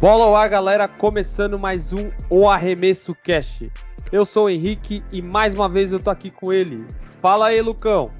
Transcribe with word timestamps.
Bola 0.00 0.26
ao 0.26 0.36
ar, 0.36 0.48
galera, 0.48 0.86
começando 0.86 1.58
mais 1.58 1.92
um 1.92 2.12
O 2.30 2.48
Arremesso 2.48 3.16
Cash. 3.16 3.64
Eu 4.12 4.24
sou 4.24 4.44
o 4.44 4.48
Henrique 4.48 5.02
e 5.12 5.20
mais 5.20 5.54
uma 5.54 5.68
vez 5.68 5.92
eu 5.92 5.98
tô 5.98 6.08
aqui 6.08 6.30
com 6.30 6.52
ele. 6.52 6.86
Fala 7.20 7.48
aí, 7.48 7.60
Lucão. 7.60 8.12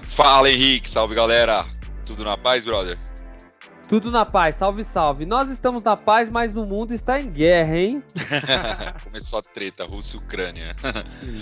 Fala, 0.00 0.50
Henrique. 0.50 0.88
Salve, 0.88 1.14
galera. 1.14 1.66
Tudo 2.06 2.24
na 2.24 2.38
paz, 2.38 2.64
brother? 2.64 2.98
Tudo 3.86 4.10
na 4.10 4.24
paz, 4.24 4.54
salve, 4.54 4.82
salve. 4.82 5.26
Nós 5.26 5.50
estamos 5.50 5.82
na 5.82 5.94
paz, 5.94 6.30
mas 6.30 6.56
o 6.56 6.64
mundo 6.64 6.94
está 6.94 7.20
em 7.20 7.30
guerra, 7.30 7.76
hein? 7.76 8.02
Começou 9.04 9.40
a 9.40 9.42
treta, 9.42 9.84
Rússia 9.84 10.16
e 10.16 10.20
Ucrânia. 10.20 10.74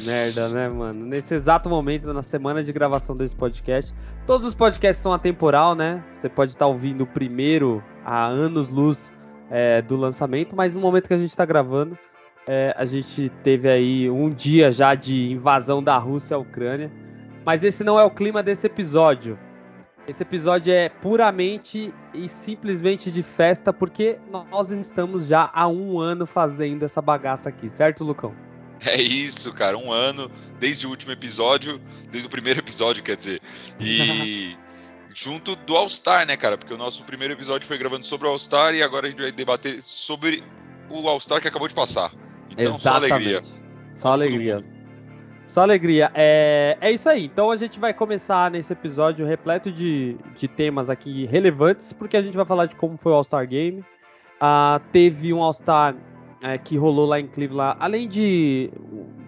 merda, 0.05 0.49
né, 0.49 0.69
mano? 0.69 1.07
Nesse 1.07 1.35
exato 1.35 1.69
momento, 1.69 2.13
na 2.13 2.23
semana 2.23 2.65
de 2.65 2.73
gravação 2.73 3.15
desse 3.15 3.37
podcast, 3.37 3.95
todos 4.27 4.45
os 4.45 4.57
podcasts 4.57 5.01
são 5.01 5.13
atemporal, 5.13 5.77
né? 5.77 6.03
Você 6.17 6.29
pode 6.29 6.51
estar 6.51 6.67
ouvindo 6.67 7.05
o 7.05 7.07
primeiro 7.07 7.81
há 8.05 8.27
anos-luz 8.27 9.13
é, 9.51 9.83
do 9.83 9.97
lançamento, 9.97 10.55
mas 10.57 10.75
no 10.75 10.81
momento 10.81 11.09
que 11.09 11.15
a 11.15 11.19
gente 11.19 11.31
está 11.31 11.45
gravando, 11.45 11.99
é, 12.49 12.75
a 12.77 12.85
gente 12.85 13.31
teve 13.43 13.69
aí 13.69 14.09
um 14.09 14.31
dia 14.31 14.71
já 14.71 14.95
de 14.95 15.33
invasão 15.33 15.83
da 15.83 15.97
Rússia 15.99 16.37
à 16.37 16.39
Ucrânia. 16.39 16.91
Mas 17.45 17.63
esse 17.63 17.85
não 17.85 17.99
é 17.99 18.05
o 18.05 18.11
clima 18.11 18.43
desse 18.43 18.67
episódio. 18.67 19.39
Esse 20.09 20.23
episódio 20.23 20.73
é 20.73 20.89
puramente 20.89 21.93
e 22.15 22.29
simplesmente 22.29 23.11
de 23.11 23.23
festa, 23.23 23.73
porque 23.73 24.19
nós 24.31 24.71
estamos 24.71 25.27
já 25.27 25.51
há 25.53 25.67
um 25.67 25.99
ano 25.99 26.27
fazendo 26.27 26.85
essa 26.85 27.03
bagaça 27.03 27.49
aqui, 27.49 27.69
certo, 27.69 28.05
Lucão? 28.05 28.33
É 28.85 29.01
isso, 29.01 29.53
cara, 29.53 29.77
um 29.77 29.91
ano 29.91 30.31
desde 30.61 30.87
o 30.87 30.91
último 30.91 31.13
episódio, 31.13 31.81
desde 32.11 32.29
o 32.29 32.31
primeiro 32.31 32.61
episódio, 32.61 33.03
quer 33.03 33.17
dizer. 33.17 33.41
E 33.81 34.57
junto 35.17 35.57
do 35.57 35.75
All-Star, 35.75 36.27
né, 36.27 36.37
cara? 36.37 36.59
Porque 36.59 36.75
o 36.75 36.77
nosso 36.77 37.03
primeiro 37.05 37.33
episódio 37.33 37.67
foi 37.67 37.79
gravando 37.79 38.05
sobre 38.05 38.29
o 38.29 38.31
All-Star 38.31 38.75
e 38.75 38.83
agora 38.83 39.07
a 39.07 39.11
gente 39.11 39.23
vai 39.23 39.33
debater 39.33 39.81
sobre 39.83 40.45
o 40.91 41.09
All-Star 41.09 41.41
que 41.41 41.49
acabou 41.49 41.67
de 41.67 41.75
passar. 41.75 42.13
Então, 42.51 42.77
Exatamente. 42.77 42.83
só 42.83 43.15
alegria. 43.15 43.43
Só 43.93 44.09
alegria. 44.13 44.65
Só 45.49 45.61
alegria. 45.63 46.11
É, 46.15 46.77
é 46.83 46.93
isso 46.93 47.09
aí. 47.09 47.25
Então 47.25 47.51
a 47.51 47.57
gente 47.57 47.81
vai 47.81 47.95
começar 47.95 48.51
nesse 48.51 48.75
episódio 48.75 49.25
repleto 49.27 49.73
de, 49.73 50.19
de 50.37 50.47
temas 50.47 50.91
aqui 50.91 51.25
relevantes, 51.25 51.95
porque 51.95 52.17
a 52.17 52.23
gente 52.23 52.37
vai 52.37 52.45
falar 52.45 52.67
de 52.67 52.75
como 52.77 52.99
foi 52.99 53.13
o 53.13 53.15
All-Star 53.15 53.49
Game. 53.49 53.83
Ah, 54.39 54.83
teve 54.93 55.33
um 55.33 55.43
All-Star 55.43 55.97
é, 56.43 56.59
que 56.59 56.77
rolou 56.77 57.07
lá 57.07 57.19
em 57.19 57.27
Cleveland. 57.27 57.79
Além 57.81 58.07
de 58.07 58.71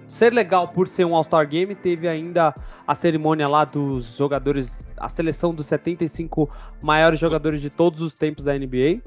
ser 0.07 0.35
legal 0.35 0.69
por 0.69 0.87
ser 0.87 1.07
um 1.07 1.17
All-Star 1.17 1.49
Game, 1.49 1.75
teve 1.75 2.07
ainda 2.07 2.53
a 2.87 2.95
cerimônia 2.95 3.49
lá 3.49 3.65
dos 3.65 4.17
jogadores, 4.17 4.87
a 5.01 5.09
seleção 5.09 5.55
dos 5.55 5.67
75 5.67 6.49
maiores 6.83 7.19
jogadores 7.19 7.61
de 7.61 7.71
todos 7.71 8.01
os 8.01 8.15
tempos 8.15 8.45
da 8.45 8.55
NBA. 8.55 9.01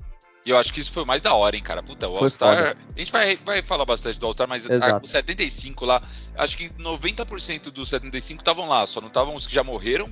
E 0.45 0.49
eu 0.49 0.57
acho 0.57 0.73
que 0.73 0.79
isso 0.79 0.91
foi 0.91 1.05
mais 1.05 1.21
da 1.21 1.33
hora, 1.33 1.55
hein, 1.55 1.61
cara. 1.61 1.83
Puta, 1.83 2.07
o 2.07 2.17
All-Star. 2.17 2.75
A 2.95 2.99
gente 2.99 3.11
vai, 3.11 3.35
vai 3.37 3.61
falar 3.61 3.85
bastante 3.85 4.19
do 4.19 4.25
All-Star, 4.25 4.49
mas 4.49 4.69
a, 4.69 4.99
os 5.01 5.11
75 5.11 5.85
lá, 5.85 6.01
acho 6.35 6.57
que 6.57 6.69
90% 6.69 7.69
dos 7.69 7.89
75 7.89 8.41
estavam 8.41 8.67
lá, 8.67 8.85
só 8.87 8.99
não 8.99 9.07
estavam 9.07 9.35
os 9.35 9.45
que 9.45 9.53
já 9.53 9.63
morreram. 9.63 10.07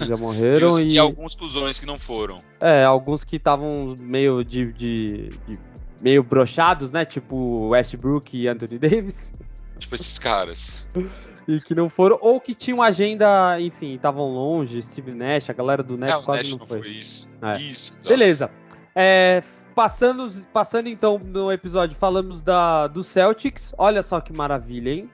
Já 0.00 0.16
morreram 0.16 0.70
e, 0.80 0.82
os, 0.82 0.86
e... 0.86 0.90
e, 0.92 0.98
alguns 0.98 1.34
cuzões 1.34 1.78
que 1.78 1.84
não 1.84 1.98
foram. 1.98 2.38
É, 2.60 2.82
alguns 2.84 3.24
que 3.24 3.36
estavam 3.36 3.94
meio 4.00 4.42
de, 4.42 4.72
de, 4.72 5.28
de, 5.46 5.58
meio 6.00 6.22
brochados, 6.22 6.90
né? 6.90 7.04
Tipo 7.04 7.68
Westbrook 7.68 8.36
e 8.36 8.48
Anthony 8.48 8.78
Davis. 8.78 9.32
Tipo 9.78 9.94
esses 9.96 10.18
caras. 10.18 10.86
e 11.46 11.60
que 11.60 11.74
não 11.74 11.88
foram, 11.88 12.18
ou 12.20 12.40
que 12.40 12.54
tinham 12.54 12.82
agenda, 12.82 13.60
enfim, 13.60 13.94
estavam 13.94 14.32
longe, 14.32 14.80
Steve 14.82 15.12
Nash, 15.12 15.50
a 15.50 15.52
galera 15.52 15.82
do 15.82 15.96
Nets 15.96 16.20
é, 16.20 16.24
quase 16.24 16.42
Nash 16.42 16.50
não, 16.52 16.58
não 16.58 16.66
foi. 16.66 16.80
foi. 16.80 16.90
Isso, 16.90 17.30
é. 17.42 17.60
isso. 17.60 18.08
Beleza. 18.08 18.50
É, 18.94 19.42
passando, 19.74 20.30
passando 20.52 20.88
então 20.88 21.18
no 21.18 21.52
episódio, 21.52 21.96
falamos 21.96 22.40
da, 22.40 22.86
do 22.86 23.02
Celtics. 23.02 23.74
Olha 23.76 24.02
só 24.02 24.20
que 24.20 24.32
maravilha, 24.32 24.90
hein? 24.90 25.10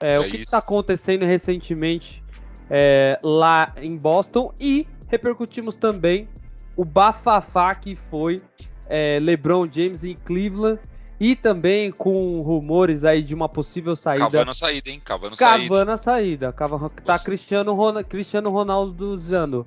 É, 0.00 0.14
É 0.14 0.20
o 0.20 0.28
que 0.28 0.38
está 0.38 0.58
acontecendo 0.58 1.24
recentemente 1.24 2.22
é, 2.70 3.18
lá 3.22 3.72
em 3.76 3.96
Boston 3.96 4.52
e 4.58 4.86
repercutimos 5.08 5.76
também 5.76 6.28
o 6.76 6.84
bafafá 6.84 7.74
que 7.74 7.94
foi 8.10 8.40
é, 8.88 9.18
LeBron 9.20 9.70
James 9.70 10.04
em 10.04 10.14
Cleveland 10.14 10.80
e 11.18 11.36
também 11.36 11.90
com 11.90 12.40
rumores 12.40 13.04
aí 13.04 13.22
de 13.22 13.34
uma 13.34 13.48
possível 13.48 13.94
saída. 13.94 14.24
Cavando 14.24 14.50
a 14.50 14.54
saída, 14.54 14.90
hein? 14.90 15.00
Cavando, 15.04 15.36
saída. 15.36 15.62
Cavando 15.62 15.90
a 15.92 15.96
saída. 15.96 16.52
Tá 16.52 16.66
Você- 17.16 17.24
Cristiano, 17.24 17.74
Ron, 17.74 18.02
Cristiano 18.04 18.50
Ronaldo 18.50 19.10
usando 19.10 19.66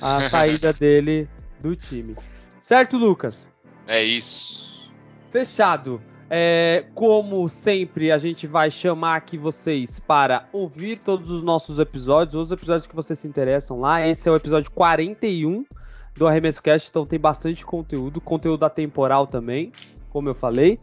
a 0.00 0.20
saída 0.28 0.72
dele 0.72 1.28
do 1.60 1.74
time. 1.74 2.14
Certo, 2.62 2.96
Lucas? 2.96 3.46
É 3.86 4.02
isso. 4.02 4.90
Fechado. 5.30 6.00
É, 6.30 6.86
como 6.94 7.46
sempre, 7.48 8.10
a 8.10 8.16
gente 8.18 8.46
vai 8.46 8.70
chamar 8.70 9.16
aqui 9.16 9.36
vocês 9.36 10.00
para 10.00 10.48
ouvir 10.52 10.98
todos 10.98 11.30
os 11.30 11.42
nossos 11.42 11.78
episódios, 11.78 12.34
os 12.46 12.50
episódios 12.50 12.86
que 12.86 12.94
vocês 12.94 13.18
se 13.18 13.28
interessam 13.28 13.78
lá. 13.78 14.06
Esse 14.06 14.28
é 14.28 14.32
o 14.32 14.36
episódio 14.36 14.70
41 14.70 15.64
do 16.16 16.26
Arremesso 16.26 16.62
Cast, 16.62 16.88
então 16.88 17.04
tem 17.04 17.18
bastante 17.18 17.64
conteúdo, 17.64 18.20
conteúdo 18.20 18.64
atemporal 18.64 19.26
também, 19.26 19.70
como 20.14 20.28
eu 20.28 20.34
falei. 20.34 20.78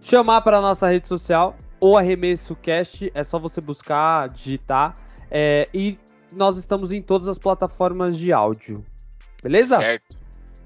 Chamar 0.00 0.40
para 0.42 0.58
a 0.58 0.60
nossa 0.60 0.88
rede 0.88 1.08
social, 1.08 1.56
o 1.80 1.96
Arremesso 1.96 2.54
Cast, 2.54 3.10
é 3.12 3.24
só 3.24 3.36
você 3.36 3.60
buscar, 3.60 4.30
digitar. 4.30 4.94
é, 5.28 5.68
e 5.74 5.98
nós 6.32 6.56
estamos 6.56 6.92
em 6.92 7.02
todas 7.02 7.26
as 7.26 7.36
plataformas 7.36 8.16
de 8.16 8.32
áudio. 8.32 8.84
Beleza? 9.42 9.76
Certo. 9.76 10.16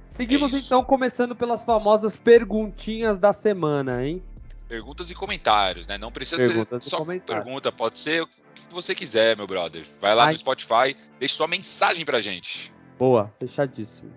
Seguimos 0.08 0.52
É 0.52 0.58
então 0.58 0.84
começando 0.84 1.34
pelas 1.34 1.62
famosas 1.62 2.14
perguntinhas 2.14 3.18
da 3.18 3.32
semana, 3.32 4.04
hein? 4.04 4.22
Perguntas 4.68 5.10
e 5.10 5.14
comentários, 5.14 5.86
né? 5.86 5.96
Não 5.96 6.12
precisa 6.12 6.46
Perguntas 6.46 6.84
ser 6.84 6.90
só 6.90 7.04
pergunta, 7.04 7.72
pode 7.72 7.96
ser 7.96 8.22
o 8.22 8.26
que 8.26 8.74
você 8.74 8.94
quiser, 8.94 9.36
meu 9.36 9.46
brother. 9.46 9.84
Vai 10.00 10.14
lá 10.14 10.26
Ai. 10.26 10.32
no 10.32 10.38
Spotify, 10.38 10.94
deixe 11.18 11.34
sua 11.34 11.48
mensagem 11.48 12.04
pra 12.04 12.20
gente. 12.20 12.72
Boa, 12.98 13.32
fechadíssimo. 13.38 14.10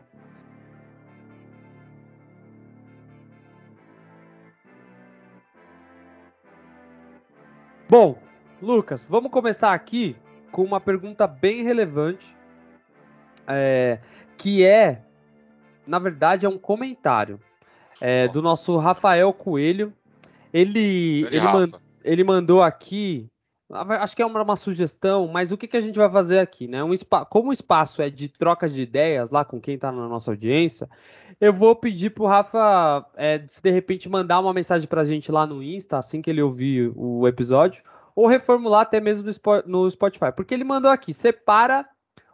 Bom, 7.93 8.17
Lucas, 8.59 9.05
vamos 9.07 9.29
começar 9.29 9.71
aqui 9.71 10.15
com 10.51 10.63
uma 10.63 10.79
pergunta 10.81 11.27
bem 11.27 11.61
relevante, 11.61 12.35
é, 13.45 13.99
que 14.35 14.65
é, 14.65 15.03
na 15.85 15.99
verdade, 15.99 16.43
é 16.43 16.49
um 16.49 16.57
comentário 16.57 17.39
é, 18.01 18.27
do 18.27 18.41
nosso 18.41 18.75
Rafael 18.77 19.31
Coelho. 19.31 19.93
Ele, 20.51 21.27
ele, 21.27 21.39
man- 21.53 21.67
ele 22.03 22.23
mandou 22.23 22.63
aqui, 22.63 23.29
acho 23.73 24.15
que 24.15 24.21
é 24.21 24.25
uma, 24.25 24.41
uma 24.41 24.55
sugestão, 24.55 25.27
mas 25.27 25.51
o 25.51 25.57
que, 25.57 25.67
que 25.67 25.77
a 25.77 25.81
gente 25.81 25.97
vai 25.97 26.09
fazer 26.09 26.39
aqui, 26.39 26.67
né? 26.67 26.83
Um 26.83 26.93
como 27.29 27.49
o 27.49 27.53
espaço 27.53 28.01
é 28.01 28.09
de 28.09 28.27
troca 28.29 28.69
de 28.69 28.81
ideias 28.81 29.29
lá 29.29 29.43
com 29.43 29.59
quem 29.59 29.77
tá 29.77 29.91
na 29.91 30.07
nossa 30.07 30.31
audiência, 30.31 30.89
eu 31.41 31.53
vou 31.53 31.75
pedir 31.75 32.11
pro 32.11 32.25
Rafa, 32.25 33.05
é, 33.15 33.43
se 33.47 33.61
de 33.61 33.71
repente 33.71 34.07
mandar 34.07 34.39
uma 34.39 34.53
mensagem 34.53 34.87
pra 34.87 35.03
gente 35.03 35.31
lá 35.31 35.45
no 35.45 35.61
Insta, 35.63 35.97
assim 35.97 36.21
que 36.21 36.29
ele 36.29 36.41
ouvir 36.41 36.91
o 36.95 37.27
episódio, 37.27 37.83
ou 38.15 38.27
reformular 38.27 38.81
até 38.81 38.99
mesmo 39.01 39.25
no 39.25 39.33
Spo- 39.33 39.63
no 39.65 39.89
Spotify, 39.89 40.31
porque 40.35 40.53
ele 40.53 40.63
mandou 40.63 40.91
aqui, 40.91 41.13
separa 41.13 41.85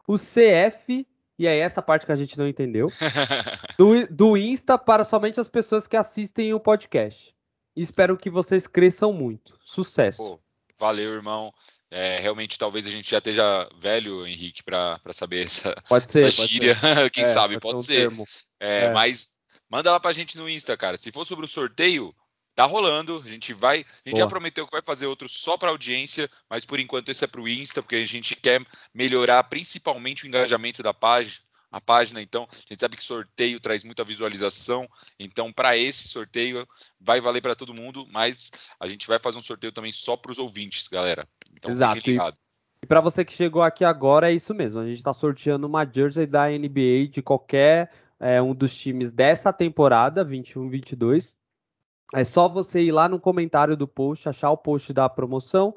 o 0.07 0.15
CF, 0.15 1.07
e 1.37 1.47
aí 1.47 1.59
essa 1.59 1.81
parte 1.81 2.05
que 2.05 2.11
a 2.11 2.15
gente 2.15 2.37
não 2.37 2.47
entendeu, 2.47 2.87
do, 3.77 4.07
do 4.07 4.37
Insta 4.37 4.77
para 4.77 5.03
somente 5.03 5.39
as 5.39 5.47
pessoas 5.47 5.87
que 5.87 5.95
assistem 5.95 6.53
o 6.53 6.59
podcast. 6.59 7.33
Espero 7.75 8.17
que 8.17 8.29
vocês 8.29 8.67
cresçam 8.67 9.13
muito. 9.13 9.57
Sucesso. 9.63 10.21
Pô, 10.21 10.39
valeu, 10.79 11.13
irmão. 11.13 11.53
É, 11.91 12.19
realmente, 12.19 12.57
talvez 12.57 12.85
a 12.85 12.89
gente 12.89 13.09
já 13.09 13.17
esteja 13.17 13.67
velho, 13.79 14.25
Henrique, 14.25 14.63
pra 14.63 14.99
saber 15.11 15.45
essa, 15.45 15.73
pode 15.87 16.11
ser, 16.11 16.27
essa 16.27 16.45
gíria. 16.47 16.75
ser. 16.75 17.09
Quem 17.11 17.23
É, 17.23 17.27
sabe, 17.27 17.57
um 17.57 17.59
pode 17.59 17.83
ser. 17.83 17.95
termo. 17.95 18.25
É, 18.59 18.85
É. 18.85 18.93
Mas 18.93 19.39
manda 19.69 19.91
lá 19.91 19.99
pra 19.99 20.11
gente 20.11 20.37
no 20.37 20.47
Insta, 20.49 20.77
cara. 20.77 20.97
Se 20.97 21.11
for 21.11 21.25
sobre 21.25 21.45
o 21.45 21.47
sorteio, 21.47 22.13
tá 22.55 22.65
rolando. 22.65 23.21
A 23.25 23.27
gente 23.29 23.53
vai. 23.53 23.79
A 23.79 24.09
gente 24.09 24.11
Boa. 24.17 24.19
já 24.19 24.27
prometeu 24.27 24.65
que 24.65 24.71
vai 24.71 24.81
fazer 24.83 25.07
outro 25.07 25.27
só 25.27 25.57
pra 25.57 25.69
audiência, 25.69 26.29
mas 26.49 26.63
por 26.63 26.79
enquanto 26.79 27.09
esse 27.09 27.23
é 27.23 27.27
pro 27.27 27.47
Insta, 27.47 27.81
porque 27.81 27.95
a 27.95 28.05
gente 28.05 28.35
quer 28.35 28.63
melhorar 28.93 29.43
principalmente 29.45 30.25
o 30.25 30.27
engajamento 30.27 30.83
da 30.83 30.93
página. 30.93 31.37
A 31.71 31.79
página, 31.79 32.21
então, 32.21 32.47
a 32.51 32.55
gente 32.73 32.79
sabe 32.79 32.97
que 32.97 33.03
sorteio 33.03 33.59
traz 33.59 33.83
muita 33.83 34.03
visualização, 34.03 34.89
então 35.19 35.53
para 35.53 35.77
esse 35.77 36.07
sorteio 36.07 36.67
vai 36.99 37.21
valer 37.21 37.41
para 37.41 37.55
todo 37.55 37.79
mundo, 37.79 38.07
mas 38.11 38.49
a 38.79 38.87
gente 38.87 39.07
vai 39.07 39.19
fazer 39.19 39.37
um 39.37 39.41
sorteio 39.43 39.71
também 39.71 39.91
só 39.91 40.17
para 40.17 40.31
os 40.31 40.39
ouvintes, 40.39 40.87
galera. 40.87 41.27
Então 41.53 41.69
Exato. 41.69 41.99
E 42.81 42.87
para 42.87 43.01
você 43.01 43.25
que 43.25 43.33
chegou 43.33 43.61
aqui 43.61 43.83
agora, 43.83 44.31
é 44.31 44.33
isso 44.33 44.53
mesmo. 44.53 44.79
A 44.79 44.85
gente 44.85 44.97
está 44.97 45.13
sorteando 45.13 45.67
uma 45.67 45.85
jersey 45.85 46.25
da 46.25 46.47
NBA 46.47 47.09
de 47.11 47.21
qualquer 47.21 47.91
é, 48.19 48.41
um 48.41 48.53
dos 48.53 48.75
times 48.75 49.11
dessa 49.11 49.51
temporada, 49.53 50.25
21-22. 50.25 51.35
É 52.13 52.23
só 52.23 52.49
você 52.49 52.81
ir 52.81 52.91
lá 52.91 53.07
no 53.07 53.19
comentário 53.19 53.77
do 53.77 53.87
post, 53.87 54.27
achar 54.27 54.49
o 54.49 54.57
post 54.57 54.91
da 54.93 55.07
promoção. 55.07 55.75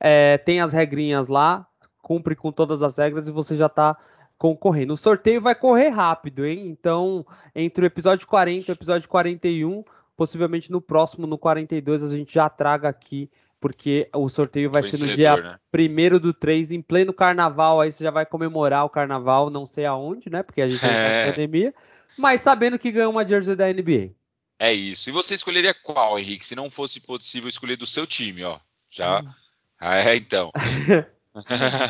É, 0.00 0.38
tem 0.38 0.60
as 0.60 0.72
regrinhas 0.72 1.28
lá, 1.28 1.66
cumpre 2.02 2.34
com 2.34 2.50
todas 2.50 2.82
as 2.82 2.96
regras 2.96 3.28
e 3.28 3.32
você 3.32 3.56
já 3.56 3.66
está 3.66 3.96
concorrendo. 4.38 4.92
O 4.92 4.96
sorteio 4.96 5.40
vai 5.40 5.54
correr 5.54 5.88
rápido, 5.88 6.44
hein? 6.44 6.66
Então, 6.66 7.26
entre 7.54 7.84
o 7.84 7.86
episódio 7.86 8.26
40 8.26 8.70
e 8.70 8.72
o 8.72 8.76
episódio 8.76 9.08
41, 9.08 9.84
possivelmente 10.16 10.70
no 10.70 10.80
próximo, 10.80 11.26
no 11.26 11.38
42, 11.38 12.02
a 12.02 12.08
gente 12.08 12.34
já 12.34 12.48
traga 12.48 12.88
aqui, 12.88 13.30
porque 13.60 14.08
o 14.14 14.28
sorteio 14.28 14.70
vai 14.70 14.82
ser 14.82 15.06
no 15.06 15.14
dia 15.14 15.36
né? 15.36 15.58
1 15.72 16.18
do 16.18 16.34
3, 16.34 16.72
em 16.72 16.82
pleno 16.82 17.12
carnaval, 17.12 17.80
aí 17.80 17.90
você 17.90 18.04
já 18.04 18.10
vai 18.10 18.26
comemorar 18.26 18.84
o 18.84 18.90
carnaval, 18.90 19.50
não 19.50 19.66
sei 19.66 19.86
aonde, 19.86 20.28
né? 20.28 20.42
Porque 20.42 20.60
a 20.60 20.68
gente 20.68 20.84
é. 20.84 21.24
tá 21.24 21.30
pandemia, 21.30 21.74
mas 22.18 22.40
sabendo 22.40 22.78
que 22.78 22.92
ganhou 22.92 23.10
uma 23.10 23.26
jersey 23.26 23.56
da 23.56 23.72
NBA. 23.72 24.10
É 24.58 24.72
isso. 24.72 25.08
E 25.08 25.12
você 25.12 25.34
escolheria 25.34 25.74
qual, 25.74 26.18
Henrique, 26.18 26.46
se 26.46 26.54
não 26.54 26.70
fosse 26.70 27.00
possível 27.00 27.48
escolher 27.48 27.76
do 27.76 27.86
seu 27.86 28.06
time, 28.06 28.44
ó? 28.44 28.58
Já. 28.88 29.20
Hum. 29.20 29.28
Ah, 29.80 29.98
é, 29.98 30.16
então. 30.16 30.52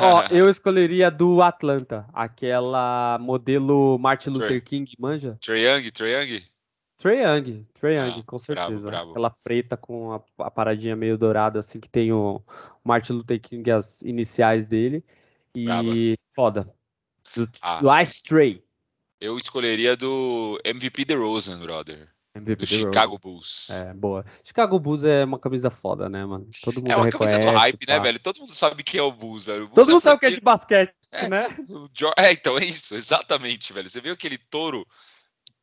Ó, 0.00 0.22
eu 0.32 0.48
escolheria 0.48 1.10
do 1.10 1.42
Atlanta, 1.42 2.06
aquela 2.12 3.18
modelo 3.20 3.98
Martin 3.98 4.30
Luther 4.30 4.48
Trey, 4.48 4.60
King, 4.60 4.92
manja? 4.98 5.38
Trae 5.40 5.60
Young, 5.60 5.90
Trae 5.90 6.12
Young? 6.12 6.42
Trae 6.96 7.20
Young, 7.20 7.66
Trae 7.74 7.94
Young, 7.96 8.20
ah, 8.20 8.22
com 8.24 8.38
certeza. 8.38 8.68
Bravo, 8.68 8.86
bravo. 8.86 9.10
Aquela 9.10 9.30
preta 9.30 9.76
com 9.76 10.12
a, 10.12 10.22
a, 10.38 10.50
paradinha 10.50 10.96
meio 10.96 11.18
dourada, 11.18 11.58
assim, 11.58 11.78
que 11.78 11.88
tem 11.88 12.10
o 12.10 12.42
Martin 12.82 13.12
Luther 13.12 13.40
King, 13.40 13.70
as 13.70 14.00
iniciais 14.00 14.64
dele. 14.64 15.04
E 15.54 15.64
Brava. 15.64 15.90
foda. 16.34 16.74
Do, 17.36 17.50
ah. 17.60 17.80
do 17.80 18.00
Ice 18.00 18.22
Tray. 18.22 18.64
Eu 19.20 19.36
escolheria 19.36 19.96
do 19.96 20.58
MVP 20.64 21.04
The 21.04 21.14
Rosen, 21.14 21.58
brother. 21.58 22.13
MVP 22.34 22.56
do 22.56 22.66
Chicago 22.66 23.16
Bulls. 23.16 23.70
É, 23.70 23.94
boa. 23.94 24.26
Chicago 24.42 24.80
Bulls 24.80 25.04
é 25.04 25.24
uma 25.24 25.38
camisa 25.38 25.70
foda, 25.70 26.08
né, 26.08 26.24
mano? 26.26 26.48
Todo 26.62 26.80
mundo 26.80 26.90
É 26.90 26.96
uma 26.96 27.08
camisa 27.08 27.38
do 27.38 27.46
hype, 27.46 27.86
né, 27.86 28.00
velho? 28.00 28.18
Todo 28.18 28.40
mundo 28.40 28.52
sabe 28.52 28.82
que 28.82 28.98
é 28.98 29.02
o 29.02 29.12
Bulls, 29.12 29.44
velho. 29.44 29.64
O 29.64 29.68
Bulls 29.68 29.74
Todo 29.74 29.90
mundo 29.92 30.00
é 30.00 30.02
sabe 30.02 30.20
que 30.20 30.26
é 30.26 30.30
de 30.30 30.40
basquete, 30.40 30.94
é, 31.12 31.28
né? 31.28 31.46
É, 32.18 32.32
então 32.32 32.58
é 32.58 32.64
isso, 32.64 32.96
exatamente, 32.96 33.72
velho. 33.72 33.88
Você 33.88 34.00
viu 34.00 34.12
aquele 34.12 34.36
touro, 34.36 34.84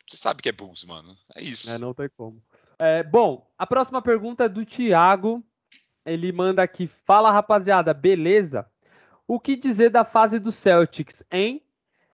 você 0.07 0.15
sabe 0.15 0.41
que 0.41 0.47
é 0.47 0.53
Bulls, 0.53 0.85
mano. 0.85 1.17
É 1.35 1.43
isso. 1.43 1.69
É, 1.71 1.77
não 1.77 1.93
tem 1.93 2.09
como. 2.15 2.41
É, 2.79 3.03
bom, 3.03 3.45
a 3.57 3.67
próxima 3.67 4.01
pergunta 4.01 4.45
é 4.45 4.49
do 4.49 4.65
Thiago. 4.65 5.43
Ele 6.05 6.31
manda 6.31 6.63
aqui: 6.63 6.87
Fala 7.05 7.31
rapaziada, 7.31 7.93
beleza? 7.93 8.65
O 9.27 9.39
que 9.39 9.57
dizer 9.57 9.89
da 9.89 10.05
fase 10.05 10.39
do 10.39 10.53
Celtics, 10.53 11.21
hein? 11.29 11.61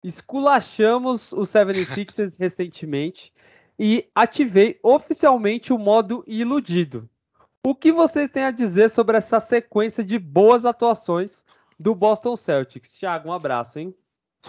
Esculachamos 0.01 1.33
o 1.33 1.41
76ers 1.41 2.37
recentemente 2.39 3.33
e 3.77 4.09
ativei 4.13 4.79
oficialmente 4.81 5.73
o 5.73 5.77
modo 5.77 6.23
iludido. 6.27 7.09
O 7.65 7.73
que 7.73 7.91
vocês 7.91 8.29
têm 8.29 8.43
a 8.43 8.51
dizer 8.51 8.89
sobre 8.89 9.17
essa 9.17 9.39
sequência 9.39 10.03
de 10.03 10.19
boas 10.19 10.65
atuações 10.65 11.43
do 11.79 11.95
Boston 11.95 12.35
Celtics? 12.37 12.91
Thiago, 12.91 13.29
um 13.29 13.33
abraço, 13.33 13.79
hein? 13.79 13.95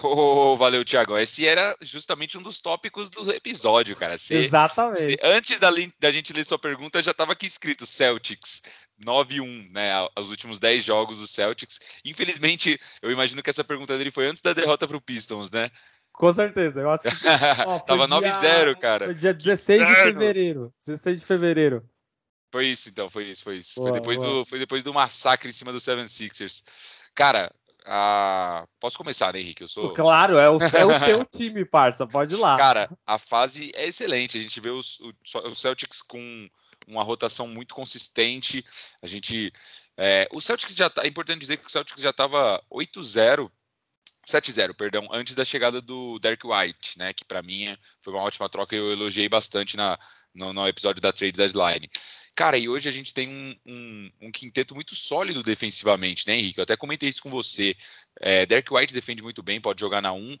Oh, 0.03 0.55
valeu, 0.55 0.85
Thiago. 0.85 1.17
Esse 1.17 1.47
era 1.47 1.75
justamente 1.81 2.37
um 2.37 2.43
dos 2.43 2.61
tópicos 2.61 3.09
do 3.09 3.31
episódio, 3.33 3.95
cara. 3.95 4.13
Exatamente. 4.13 5.17
antes 5.23 5.57
da, 5.59 5.71
da, 5.99 6.11
gente 6.11 6.33
ler 6.33 6.45
sua 6.45 6.59
pergunta, 6.59 7.01
já 7.01 7.11
estava 7.11 7.31
aqui 7.31 7.47
escrito 7.47 7.85
Celtics 7.85 8.61
9-1, 9.03 9.71
né? 9.71 9.91
Os 10.15 10.29
últimos 10.29 10.59
10 10.59 10.83
jogos 10.83 11.17
do 11.17 11.27
Celtics. 11.27 11.79
Infelizmente, 12.05 12.79
eu 13.01 13.11
imagino 13.11 13.41
que 13.41 13.49
essa 13.49 13.63
pergunta 13.63 13.97
dele 13.97 14.11
foi 14.11 14.27
antes 14.27 14.41
da 14.41 14.53
derrota 14.53 14.87
para 14.87 14.97
o 14.97 15.01
Pistons, 15.01 15.49
né? 15.49 15.71
Com 16.17 16.33
certeza, 16.33 16.81
eu 16.81 16.89
acho 16.89 17.03
que. 17.03 17.09
Ó, 17.67 17.77
Tava 17.85 18.07
9-0, 18.07 18.75
cara. 18.79 19.05
Foi 19.05 19.13
dia 19.13 19.35
16 19.35 19.87
de 19.87 19.95
fevereiro. 19.95 20.73
16 20.83 21.19
de 21.19 21.25
fevereiro. 21.25 21.87
Foi 22.51 22.65
isso, 22.65 22.89
então, 22.89 23.07
foi 23.07 23.25
isso, 23.25 23.43
foi 23.43 23.57
isso. 23.57 23.75
Boa, 23.75 23.89
foi, 23.89 23.99
depois 23.99 24.19
do, 24.19 24.45
foi 24.45 24.57
depois 24.57 24.83
do 24.83 24.93
massacre 24.93 25.47
em 25.47 25.53
cima 25.53 25.71
do 25.71 25.79
Seven 25.79 26.07
Sixers. 26.07 26.63
Cara, 27.13 27.53
a... 27.85 28.65
posso 28.79 28.97
começar, 28.97 29.31
né, 29.31 29.41
Henrique? 29.41 29.61
Eu 29.61 29.67
sou... 29.67 29.93
Claro, 29.93 30.39
é 30.39 30.49
o, 30.49 30.57
é 30.57 30.85
o 30.85 30.99
teu 31.05 31.25
time, 31.31 31.63
parça, 31.63 32.07
pode 32.07 32.33
ir 32.33 32.37
lá. 32.37 32.57
Cara, 32.57 32.89
a 33.05 33.19
fase 33.19 33.71
é 33.75 33.85
excelente. 33.85 34.39
A 34.39 34.41
gente 34.41 34.59
vê 34.59 34.69
os, 34.69 34.99
o, 34.99 35.53
Celtics 35.53 36.01
com 36.01 36.49
uma 36.87 37.03
rotação 37.03 37.47
muito 37.47 37.75
consistente. 37.75 38.65
A 39.03 39.05
gente. 39.05 39.53
É, 39.95 40.27
o 40.33 40.41
Celtics 40.41 40.73
já 40.73 40.89
tá. 40.89 41.03
É 41.03 41.07
importante 41.07 41.41
dizer 41.41 41.57
que 41.57 41.67
o 41.67 41.69
Celtics 41.69 42.01
já 42.01 42.09
estava 42.09 42.59
8-0 42.71 43.51
7-0, 44.27 44.73
perdão, 44.73 45.07
antes 45.11 45.33
da 45.33 45.45
chegada 45.45 45.81
do 45.81 46.19
Derek 46.19 46.45
White, 46.45 46.99
né? 46.99 47.13
Que 47.13 47.23
para 47.23 47.41
mim 47.41 47.75
foi 48.01 48.13
uma 48.13 48.23
ótima 48.23 48.49
troca 48.49 48.75
e 48.75 48.79
eu 48.79 48.91
elogiei 48.91 49.29
bastante 49.29 49.77
na, 49.77 49.97
no, 50.35 50.51
no, 50.51 50.67
episódio 50.67 51.01
da 51.01 51.13
trade 51.13 51.37
deadline. 51.37 51.89
Cara, 52.35 52.57
e 52.57 52.67
hoje 52.67 52.89
a 52.89 52.91
gente 52.91 53.13
tem 53.13 53.29
um, 53.29 53.55
um, 53.65 54.11
um, 54.23 54.31
quinteto 54.31 54.75
muito 54.75 54.93
sólido 54.93 55.41
defensivamente, 55.41 56.27
né, 56.27 56.35
Henrique? 56.35 56.59
Eu 56.59 56.63
até 56.63 56.75
comentei 56.75 57.09
isso 57.09 57.23
com 57.23 57.31
você. 57.31 57.75
É, 58.19 58.45
Derek 58.45 58.71
White 58.71 58.93
defende 58.93 59.23
muito 59.23 59.41
bem, 59.41 59.61
pode 59.61 59.79
jogar 59.79 60.01
na 60.01 60.11
1 60.13 60.37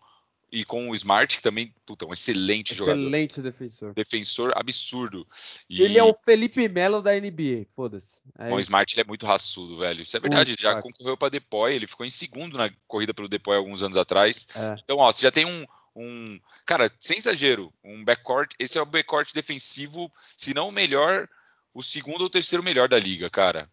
e 0.51 0.63
com 0.63 0.89
o 0.89 0.95
Smart, 0.95 1.35
que 1.35 1.43
também, 1.43 1.73
puta, 1.85 2.05
um 2.05 2.13
excelente, 2.13 2.71
excelente 2.71 2.75
jogador. 2.75 3.01
Excelente 3.01 3.41
defensor. 3.41 3.93
Defensor 3.93 4.53
absurdo. 4.55 5.27
E... 5.69 5.81
Ele 5.81 5.97
é 5.97 6.03
o 6.03 6.15
Felipe 6.23 6.67
Melo 6.69 7.01
da 7.01 7.11
NBA, 7.13 7.65
foda-se. 7.75 8.21
O 8.51 8.59
Smart 8.59 8.93
ele 8.93 9.01
é 9.01 9.05
muito 9.05 9.25
raçudo, 9.25 9.77
velho. 9.77 10.01
Isso 10.01 10.15
é 10.15 10.19
verdade, 10.19 10.55
já 10.57 10.73
fácil. 10.73 10.91
concorreu 10.91 11.17
para 11.17 11.29
Depoy, 11.29 11.73
ele 11.73 11.87
ficou 11.87 12.05
em 12.05 12.09
segundo 12.09 12.57
na 12.57 12.71
corrida 12.87 13.13
pelo 13.13 13.27
Depoy 13.27 13.57
alguns 13.57 13.83
anos 13.83 13.97
atrás. 13.97 14.47
É. 14.55 14.75
Então, 14.83 14.97
ó, 14.97 15.11
você 15.11 15.23
já 15.23 15.31
tem 15.31 15.45
um, 15.45 15.65
um, 15.95 16.39
cara, 16.65 16.89
sem 16.99 17.17
exagero, 17.17 17.73
um 17.83 18.03
backcourt, 18.05 18.53
esse 18.57 18.77
é 18.77 18.81
o 18.81 18.85
backcourt 18.85 19.33
defensivo, 19.33 20.11
se 20.37 20.53
não 20.53 20.69
o 20.69 20.71
melhor, 20.71 21.27
o 21.73 21.83
segundo 21.83 22.21
ou 22.21 22.29
terceiro 22.29 22.63
melhor 22.63 22.87
da 22.87 22.97
liga, 22.97 23.29
cara. 23.29 23.69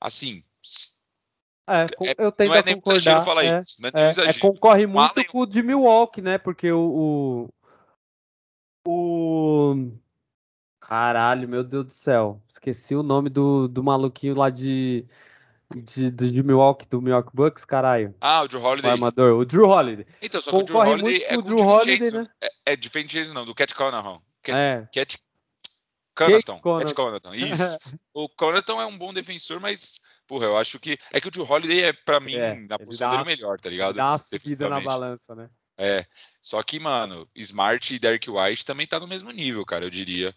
Assim, 0.00 0.44
é, 1.66 1.84
é, 1.84 2.14
eu 2.18 2.30
tendo 2.30 2.48
não 2.48 2.56
é 2.56 2.62
concordar. 2.62 3.24
Falar 3.24 3.44
é, 3.44 3.58
isso, 3.58 3.86
é, 3.86 4.26
é, 4.26 4.30
é 4.30 4.32
concorre 4.34 4.86
muito 4.86 5.18
Allen... 5.18 5.26
com 5.26 5.40
o 5.40 5.46
de 5.46 5.62
Milwaukee, 5.62 6.20
né? 6.20 6.38
Porque 6.38 6.70
o, 6.70 7.48
o, 8.86 8.90
o, 9.72 9.92
Caralho, 10.86 11.48
meu 11.48 11.64
Deus 11.64 11.86
do 11.86 11.92
céu. 11.92 12.42
Esqueci 12.50 12.94
o 12.94 13.02
nome 13.02 13.30
do, 13.30 13.66
do 13.66 13.82
maluquinho 13.82 14.34
lá 14.34 14.50
de, 14.50 15.06
de, 15.74 16.10
de 16.10 16.42
Milwaukee, 16.42 16.86
do 16.86 17.00
Milwaukee 17.00 17.30
Bucks, 17.32 17.64
caralho. 17.64 18.14
Ah, 18.20 18.42
o 18.42 18.48
Drew 18.48 18.62
Holiday. 18.62 18.90
O 18.90 18.92
armador, 18.92 19.38
o 19.38 19.44
Drew 19.46 19.66
Holiday. 19.66 20.06
Então, 20.20 20.40
só 20.40 20.50
que 20.50 20.58
concorre 20.58 20.92
o 20.92 20.96
Drew 20.96 21.06
Holiday 21.06 21.26
é 21.26 21.38
o 21.38 21.42
Drew 21.42 21.58
Holiday, 21.58 22.10
né? 22.10 22.28
É, 22.40 22.72
é 22.72 22.76
diferente 22.76 23.28
não, 23.28 23.46
do 23.46 23.54
Cat 23.54 23.74
Conahan. 23.74 24.20
Cat, 24.42 24.56
é. 24.56 24.88
Cat 24.92 25.18
Conaton. 26.14 26.60
Cat 26.60 26.94
Conaton. 26.94 27.34
Isso. 27.34 27.78
o 28.12 28.28
Conaton 28.28 28.80
é 28.80 28.86
um 28.86 28.98
bom 28.98 29.14
defensor, 29.14 29.60
mas 29.60 30.00
porra, 30.26 30.46
eu 30.46 30.56
acho 30.56 30.78
que. 30.78 30.98
É 31.12 31.20
que 31.20 31.28
o 31.28 31.30
Drew 31.30 31.48
Holiday 31.48 31.84
é, 31.84 31.92
pra 31.92 32.20
mim, 32.20 32.34
é, 32.34 32.54
na 32.60 32.78
posição 32.78 33.10
dele, 33.10 33.24
melhor, 33.24 33.58
tá 33.58 33.68
ligado? 33.68 33.94
Dá 33.94 34.12
uma 34.12 34.18
subida 34.18 34.68
na 34.68 34.80
balança, 34.80 35.34
né? 35.34 35.48
É. 35.76 36.04
Só 36.40 36.62
que, 36.62 36.78
mano, 36.78 37.28
Smart 37.34 37.94
e 37.94 37.98
Derek 37.98 38.30
White 38.30 38.64
também 38.64 38.86
tá 38.86 39.00
no 39.00 39.08
mesmo 39.08 39.30
nível, 39.30 39.64
cara, 39.64 39.84
eu 39.84 39.90
diria. 39.90 40.34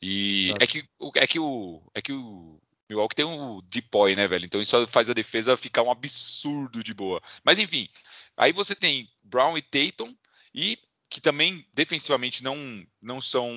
E 0.00 0.54
é 0.60 0.66
que, 0.66 0.84
é 1.16 1.26
que 1.26 1.38
o. 1.38 1.82
É 1.94 2.00
que 2.00 2.12
o. 2.12 2.60
Milwaukee 2.88 3.16
tem 3.16 3.26
um 3.26 3.60
depoy, 3.64 4.16
né, 4.16 4.26
velho? 4.26 4.46
Então 4.46 4.60
isso 4.60 4.86
faz 4.86 5.10
a 5.10 5.12
defesa 5.14 5.58
ficar 5.58 5.82
um 5.82 5.90
absurdo 5.90 6.82
de 6.82 6.94
boa. 6.94 7.20
Mas 7.44 7.58
enfim, 7.58 7.86
aí 8.34 8.50
você 8.50 8.74
tem 8.74 9.06
Brown 9.22 9.58
e 9.58 9.62
Tatum 9.62 10.14
e 10.54 10.78
que 11.10 11.20
também 11.20 11.66
defensivamente 11.74 12.42
não 12.42 12.56
não 13.02 13.20
são 13.20 13.52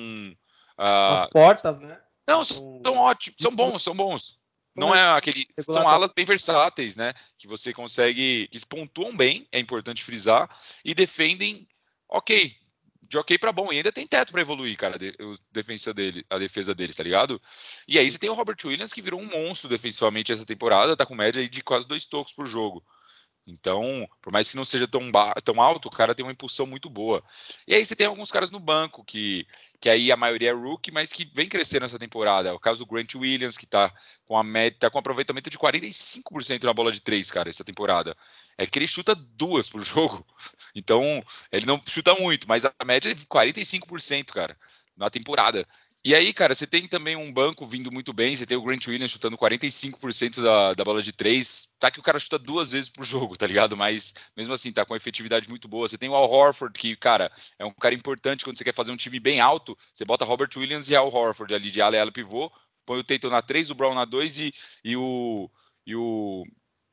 uh, 0.78 1.22
as 1.22 1.30
portas, 1.30 1.78
né? 1.78 1.98
Não, 2.28 2.44
são, 2.44 2.80
são 2.84 2.96
ótimos, 2.98 3.36
são 3.40 3.56
bons, 3.56 3.82
são 3.82 3.96
bons. 3.96 4.38
Não 4.74 4.94
é 4.94 5.16
aquele. 5.16 5.46
São 5.70 5.86
alas 5.86 6.12
bem 6.12 6.24
versáteis, 6.24 6.96
né? 6.96 7.12
Que 7.36 7.46
você 7.46 7.72
consegue. 7.72 8.48
Que 8.48 8.66
pontuam 8.66 9.16
bem, 9.16 9.46
é 9.52 9.58
importante 9.58 10.02
frisar, 10.02 10.48
e 10.84 10.94
defendem 10.94 11.68
ok. 12.08 12.56
De 13.02 13.18
ok 13.18 13.36
para 13.38 13.52
bom. 13.52 13.70
E 13.70 13.76
ainda 13.76 13.92
tem 13.92 14.06
teto 14.06 14.32
para 14.32 14.40
evoluir, 14.40 14.76
cara, 14.76 14.96
a 14.96 14.98
defesa, 15.52 15.92
dele, 15.92 16.24
a 16.30 16.38
defesa 16.38 16.74
deles, 16.74 16.96
tá 16.96 17.02
ligado? 17.02 17.40
E 17.86 17.98
aí 17.98 18.10
você 18.10 18.18
tem 18.18 18.30
o 18.30 18.34
Robert 18.34 18.56
Williams, 18.64 18.92
que 18.92 19.02
virou 19.02 19.20
um 19.20 19.28
monstro 19.28 19.68
defensivamente 19.68 20.32
essa 20.32 20.46
temporada, 20.46 20.96
tá 20.96 21.04
com 21.04 21.14
média 21.14 21.46
de 21.46 21.62
quase 21.62 21.86
dois 21.86 22.06
tocos 22.06 22.32
por 22.32 22.46
jogo. 22.46 22.82
Então, 23.46 24.08
por 24.20 24.32
mais 24.32 24.48
que 24.48 24.56
não 24.56 24.64
seja 24.64 24.86
tão, 24.86 25.10
tão 25.44 25.60
alto, 25.60 25.88
o 25.88 25.90
cara 25.90 26.14
tem 26.14 26.24
uma 26.24 26.32
impulsão 26.32 26.64
muito 26.64 26.88
boa. 26.88 27.22
E 27.66 27.74
aí 27.74 27.84
você 27.84 27.96
tem 27.96 28.06
alguns 28.06 28.30
caras 28.30 28.52
no 28.52 28.60
banco, 28.60 29.04
que, 29.04 29.46
que 29.80 29.88
aí 29.88 30.12
a 30.12 30.16
maioria 30.16 30.50
é 30.50 30.54
rookie, 30.54 30.92
mas 30.92 31.12
que 31.12 31.24
vem 31.34 31.48
crescendo 31.48 31.84
essa 31.84 31.98
temporada. 31.98 32.48
É 32.48 32.52
o 32.52 32.60
caso 32.60 32.84
do 32.84 32.90
Grant 32.90 33.14
Williams, 33.16 33.56
que 33.56 33.66
tá 33.66 33.92
com 34.24 34.36
a 34.36 34.44
média, 34.44 34.78
tá 34.78 34.90
com 34.90 34.98
aproveitamento 34.98 35.50
de 35.50 35.58
45% 35.58 36.62
na 36.62 36.72
bola 36.72 36.92
de 36.92 37.00
três, 37.00 37.30
cara, 37.32 37.50
essa 37.50 37.64
temporada. 37.64 38.16
É 38.56 38.64
que 38.64 38.78
ele 38.78 38.86
chuta 38.86 39.14
duas 39.14 39.68
por 39.68 39.82
jogo. 39.84 40.24
Então, 40.74 41.22
ele 41.50 41.66
não 41.66 41.82
chuta 41.84 42.14
muito, 42.14 42.48
mas 42.48 42.64
a 42.64 42.72
média 42.84 43.10
é 43.10 43.14
45%, 43.14 44.26
cara, 44.26 44.56
na 44.96 45.10
temporada. 45.10 45.66
E 46.04 46.16
aí, 46.16 46.32
cara, 46.32 46.52
você 46.52 46.66
tem 46.66 46.88
também 46.88 47.14
um 47.14 47.32
banco 47.32 47.64
vindo 47.64 47.92
muito 47.92 48.12
bem. 48.12 48.36
Você 48.36 48.44
tem 48.44 48.56
o 48.56 48.62
Grant 48.62 48.88
Williams 48.88 49.12
chutando 49.12 49.38
45% 49.38 50.42
da, 50.42 50.74
da 50.74 50.82
bola 50.82 51.00
de 51.00 51.12
três. 51.12 51.76
Tá 51.78 51.92
que 51.92 52.00
o 52.00 52.02
cara 52.02 52.18
chuta 52.18 52.40
duas 52.40 52.72
vezes 52.72 52.90
por 52.90 53.04
jogo, 53.04 53.36
tá 53.36 53.46
ligado? 53.46 53.76
Mas 53.76 54.12
mesmo 54.36 54.52
assim, 54.52 54.72
tá 54.72 54.84
com 54.84 54.96
efetividade 54.96 55.48
muito 55.48 55.68
boa. 55.68 55.88
Você 55.88 55.96
tem 55.96 56.08
o 56.08 56.16
Al 56.16 56.28
Horford, 56.28 56.76
que, 56.76 56.96
cara, 56.96 57.30
é 57.56 57.64
um 57.64 57.72
cara 57.72 57.94
importante 57.94 58.42
quando 58.44 58.58
você 58.58 58.64
quer 58.64 58.74
fazer 58.74 58.90
um 58.90 58.96
time 58.96 59.20
bem 59.20 59.38
alto. 59.38 59.78
Você 59.94 60.04
bota 60.04 60.24
Robert 60.24 60.50
Williams 60.56 60.88
e 60.88 60.96
Al 60.96 61.12
Horford 61.12 61.54
ali 61.54 61.70
de 61.70 61.80
ala 61.80 61.94
e 61.94 62.00
ala 62.00 62.10
pivô. 62.10 62.50
Põe 62.84 62.98
o 62.98 63.04
Tatum 63.04 63.28
na 63.28 63.40
3, 63.40 63.70
o 63.70 63.74
Brown 63.76 63.94
na 63.94 64.04
2 64.04 64.38
e, 64.38 64.54
e 64.84 64.96
o. 64.96 65.48
E 65.86 65.94
o. 65.94 66.44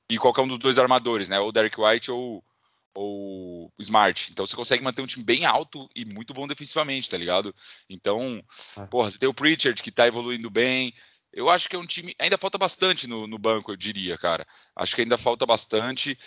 E 0.07 0.19
qualquer 0.19 0.41
um 0.41 0.47
dos 0.47 0.59
dois 0.59 0.77
armadores, 0.77 1.29
né? 1.29 1.39
Ou 1.39 1.51
Derek 1.51 1.79
White 1.81 2.11
ou, 2.11 2.43
ou 2.93 3.71
Smart. 3.79 4.31
Então 4.31 4.45
você 4.45 4.55
consegue 4.55 4.83
manter 4.83 5.01
um 5.01 5.07
time 5.07 5.23
bem 5.23 5.45
alto 5.45 5.89
e 5.95 6.05
muito 6.05 6.33
bom 6.33 6.47
defensivamente, 6.47 7.09
tá 7.09 7.17
ligado? 7.17 7.53
Então, 7.89 8.43
é. 8.77 8.85
porra, 8.85 9.09
você 9.09 9.17
tem 9.17 9.29
o 9.29 9.33
Pritchard 9.33 9.81
que 9.81 9.91
tá 9.91 10.07
evoluindo 10.07 10.49
bem. 10.49 10.93
Eu 11.31 11.49
acho 11.49 11.69
que 11.69 11.75
é 11.75 11.79
um 11.79 11.85
time. 11.85 12.15
Ainda 12.19 12.37
falta 12.37 12.57
bastante 12.57 13.07
no, 13.07 13.27
no 13.27 13.37
banco, 13.37 13.71
eu 13.71 13.75
diria, 13.75 14.17
cara. 14.17 14.45
Acho 14.75 14.95
que 14.95 15.01
ainda 15.01 15.17
falta 15.17 15.45
bastante. 15.45 16.17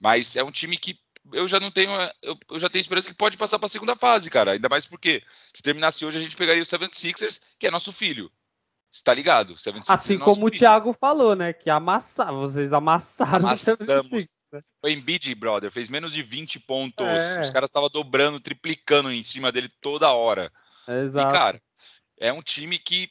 Mas 0.00 0.36
é 0.36 0.44
um 0.44 0.52
time 0.52 0.78
que 0.78 0.98
eu 1.32 1.48
já 1.48 1.58
não 1.58 1.70
tenho. 1.70 1.90
Eu, 2.22 2.38
eu 2.50 2.58
já 2.58 2.68
tenho 2.68 2.80
esperança 2.80 3.08
que 3.08 3.14
pode 3.14 3.36
passar 3.36 3.58
para 3.58 3.66
a 3.66 3.70
segunda 3.70 3.96
fase, 3.96 4.30
cara. 4.30 4.52
Ainda 4.52 4.68
mais 4.68 4.86
porque 4.86 5.22
se 5.52 5.62
terminasse 5.62 6.04
hoje, 6.04 6.18
a 6.18 6.22
gente 6.22 6.36
pegaria 6.36 6.62
o 6.62 6.66
76ers, 6.66 7.40
que 7.58 7.66
é 7.66 7.70
nosso 7.70 7.92
filho. 7.92 8.30
Você 8.90 9.02
tá 9.02 9.14
ligado? 9.14 9.54
assim 9.88 10.14
é 10.16 10.18
como 10.18 10.34
filho. 10.34 10.46
o 10.48 10.50
Thiago 10.50 10.92
falou, 10.92 11.34
né? 11.34 11.52
Que 11.52 11.70
amassar, 11.70 12.32
vocês 12.32 12.72
amassaram 12.72 13.46
Amassamos. 13.46 14.26
O 14.26 14.41
Embiid, 14.84 15.34
brother, 15.34 15.70
fez 15.70 15.88
menos 15.88 16.12
de 16.12 16.22
20 16.22 16.60
pontos. 16.60 17.06
É. 17.06 17.40
Os 17.40 17.50
caras 17.50 17.68
estavam 17.68 17.88
dobrando, 17.88 18.40
triplicando 18.40 19.10
em 19.10 19.22
cima 19.22 19.52
dele 19.52 19.68
toda 19.80 20.12
hora. 20.12 20.52
Exato. 20.88 21.28
E, 21.28 21.32
cara, 21.32 21.62
é 22.18 22.32
um 22.32 22.42
time 22.42 22.78
que. 22.78 23.10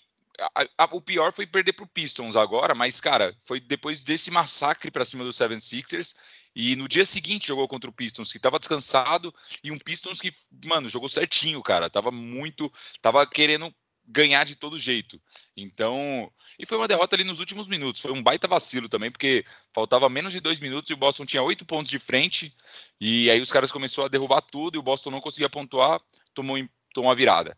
A, 0.56 0.86
a, 0.86 0.86
o 0.92 1.02
pior 1.02 1.34
foi 1.34 1.46
perder 1.46 1.74
pro 1.74 1.86
Pistons 1.86 2.36
agora, 2.36 2.74
mas, 2.74 3.00
cara, 3.00 3.36
foi 3.46 3.60
depois 3.60 4.02
desse 4.02 4.32
massacre 4.32 4.90
para 4.90 5.06
cima 5.06 5.24
do 5.24 5.30
76ers 5.30 6.16
e 6.56 6.76
no 6.76 6.88
dia 6.88 7.06
seguinte 7.06 7.48
jogou 7.48 7.68
contra 7.68 7.90
o 7.90 7.94
Pistons, 7.94 8.32
que 8.32 8.38
estava 8.38 8.60
descansado, 8.60 9.34
e 9.64 9.72
um 9.72 9.78
Pistons 9.78 10.20
que, 10.20 10.34
mano, 10.66 10.90
jogou 10.90 11.10
certinho, 11.10 11.62
cara. 11.62 11.90
Tava 11.90 12.12
muito. 12.12 12.72
Tava 13.02 13.26
querendo 13.26 13.74
ganhar 14.12 14.44
de 14.44 14.56
todo 14.56 14.78
jeito. 14.78 15.22
Então. 15.56 16.32
E 16.60 16.66
foi 16.66 16.78
uma 16.78 16.88
derrota 16.88 17.16
ali 17.16 17.24
nos 17.24 17.40
últimos 17.40 17.68
minutos. 17.68 18.02
Foi 18.02 18.12
um 18.12 18.22
baita 18.22 18.48
vacilo 18.48 18.90
também, 18.90 19.10
porque 19.10 19.46
faltava 19.74 20.10
menos 20.10 20.32
de 20.34 20.40
dois 20.40 20.60
minutos 20.60 20.90
e 20.90 20.94
o 20.94 20.98
Boston 20.98 21.26
tinha 21.26 21.42
oito 21.42 21.66
pontos 21.66 21.90
de 21.90 22.00
frente. 22.00 22.56
E 23.00 23.30
aí 23.32 23.42
os 23.42 23.52
caras 23.52 23.72
começaram 23.72 24.06
a 24.06 24.10
derrubar 24.10 24.42
tudo 24.42 24.76
e 24.76 24.80
o 24.80 24.84
Boston 24.84 25.12
não 25.12 25.22
conseguia 25.22 25.50
pontuar, 25.50 26.00
tomou, 26.34 26.58
tomou 26.94 27.12
a 27.12 27.16
virada. 27.16 27.58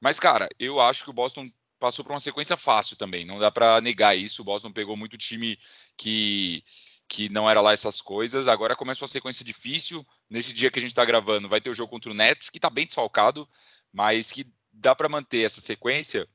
Mas, 0.00 0.18
cara, 0.18 0.48
eu 0.58 0.80
acho 0.80 1.04
que 1.04 1.10
o 1.10 1.14
Boston 1.14 1.50
passou 1.78 2.04
por 2.04 2.12
uma 2.12 2.20
sequência 2.20 2.56
fácil 2.56 2.96
também. 2.96 3.24
Não 3.24 3.38
dá 3.38 3.50
para 3.50 3.80
negar 3.80 4.16
isso. 4.16 4.42
O 4.42 4.44
Boston 4.44 4.70
pegou 4.72 4.96
muito 4.96 5.18
time 5.18 5.58
que 5.96 6.62
que 7.10 7.28
não 7.28 7.50
era 7.50 7.60
lá 7.60 7.72
essas 7.72 8.00
coisas. 8.00 8.46
Agora 8.46 8.76
começa 8.76 9.02
uma 9.02 9.08
sequência 9.08 9.44
difícil. 9.44 10.06
Nesse 10.30 10.54
dia 10.54 10.70
que 10.70 10.78
a 10.78 10.82
gente 10.82 10.92
está 10.92 11.04
gravando, 11.04 11.48
vai 11.48 11.60
ter 11.60 11.68
o 11.68 11.74
jogo 11.74 11.90
contra 11.90 12.12
o 12.12 12.14
Nets, 12.14 12.48
que 12.48 12.58
está 12.58 12.70
bem 12.70 12.86
desfalcado, 12.86 13.48
mas 13.92 14.30
que 14.30 14.46
dá 14.72 14.94
para 14.94 15.08
manter 15.08 15.44
essa 15.44 15.60
sequência. 15.60 16.26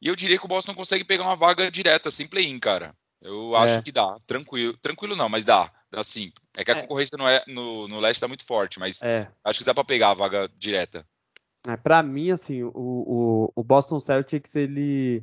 E 0.00 0.08
eu 0.08 0.16
diria 0.16 0.38
que 0.38 0.44
o 0.44 0.48
Boston 0.48 0.74
consegue 0.74 1.04
pegar 1.04 1.24
uma 1.24 1.36
vaga 1.36 1.70
direta, 1.70 2.10
sem 2.10 2.26
play-in, 2.26 2.58
cara. 2.58 2.94
Eu 3.20 3.54
acho 3.54 3.74
é. 3.74 3.82
que 3.82 3.92
dá. 3.92 4.16
Tranquilo. 4.26 4.76
Tranquilo 4.78 5.14
não, 5.14 5.28
mas 5.28 5.44
dá. 5.44 5.70
Dá 5.90 6.02
sim. 6.02 6.32
É 6.56 6.64
que 6.64 6.70
a 6.70 6.76
é. 6.76 6.80
concorrência 6.80 7.18
no, 7.18 7.28
é, 7.28 7.44
no, 7.46 7.86
no 7.86 8.00
leste 8.00 8.16
está 8.16 8.28
muito 8.28 8.44
forte, 8.44 8.78
mas 8.78 9.02
é. 9.02 9.28
acho 9.44 9.58
que 9.58 9.64
dá 9.64 9.74
para 9.74 9.84
pegar 9.84 10.10
a 10.10 10.14
vaga 10.14 10.50
direta. 10.56 11.06
É, 11.66 11.76
para 11.76 12.02
mim, 12.02 12.30
assim, 12.30 12.62
o, 12.62 12.72
o, 12.74 13.52
o 13.54 13.62
Boston 13.62 14.00
Celtics, 14.00 14.56
ele 14.56 15.22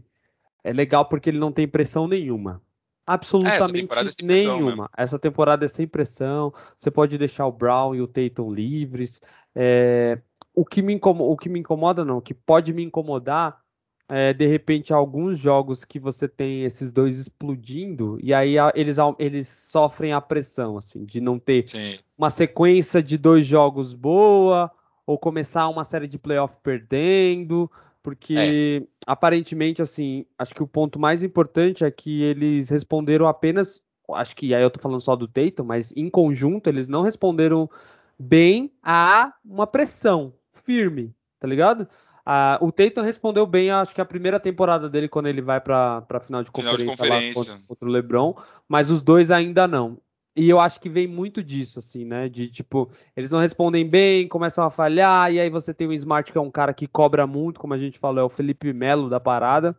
é 0.63 0.71
legal 0.71 1.05
porque 1.05 1.29
ele 1.29 1.39
não 1.39 1.51
tem 1.51 1.67
pressão 1.67 2.07
nenhuma. 2.07 2.61
Absolutamente 3.07 3.97
é, 3.97 4.01
essa 4.01 4.15
nenhuma. 4.21 4.89
Essa 4.95 5.17
temporada 5.17 5.63
é 5.63 5.67
sem 5.67 5.87
pressão. 5.87 6.53
Você 6.75 6.91
pode 6.91 7.17
deixar 7.17 7.47
o 7.47 7.51
Brown 7.51 7.95
e 7.95 8.01
o 8.01 8.07
Tatum 8.07 8.51
livres. 8.51 9.21
É, 9.55 10.19
o, 10.57 10.65
que 10.65 10.81
me 10.81 10.91
incomoda, 10.91 11.31
o 11.31 11.37
que 11.37 11.47
me 11.47 11.59
incomoda, 11.59 12.03
não, 12.03 12.17
o 12.17 12.21
que 12.21 12.33
pode 12.33 12.73
me 12.73 12.83
incomodar 12.83 13.61
é, 14.09 14.33
de 14.33 14.47
repente, 14.47 14.93
alguns 14.93 15.37
jogos 15.37 15.83
que 15.83 15.99
você 15.99 16.27
tem 16.27 16.63
esses 16.63 16.91
dois 16.91 17.19
explodindo, 17.19 18.17
e 18.23 18.33
aí 18.33 18.55
eles, 18.73 18.97
eles 19.19 19.47
sofrem 19.47 20.13
a 20.13 20.21
pressão, 20.21 20.77
assim, 20.77 21.03
de 21.03 21.19
não 21.19 21.37
ter 21.37 21.67
Sim. 21.67 21.99
uma 22.17 22.29
sequência 22.29 23.03
de 23.03 23.17
dois 23.17 23.45
jogos 23.45 23.93
boa, 23.93 24.71
ou 25.05 25.19
começar 25.19 25.67
uma 25.67 25.83
série 25.83 26.07
de 26.07 26.17
playoff 26.17 26.55
perdendo, 26.63 27.69
porque 28.01 28.81
é. 28.81 28.87
aparentemente, 29.05 29.81
assim, 29.81 30.25
acho 30.39 30.55
que 30.55 30.63
o 30.63 30.67
ponto 30.67 30.97
mais 30.97 31.21
importante 31.21 31.83
é 31.83 31.91
que 31.91 32.23
eles 32.23 32.69
responderam 32.69 33.27
apenas, 33.27 33.81
acho 34.13 34.35
que 34.35 34.55
aí 34.55 34.63
eu 34.63 34.71
tô 34.71 34.79
falando 34.79 35.01
só 35.01 35.15
do 35.15 35.27
Tatum, 35.27 35.65
mas 35.65 35.93
em 35.95 36.09
conjunto 36.09 36.67
eles 36.67 36.87
não 36.87 37.01
responderam 37.01 37.69
bem 38.17 38.71
a 38.81 39.33
uma 39.45 39.67
pressão 39.67 40.33
firme, 40.67 41.15
tá 41.39 41.47
ligado? 41.47 41.87
Ah, 42.25 42.59
o 42.61 42.73
Tatum 42.73 43.01
respondeu 43.01 43.47
bem, 43.47 43.71
acho 43.71 43.95
que 43.95 44.01
a 44.01 44.05
primeira 44.05 44.37
temporada 44.37 44.89
dele 44.89 45.07
quando 45.07 45.27
ele 45.27 45.41
vai 45.41 45.61
para 45.61 46.03
final 46.21 46.43
de 46.43 46.51
conferência, 46.51 46.79
final 46.79 46.95
de 46.95 46.97
conferência. 46.97 47.33
Contra, 47.33 47.65
contra 47.65 47.87
o 47.87 47.91
LeBron, 47.91 48.35
mas 48.67 48.89
os 48.89 49.01
dois 49.01 49.31
ainda 49.31 49.65
não. 49.65 49.97
E 50.35 50.49
eu 50.49 50.59
acho 50.59 50.79
que 50.79 50.89
vem 50.89 51.07
muito 51.07 51.41
disso, 51.41 51.79
assim, 51.79 52.03
né? 52.05 52.27
De 52.27 52.49
tipo, 52.49 52.91
eles 53.15 53.31
não 53.31 53.39
respondem 53.39 53.87
bem, 53.89 54.27
começam 54.27 54.63
a 54.65 54.69
falhar, 54.69 55.33
e 55.33 55.39
aí 55.39 55.49
você 55.49 55.73
tem 55.73 55.87
o 55.87 55.93
Smart, 55.93 56.31
que 56.31 56.37
é 56.37 56.41
um 56.41 56.51
cara 56.51 56.73
que 56.73 56.85
cobra 56.85 57.25
muito, 57.25 57.59
como 57.59 57.73
a 57.73 57.77
gente 57.77 57.97
falou, 57.97 58.21
é 58.21 58.23
o 58.25 58.29
Felipe 58.29 58.73
Melo 58.73 59.09
da 59.09 59.19
parada. 59.19 59.75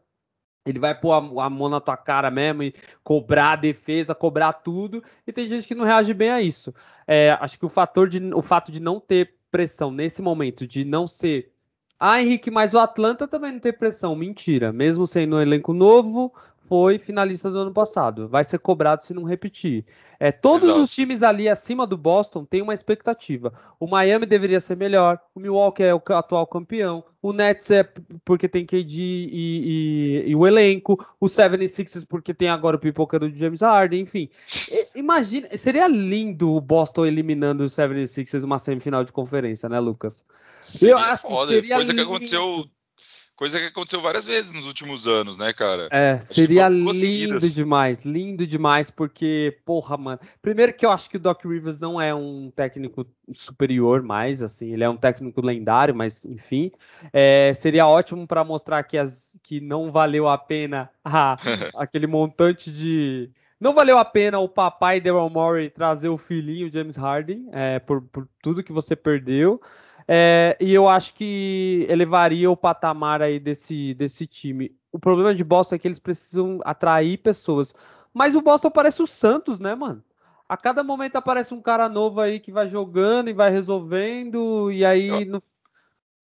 Ele 0.66 0.78
vai 0.78 0.98
pôr 0.98 1.12
a, 1.12 1.44
a 1.44 1.50
mão 1.50 1.68
na 1.68 1.80
tua 1.80 1.96
cara 1.96 2.30
mesmo 2.30 2.62
e 2.62 2.74
cobrar 3.04 3.52
a 3.52 3.56
defesa, 3.56 4.14
cobrar 4.14 4.52
tudo. 4.52 5.02
E 5.26 5.32
tem 5.32 5.48
gente 5.48 5.68
que 5.68 5.74
não 5.74 5.84
reage 5.84 6.12
bem 6.12 6.30
a 6.30 6.42
isso. 6.42 6.74
É, 7.06 7.38
acho 7.40 7.58
que 7.58 7.64
o 7.64 7.70
fator 7.70 8.08
de, 8.08 8.18
o 8.34 8.42
fato 8.42 8.72
de 8.72 8.80
não 8.80 8.98
ter 8.98 9.37
pressão 9.50 9.90
nesse 9.90 10.22
momento, 10.22 10.66
de 10.66 10.84
não 10.84 11.06
ser 11.06 11.52
ah, 12.00 12.22
Henrique, 12.22 12.48
mas 12.48 12.74
o 12.74 12.78
Atlanta 12.78 13.26
também 13.26 13.52
não 13.52 13.58
tem 13.58 13.72
pressão. 13.72 14.14
Mentira. 14.14 14.72
Mesmo 14.72 15.04
sendo 15.06 15.34
um 15.36 15.40
elenco 15.40 15.72
novo, 15.74 16.32
foi 16.68 16.98
finalista 16.98 17.50
do 17.50 17.58
ano 17.58 17.72
passado. 17.72 18.28
Vai 18.28 18.44
ser 18.44 18.58
cobrado 18.58 19.02
se 19.02 19.14
não 19.14 19.24
repetir. 19.24 19.84
É, 20.20 20.30
todos 20.32 20.64
Exato. 20.64 20.80
os 20.82 20.92
times 20.92 21.22
ali 21.22 21.48
acima 21.48 21.86
do 21.86 21.96
Boston 21.96 22.44
têm 22.44 22.60
uma 22.60 22.74
expectativa. 22.74 23.52
O 23.78 23.86
Miami 23.86 24.26
deveria 24.26 24.60
ser 24.60 24.76
melhor, 24.76 25.18
o 25.34 25.40
Milwaukee 25.40 25.84
é 25.84 25.94
o 25.94 26.02
atual 26.08 26.46
campeão, 26.46 27.04
o 27.22 27.32
Nets 27.32 27.70
é 27.70 27.88
porque 28.24 28.48
tem 28.48 28.66
KD 28.66 29.00
e, 29.00 30.24
e, 30.26 30.30
e 30.30 30.36
o 30.36 30.46
elenco, 30.46 30.98
o 31.20 31.26
76ers 31.26 32.04
porque 32.06 32.34
tem 32.34 32.48
agora 32.48 32.76
o 32.76 32.80
pipoca 32.80 33.18
do 33.18 33.30
James 33.30 33.60
Harden, 33.60 34.02
enfim. 34.02 34.28
Imagina, 34.96 35.48
seria 35.56 35.86
lindo 35.86 36.52
o 36.52 36.60
Boston 36.60 37.06
eliminando 37.06 37.62
o 37.62 37.68
76ers 37.68 38.42
numa 38.42 38.58
semifinal 38.58 39.04
de 39.04 39.12
conferência, 39.12 39.68
né, 39.68 39.78
Lucas? 39.78 40.24
Seria 40.60 40.94
Eu, 40.94 40.98
assim, 40.98 41.28
foda. 41.28 41.52
Seria 41.52 41.76
Coisa 41.76 41.92
lindo. 41.92 42.04
que 42.04 42.08
aconteceu 42.10 42.64
Coisa 43.38 43.60
que 43.60 43.66
aconteceu 43.66 44.00
várias 44.00 44.26
vezes 44.26 44.50
nos 44.50 44.66
últimos 44.66 45.06
anos, 45.06 45.38
né, 45.38 45.52
cara? 45.52 45.88
É, 45.92 46.14
acho 46.14 46.34
seria 46.34 46.68
lindo 46.68 47.38
demais, 47.38 48.04
lindo 48.04 48.44
demais, 48.44 48.90
porque, 48.90 49.56
porra, 49.64 49.96
mano. 49.96 50.18
Primeiro 50.42 50.74
que 50.74 50.84
eu 50.84 50.90
acho 50.90 51.08
que 51.08 51.18
o 51.18 51.20
Doc 51.20 51.44
Rivers 51.44 51.78
não 51.78 52.00
é 52.00 52.12
um 52.12 52.50
técnico 52.50 53.06
superior 53.32 54.02
mais, 54.02 54.42
assim, 54.42 54.72
ele 54.72 54.82
é 54.82 54.90
um 54.90 54.96
técnico 54.96 55.40
lendário, 55.40 55.94
mas 55.94 56.24
enfim. 56.24 56.72
É, 57.12 57.52
seria 57.54 57.86
ótimo 57.86 58.26
para 58.26 58.42
mostrar 58.42 58.82
que, 58.82 58.98
as, 58.98 59.38
que 59.40 59.60
não 59.60 59.92
valeu 59.92 60.28
a 60.28 60.36
pena 60.36 60.90
a, 61.04 61.36
aquele 61.76 62.08
montante 62.08 62.72
de. 62.72 63.30
Não 63.60 63.72
valeu 63.72 63.98
a 63.98 64.04
pena 64.04 64.40
o 64.40 64.48
papai 64.48 65.00
Daryl 65.00 65.30
Morey 65.30 65.70
trazer 65.70 66.08
o 66.08 66.18
filhinho 66.18 66.72
James 66.72 66.96
Harden 66.96 67.48
é, 67.52 67.78
por, 67.78 68.02
por 68.02 68.28
tudo 68.42 68.64
que 68.64 68.72
você 68.72 68.96
perdeu. 68.96 69.60
É, 70.10 70.56
e 70.58 70.72
eu 70.72 70.88
acho 70.88 71.12
que 71.12 71.86
elevaria 71.86 72.50
o 72.50 72.56
patamar 72.56 73.20
aí 73.20 73.38
desse, 73.38 73.92
desse 73.92 74.26
time. 74.26 74.74
O 74.90 74.98
problema 74.98 75.34
de 75.34 75.44
Boston 75.44 75.74
é 75.74 75.78
que 75.78 75.86
eles 75.86 75.98
precisam 75.98 76.60
atrair 76.64 77.18
pessoas. 77.18 77.74
Mas 78.14 78.34
o 78.34 78.40
Boston 78.40 78.70
parece 78.70 79.02
o 79.02 79.06
Santos, 79.06 79.58
né, 79.58 79.74
mano? 79.74 80.02
A 80.48 80.56
cada 80.56 80.82
momento 80.82 81.16
aparece 81.16 81.52
um 81.52 81.60
cara 81.60 81.90
novo 81.90 82.22
aí 82.22 82.40
que 82.40 82.50
vai 82.50 82.66
jogando 82.66 83.28
e 83.28 83.34
vai 83.34 83.50
resolvendo, 83.50 84.72
e 84.72 84.82
aí 84.82 85.26
no, 85.26 85.42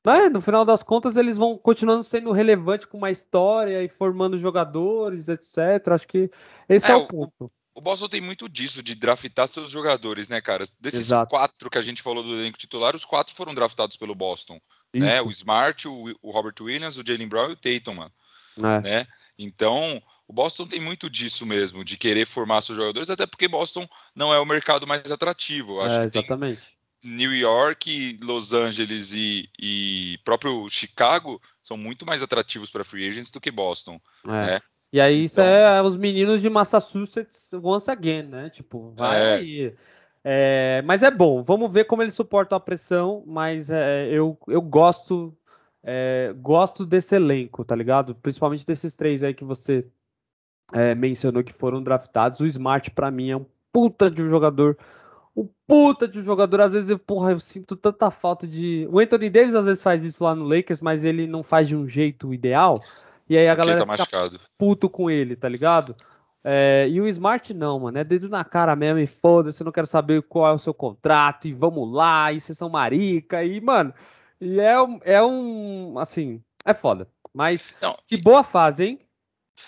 né, 0.03 0.31
no 0.31 0.41
final 0.41 0.65
das 0.65 0.83
contas 0.83 1.19
eles 1.19 1.37
vão 1.37 1.59
continuando 1.59 2.03
sendo 2.03 2.33
relevantes 2.33 2.87
com 2.87 2.97
uma 2.97 3.11
história 3.11 3.83
e 3.83 3.89
formando 3.91 4.39
jogadores, 4.39 5.29
etc. 5.29 5.89
Acho 5.89 6.09
que 6.09 6.31
esse 6.67 6.91
é, 6.91 6.95
é 6.95 6.97
o 6.97 7.07
ponto 7.07 7.53
o 7.75 7.81
Boston 7.81 8.09
tem 8.09 8.21
muito 8.21 8.49
disso, 8.49 8.83
de 8.83 8.95
draftar 8.95 9.49
seus 9.49 9.69
jogadores, 9.69 10.29
né, 10.29 10.41
cara? 10.41 10.65
Desses 10.81 11.01
Exato. 11.01 11.29
quatro 11.29 11.69
que 11.69 11.79
a 11.79 11.83
gente 11.83 12.03
falou 12.03 12.23
do 12.23 12.39
elenco 12.39 12.57
titular, 12.57 12.95
os 12.95 13.05
quatro 13.05 13.35
foram 13.35 13.53
draftados 13.53 13.97
pelo 13.97 14.15
Boston. 14.15 14.61
Né? 14.95 15.21
O 15.21 15.31
Smart, 15.31 15.89
o, 15.89 16.17
o, 16.23 16.31
Robert 16.31 16.55
Williams, 16.61 16.97
o 16.97 17.03
Jalen 17.05 17.27
Brown 17.27 17.51
e 17.51 17.53
o 17.55 17.57
Tatum, 17.57 17.95
mano. 17.95 18.13
É. 18.59 18.81
Né? 18.81 19.07
Então, 19.37 20.01
o 20.29 20.33
Boston 20.33 20.67
tem 20.67 20.81
muito 20.81 21.11
disso 21.11 21.45
mesmo, 21.45 21.85
de 21.85 21.99
querer 21.99 22.27
formar 22.27 22.63
seus 22.63 22.79
jogadores, 22.79 23.11
até 23.11 23.27
porque 23.27 23.49
Boston 23.49 23.89
não 24.15 24.33
é 24.33 24.39
o 24.39 24.47
mercado 24.47 24.87
mais 24.87 25.11
atrativo. 25.11 25.81
Acho 25.81 26.01
é, 26.01 26.05
exatamente. 26.05 26.63
New 27.03 27.35
York, 27.35 28.17
Los 28.23 28.53
Angeles 28.53 29.13
e, 29.13 29.51
e, 29.59 30.19
próprio 30.25 30.69
Chicago 30.71 31.43
são 31.61 31.77
muito 31.77 32.07
mais 32.07 32.23
atrativos 32.23 32.71
para 32.71 32.85
free 32.85 33.07
agents 33.09 33.31
do 33.31 33.41
que 33.41 33.51
Boston. 33.51 34.01
É. 34.25 34.31
Né? 34.31 34.61
E 34.95 35.01
aí 35.01 35.25
isso 35.25 35.41
então... 35.41 35.45
é 35.45 35.83
os 35.83 35.97
meninos 35.97 36.41
de 36.41 36.49
Massachusetts 36.49 37.53
once 37.55 37.91
again, 37.91 38.29
né? 38.29 38.49
Tipo, 38.49 38.93
vai 38.97 39.21
é. 39.21 39.35
aí. 39.35 39.75
É, 40.23 40.83
mas 40.87 41.03
é 41.03 41.11
bom, 41.11 41.43
vamos 41.43 41.73
ver 41.73 41.83
como 41.83 42.01
eles 42.01 42.15
suportam 42.15 42.57
a 42.57 42.61
pressão, 42.61 43.25
mas 43.27 43.71
é, 43.71 44.07
eu, 44.09 44.39
eu 44.47 44.63
gosto 44.63 45.37
é, 45.83 46.33
gosto 46.39 46.87
desse 46.87 47.17
elenco, 47.17 47.65
tá 47.65 47.75
ligado? 47.75 48.15
Principalmente 48.15 48.65
desses 48.65 48.95
três 48.95 49.25
aí 49.25 49.35
que 49.35 49.45
você 49.45 49.85
é, 50.73 50.95
mencionou 50.95 51.43
que 51.43 51.53
foram 51.53 51.83
draftados. 51.83 52.39
O 52.39 52.47
Smart, 52.47 52.89
para 52.93 53.11
mim, 53.11 53.31
é 53.31 53.37
um 53.37 53.47
puta 53.73 54.09
de 54.09 54.23
um 54.23 54.29
jogador 54.29 54.79
um 55.37 55.49
puta 55.67 56.07
de 56.07 56.21
um 56.21 56.25
jogador. 56.25 56.61
Às 56.61 56.73
vezes, 56.73 56.89
eu, 56.89 57.01
porra, 57.01 57.33
eu 57.33 57.41
sinto 57.41 57.75
tanta 57.75 58.13
falta 58.13 58.47
de. 58.47 58.87
O 58.93 59.01
Anthony 59.01 59.29
Davis 59.29 59.57
às 59.57 59.65
vezes 59.65 59.83
faz 59.83 60.05
isso 60.05 60.23
lá 60.23 60.37
no 60.37 60.47
Lakers, 60.47 60.81
mas 60.81 61.05
ele 61.05 61.27
não 61.27 61.43
faz 61.43 61.67
de 61.67 61.75
um 61.75 61.89
jeito 61.89 62.33
ideal. 62.33 62.81
E 63.29 63.37
aí 63.39 63.49
a 63.49 63.55
galera 63.55 63.79
tá 63.79 63.85
fica 63.85 63.97
machucado. 63.99 64.41
puto 64.59 64.89
com 64.91 65.11
ele, 65.11 65.35
tá 65.37 65.49
ligado? 65.49 65.95
É, 66.43 66.87
e 66.91 67.01
o 67.01 67.07
Smart 67.09 67.55
não, 67.55 67.81
mano. 67.81 67.97
É 67.99 68.05
dedo 68.05 68.29
na 68.29 68.45
cara 68.45 68.77
mesmo 68.77 68.99
e 68.99 69.07
foda-se, 69.07 69.63
eu 69.63 69.65
não 69.65 69.73
quero 69.73 69.87
saber 69.87 70.23
qual 70.23 70.47
é 70.47 70.53
o 70.55 70.59
seu 70.59 70.75
contrato 70.75 71.49
e 71.49 71.55
vamos 71.55 71.91
lá, 71.91 72.33
e 72.33 72.39
vocês 72.41 72.59
são 72.59 72.69
marica, 72.69 73.43
e, 73.43 73.61
mano. 73.61 73.95
E 74.41 74.61
é, 74.61 74.81
um- 74.81 75.01
é 75.05 75.23
um. 75.25 75.99
Assim, 75.99 76.43
é 76.65 76.75
foda. 76.75 77.09
Mas 77.33 77.75
Não, 77.81 77.97
que 78.07 78.17
boa 78.17 78.43
fase, 78.45 78.85
hein? 78.85 79.01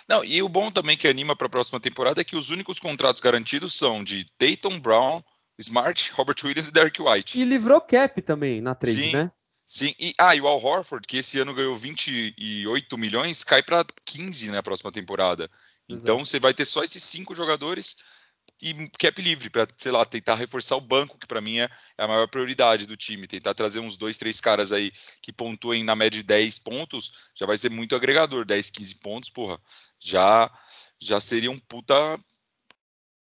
Não, 0.09 0.23
e 0.25 0.43
o 0.43 0.49
bom 0.49 0.71
também 0.71 0.97
que 0.97 1.09
anima 1.09 1.35
para 1.35 1.47
a 1.47 1.51
próxima 1.51 1.81
temporada 1.81 2.21
é 2.21 2.25
que 2.25 2.37
os 2.37 2.51
únicos 2.51 2.79
contratos 2.79 3.21
garantidos 3.21 3.75
são 3.77 4.05
de 4.05 4.27
Tatum 4.37 4.79
Brown, 4.79 5.23
Smart, 5.59 6.13
Robert 6.13 6.37
Williams 6.45 6.69
e 6.69 6.73
Derek 6.73 7.01
White. 7.01 7.41
E 7.41 7.45
livrou 7.45 7.81
cap 7.81 8.21
também 8.21 8.61
na 8.61 8.75
trade, 8.75 9.01
Sim. 9.01 9.13
né? 9.15 9.31
Sim, 9.67 9.93
e, 9.99 10.15
ah, 10.17 10.35
e 10.37 10.41
o 10.41 10.47
Al 10.47 10.63
Horford, 10.63 11.07
que 11.09 11.19
esse 11.19 11.41
ano 11.41 11.53
ganhou 11.53 11.75
28 11.75 12.97
milhões, 12.97 13.43
cai 13.43 13.63
para 13.65 13.85
15 14.05 14.49
na 14.53 14.63
próxima 14.63 14.93
temporada. 14.93 15.51
Então 15.89 16.25
você 16.25 16.39
vai 16.39 16.55
ter 16.55 16.65
só 16.65 16.85
esses 16.85 17.03
cinco 17.03 17.35
jogadores 17.35 17.97
e 18.63 18.89
cap 18.99 19.21
livre 19.21 19.51
para, 19.51 19.67
sei 19.77 19.93
lá, 19.93 20.05
tentar 20.05 20.37
reforçar 20.37 20.77
o 20.77 20.81
banco, 20.81 21.19
que 21.19 21.27
para 21.27 21.41
mim 21.41 21.59
é 21.59 21.69
é 21.99 22.05
a 22.05 22.09
maior 22.09 22.29
prioridade 22.29 22.87
do 22.87 22.97
time. 22.97 23.27
Tentar 23.27 23.55
trazer 23.55 23.81
uns 23.81 23.97
dois, 23.97 24.17
três 24.19 24.41
caras 24.41 24.71
aí 24.71 24.93
que 25.21 25.33
pontuem 25.33 25.85
na 25.85 25.97
média 25.97 26.21
de 26.21 26.27
10 26.27 26.61
pontos, 26.61 27.13
já 27.35 27.45
vai 27.45 27.59
ser 27.59 27.71
muito 27.71 27.97
agregador. 27.97 28.45
10, 28.45 28.71
15 28.71 28.95
pontos, 28.97 29.31
porra, 29.31 29.61
já, 29.99 30.51
já 31.01 31.21
seria 31.21 31.51
um 31.51 31.59
puta, 31.59 32.19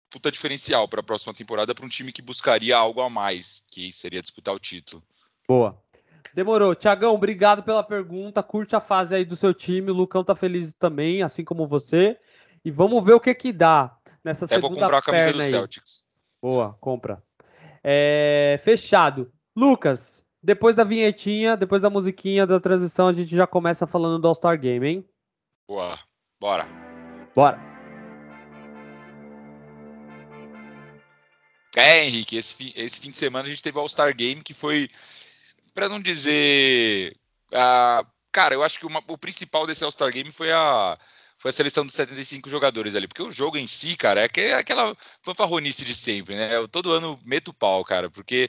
puta 0.08 0.30
diferencial 0.30 0.88
para 0.88 1.00
a 1.00 1.04
próxima 1.04 1.34
temporada 1.34 1.75
para 1.75 1.84
um 1.84 1.88
time 1.88 2.12
que 2.12 2.22
buscaria 2.22 2.76
algo 2.76 3.00
a 3.00 3.10
mais, 3.10 3.66
que 3.72 3.92
seria 3.92 4.22
disputar 4.22 4.54
o 4.54 4.60
título. 4.60 5.02
Boa. 5.46 5.89
Demorou. 6.34 6.75
Tiagão, 6.75 7.14
obrigado 7.14 7.62
pela 7.62 7.82
pergunta. 7.82 8.42
Curte 8.42 8.76
a 8.76 8.80
fase 8.80 9.14
aí 9.14 9.25
do 9.25 9.37
seu 9.37 9.52
time. 9.52 9.90
O 9.90 9.94
Lucão 9.94 10.22
tá 10.22 10.34
feliz 10.34 10.72
também, 10.75 11.22
assim 11.22 11.44
como 11.44 11.66
você. 11.66 12.18
E 12.64 12.70
vamos 12.70 13.04
ver 13.04 13.14
o 13.14 13.20
que 13.20 13.34
que 13.34 13.52
dá 13.52 13.96
nessa 14.25 14.44
Até 14.44 14.56
segunda 14.56 14.75
vou 14.75 14.82
comprar 14.82 14.99
a 14.99 15.02
camisa 15.02 15.32
do 15.32 15.40
aí. 15.40 15.46
Celtics. 15.46 16.04
Boa, 16.40 16.76
compra. 16.80 17.22
É, 17.82 18.60
fechado. 18.62 19.32
Lucas, 19.56 20.25
depois 20.42 20.75
da 20.75 20.84
vinhetinha, 20.84 21.56
depois 21.56 21.82
da 21.82 21.90
musiquinha 21.90 22.46
da 22.46 22.60
transição, 22.60 23.08
a 23.08 23.12
gente 23.12 23.34
já 23.34 23.46
começa 23.46 23.87
falando 23.87 24.20
do 24.20 24.28
All-Star 24.28 24.58
Game, 24.58 24.87
hein? 24.87 25.08
Boa, 25.68 25.99
bora. 26.40 26.66
Bora. 27.34 27.58
É, 31.76 32.04
Henrique, 32.04 32.37
esse 32.37 32.54
fim, 32.54 32.72
esse 32.75 32.99
fim 32.99 33.10
de 33.10 33.16
semana 33.16 33.46
a 33.46 33.50
gente 33.50 33.62
teve 33.62 33.78
o 33.78 33.80
All-Star 33.80 34.14
Game 34.14 34.42
que 34.42 34.52
foi, 34.52 34.90
para 35.72 35.88
não 35.88 36.00
dizer. 36.00 37.16
ah, 37.52 38.04
cara, 38.32 38.54
eu 38.54 38.62
acho 38.62 38.78
que 38.78 38.86
uma- 38.86 39.02
o 39.08 39.18
principal 39.18 39.66
desse 39.66 39.82
All-Star 39.84 40.12
Game 40.12 40.30
foi 40.32 40.52
a, 40.52 40.96
foi 41.38 41.50
a 41.50 41.52
seleção 41.52 41.84
dos 41.84 41.94
75 41.94 42.48
jogadores 42.48 42.94
ali. 42.94 43.08
Porque 43.08 43.22
o 43.22 43.30
jogo 43.32 43.56
em 43.58 43.66
si, 43.66 43.96
cara, 43.96 44.22
é, 44.24 44.28
é 44.40 44.54
aquela 44.54 44.96
fanfarronice 45.22 45.84
de 45.84 45.94
sempre, 45.94 46.36
né? 46.36 46.54
Eu 46.56 46.68
todo 46.68 46.92
ano 46.92 47.18
meto 47.24 47.52
pau, 47.52 47.84
cara, 47.84 48.10
porque 48.10 48.48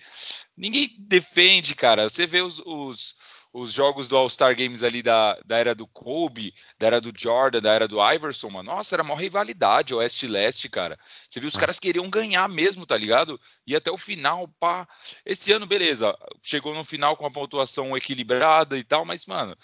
ninguém 0.58 0.96
defende, 1.00 1.76
cara. 1.76 2.10
Você 2.10 2.28
vê 2.28 2.42
os, 2.42 2.60
os, 2.66 3.16
os 3.54 3.72
jogos 3.74 4.08
do 4.08 4.16
All-Star 4.16 4.56
Games 4.56 4.82
ali 4.84 5.02
da, 5.02 5.38
da 5.46 5.58
era 5.58 5.76
do 5.76 5.86
Kobe, 5.86 6.54
da 6.80 6.88
era 6.88 7.02
do 7.02 7.12
Jordan, 7.16 7.62
da 7.62 7.74
era 7.74 7.88
do 7.88 8.02
Iverson, 8.02 8.50
mano. 8.50 8.72
Nossa, 8.72 8.96
era 8.96 9.04
uma 9.04 9.16
rivalidade, 9.16 9.94
Oeste 9.94 10.26
e 10.26 10.30
Leste, 10.30 10.70
cara. 10.70 10.98
Você 11.28 11.40
viu 11.40 11.50
os 11.50 11.58
caras 11.58 11.80
queriam 11.80 12.10
ganhar 12.10 12.48
mesmo, 12.48 12.86
tá 12.86 12.96
ligado? 12.96 13.40
E 13.68 13.76
até 13.76 13.92
o 13.92 13.98
final, 13.98 14.48
pá. 14.60 14.88
Esse 15.26 15.52
ano, 15.52 15.66
beleza, 15.66 16.18
chegou 16.42 16.74
no 16.74 16.84
final 16.84 17.18
com 17.18 17.26
a 17.26 17.32
pontuação 17.32 17.96
equilibrada 17.96 18.78
e 18.78 18.84
tal, 18.84 19.04
mas, 19.04 19.26
mano, 19.26 19.56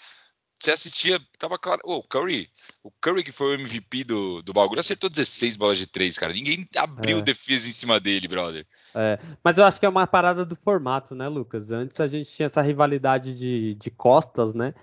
você 0.58 0.70
assistia, 0.72 1.20
tava 1.38 1.58
claro. 1.58 1.80
Ô, 1.84 1.96
o 1.96 2.02
Curry, 2.02 2.48
o 2.82 2.90
Curry 3.00 3.22
que 3.22 3.32
foi 3.32 3.48
o 3.56 3.60
MVP 3.60 4.04
do, 4.04 4.42
do 4.42 4.52
bagulho, 4.52 4.80
acertou 4.80 5.08
16 5.08 5.56
bolas 5.56 5.78
de 5.78 5.86
3, 5.86 6.18
cara. 6.18 6.32
Ninguém 6.32 6.66
abriu 6.76 7.18
É. 7.18 7.22
defesa 7.22 7.68
em 7.68 7.72
cima 7.72 8.00
dele, 8.00 8.26
brother. 8.28 8.66
Mas 9.44 9.56
eu 9.58 9.64
acho 9.64 9.78
que 9.78 9.86
é 9.86 9.88
uma 9.88 10.06
parada 10.06 10.44
do 10.44 10.56
formato, 10.56 11.14
né, 11.14 11.28
Lucas? 11.28 11.70
Antes 11.70 12.00
a 12.00 12.06
gente 12.08 12.30
tinha 12.32 12.46
essa 12.46 12.60
rivalidade 12.62 13.36
de, 13.38 13.74
de 13.74 13.90
costas, 13.90 14.52
né? 14.54 14.74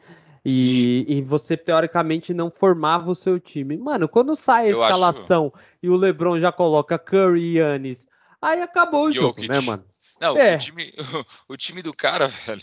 E, 0.47 1.05
e 1.07 1.21
você, 1.23 1.57
teoricamente, 1.57 2.31
não 2.33 2.51
formava 2.51 3.09
o 3.09 3.15
seu 3.15 3.39
time. 3.39 3.75
Mano, 3.77 4.07
quando 4.07 4.35
sai 4.35 4.67
a 4.67 4.69
Eu 4.69 4.83
acho- 4.83 4.93
escalação 4.93 5.51
e 5.81 5.89
o 5.89 5.95
LeBron 5.97 6.39
já 6.39 6.51
coloca 6.51 6.99
Curry 6.99 7.41
e 7.41 7.57
Yannis, 7.57 8.07
aí 8.41 8.61
acabou 8.61 9.07
o 9.07 9.11
jogo, 9.11 9.41
Jokic. 9.41 9.49
né, 9.49 9.59
mano? 9.61 9.83
Não, 10.21 10.38
É. 10.38 10.55
o, 10.55 10.59
time, 10.59 10.93
o 11.49 11.57
time 11.57 11.81
do 11.81 11.93
cara, 11.93 12.27
velho. 12.27 12.61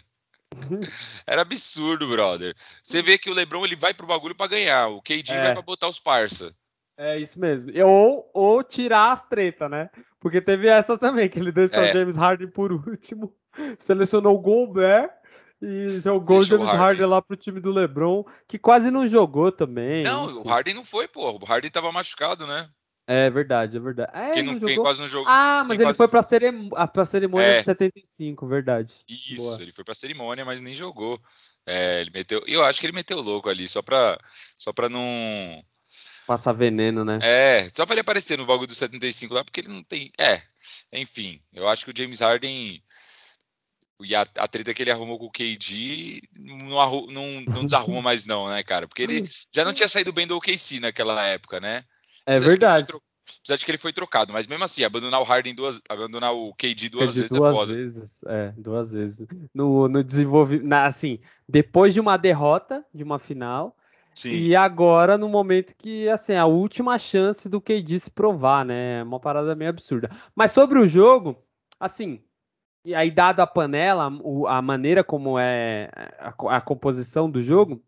Era 1.27 1.43
absurdo, 1.43 2.07
brother. 2.09 2.55
Você 2.83 3.03
vê 3.03 3.19
que 3.19 3.31
o 3.31 3.35
LeBron 3.35 3.65
ele 3.65 3.77
vai 3.77 3.93
pro 3.95 4.07
bagulho 4.07 4.35
pra 4.35 4.47
ganhar. 4.47 4.89
O 4.89 5.01
KD 5.03 5.33
É. 5.33 5.43
vai 5.43 5.53
pra 5.53 5.63
botar 5.63 5.89
os 5.89 5.99
parça. 5.99 6.55
É 6.97 7.19
isso 7.19 7.41
mesmo. 7.41 7.71
Ou, 7.85 8.31
ou 8.35 8.63
tirar 8.63 9.13
as 9.13 9.23
tretas, 9.29 9.71
né? 9.71 9.89
Porque 10.21 10.41
teve 10.41 10.69
essa 10.69 10.97
também, 10.99 11.29
que 11.29 11.39
ele 11.39 11.51
deixou 11.51 11.79
É. 11.81 11.91
o 11.91 11.93
James 11.93 12.17
Harden 12.17 12.49
por 12.49 12.71
último, 12.73 13.35
selecionou 13.79 14.37
o 14.37 14.41
Gobert 14.41 15.11
e 15.61 16.01
jogou 16.01 16.39
Deixou 16.39 16.59
o 16.59 16.63
o 16.63 16.65
James 16.65 16.67
Harden. 16.67 16.79
Harden 16.81 17.07
lá 17.07 17.23
pro 17.23 17.37
time 17.37 17.61
do 17.61 17.71
LeBron, 17.73 18.25
que 18.47 18.59
quase 18.59 18.91
não 18.91 19.09
jogou 19.09 19.51
também. 19.51 20.03
Não, 20.05 20.43
o 20.43 20.43
Harden 20.43 20.75
não 20.75 20.85
foi, 20.85 21.09
pô. 21.09 21.31
O 21.31 21.45
Harden 21.45 21.71
tava 21.71 21.91
machucado, 21.91 22.47
né? 22.47 22.69
É 23.13 23.29
verdade, 23.31 23.77
é 23.77 23.81
verdade. 23.81 24.11
É, 24.15 24.31
quem, 24.31 24.43
não 24.43 24.55
não, 24.55 24.61
quem 24.67 24.77
quase 24.77 25.01
não 25.01 25.09
jogou. 25.09 25.29
Ah, 25.29 25.65
mas 25.69 25.79
ele 25.81 25.93
foi 25.93 26.09
pra, 26.09 26.23
cerim... 26.23 26.71
ah, 26.75 26.89
pra 26.89 27.05
cerimônia 27.05 27.47
É. 27.47 27.59
de 27.59 27.65
75, 27.65 28.47
verdade. 28.47 28.95
Isso, 29.09 29.37
Boa. 29.37 29.61
ele 29.61 29.73
foi 29.73 29.85
pra 29.85 29.95
cerimônia, 29.95 30.45
mas 30.45 30.61
nem 30.63 30.75
jogou. 30.75 31.21
É, 31.67 32.01
ele 32.01 32.11
meteu. 32.11 32.43
Eu 32.47 32.65
acho 32.65 32.81
que 32.81 32.87
ele 32.87 32.95
meteu 32.95 33.21
louco 33.21 33.49
ali, 33.49 33.69
só 33.69 33.83
pra, 33.83 34.19
só 34.57 34.73
pra 34.73 34.89
não. 34.89 35.63
Passar 36.27 36.53
veneno, 36.53 37.05
né? 37.05 37.19
É, 37.23 37.69
só 37.75 37.85
pra 37.85 37.95
ele 37.95 38.01
aparecer 38.01 38.39
no 38.39 38.47
bagulho 38.47 38.69
do 38.69 38.75
75 38.75 39.35
lá, 39.35 39.45
porque 39.45 39.61
ele 39.61 39.69
não 39.69 39.83
tem. 39.83 40.11
É, 40.19 40.41
enfim, 40.93 41.39
eu 41.53 41.69
acho 41.69 41.85
que 41.85 41.91
o 41.91 41.95
James 41.97 42.21
Harden. 42.21 42.83
E 44.05 44.17
a, 44.17 44.23
a 44.37 44.49
treta 44.49 44.75
que 44.75 44.83
ele 44.83 44.91
arrumou 44.91 45.19
com 45.19 45.27
o 45.27 45.31
KD 45.31 46.21
não, 46.37 46.81
arru- 46.81 47.07
não, 47.13 47.41
não 47.43 47.65
desarruma 47.65 48.01
mais, 48.03 48.27
não, 48.27 48.49
né, 48.49 48.63
cara? 48.63 48.89
Porque 48.89 49.03
ele 49.03 49.29
já 49.55 49.65
não 49.65 49.73
tinha 49.73 49.89
saído 49.89 50.13
bem 50.13 50.27
do 50.27 50.37
OKC 50.37 50.81
naquela 50.81 51.23
época, 51.27 51.61
né? 51.61 51.85
É 52.27 52.37
Apesar 52.37 52.49
verdade. 52.49 52.93
Apesar 53.39 53.57
de 53.57 53.65
que 53.65 53.71
ele 53.71 53.79
foi 53.79 53.93
trocado, 53.93 54.33
mas 54.33 54.47
mesmo 54.47 54.65
assim, 54.65 54.85
abandonar 54.85 55.21
o 55.21 55.25
Harden 55.25 55.55
duas. 55.55 55.81
Abandonar 55.89 56.33
o 56.35 56.53
KD 56.55 56.89
duas 56.89 57.07
Perdi 57.07 57.21
vezes 57.21 57.31
duas 57.31 57.51
é 57.51 57.59
foda. 57.59 57.73
vezes. 57.75 58.25
É, 58.27 58.53
duas 58.57 58.93
vezes. 58.93 59.27
No, 59.55 59.89
no 59.89 60.03
desenvolvimento. 60.03 60.73
Assim, 60.73 61.21
depois 61.49 61.95
de 61.95 62.01
uma 62.01 62.17
derrota 62.17 62.85
de 62.93 63.03
uma 63.03 63.19
final. 63.19 63.77
Sim. 64.15 64.35
E 64.35 64.55
agora, 64.57 65.17
no 65.17 65.29
momento 65.29 65.75
que, 65.77 66.09
assim, 66.09 66.35
a 66.35 66.45
última 66.45 66.99
chance 66.99 67.49
do 67.49 67.61
KD 67.61 67.99
se 67.99 68.11
provar, 68.11 68.65
né? 68.65 69.01
É 69.01 69.03
Uma 69.03 69.19
parada 69.19 69.55
meio 69.55 69.71
absurda. 69.71 70.11
Mas 70.35 70.51
sobre 70.51 70.79
o 70.79 70.87
jogo, 70.87 71.37
assim, 71.81 72.21
e 72.85 72.95
aí 72.95 73.11
dado 73.11 73.41
a 73.41 73.47
panela, 73.47 74.11
a 74.49 74.61
maneira 74.61 75.03
como 75.03 75.39
é 75.39 75.89
a, 76.19 76.33
co- 76.33 76.49
a 76.49 76.61
composição 76.61 77.31
do 77.31 77.41
jogo, 77.41 77.83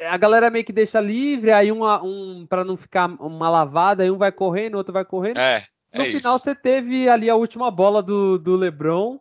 a 0.00 0.16
galera 0.16 0.50
meio 0.50 0.64
que 0.64 0.72
deixa 0.72 1.00
livre, 1.00 1.52
aí 1.52 1.70
um, 1.72 1.84
um 1.84 2.46
para 2.46 2.64
não 2.64 2.76
ficar 2.76 3.06
uma 3.20 3.48
lavada, 3.48 4.02
aí 4.02 4.10
um 4.10 4.18
vai 4.18 4.32
correndo, 4.32 4.76
outro 4.76 4.92
vai 4.92 5.04
correndo. 5.04 5.38
É, 5.38 5.62
No 5.94 6.02
é 6.02 6.06
final, 6.06 6.36
isso. 6.36 6.44
você 6.44 6.54
teve 6.54 7.08
ali 7.08 7.28
a 7.28 7.36
última 7.36 7.70
bola 7.70 8.02
do, 8.02 8.38
do 8.38 8.56
LeBron, 8.56 9.18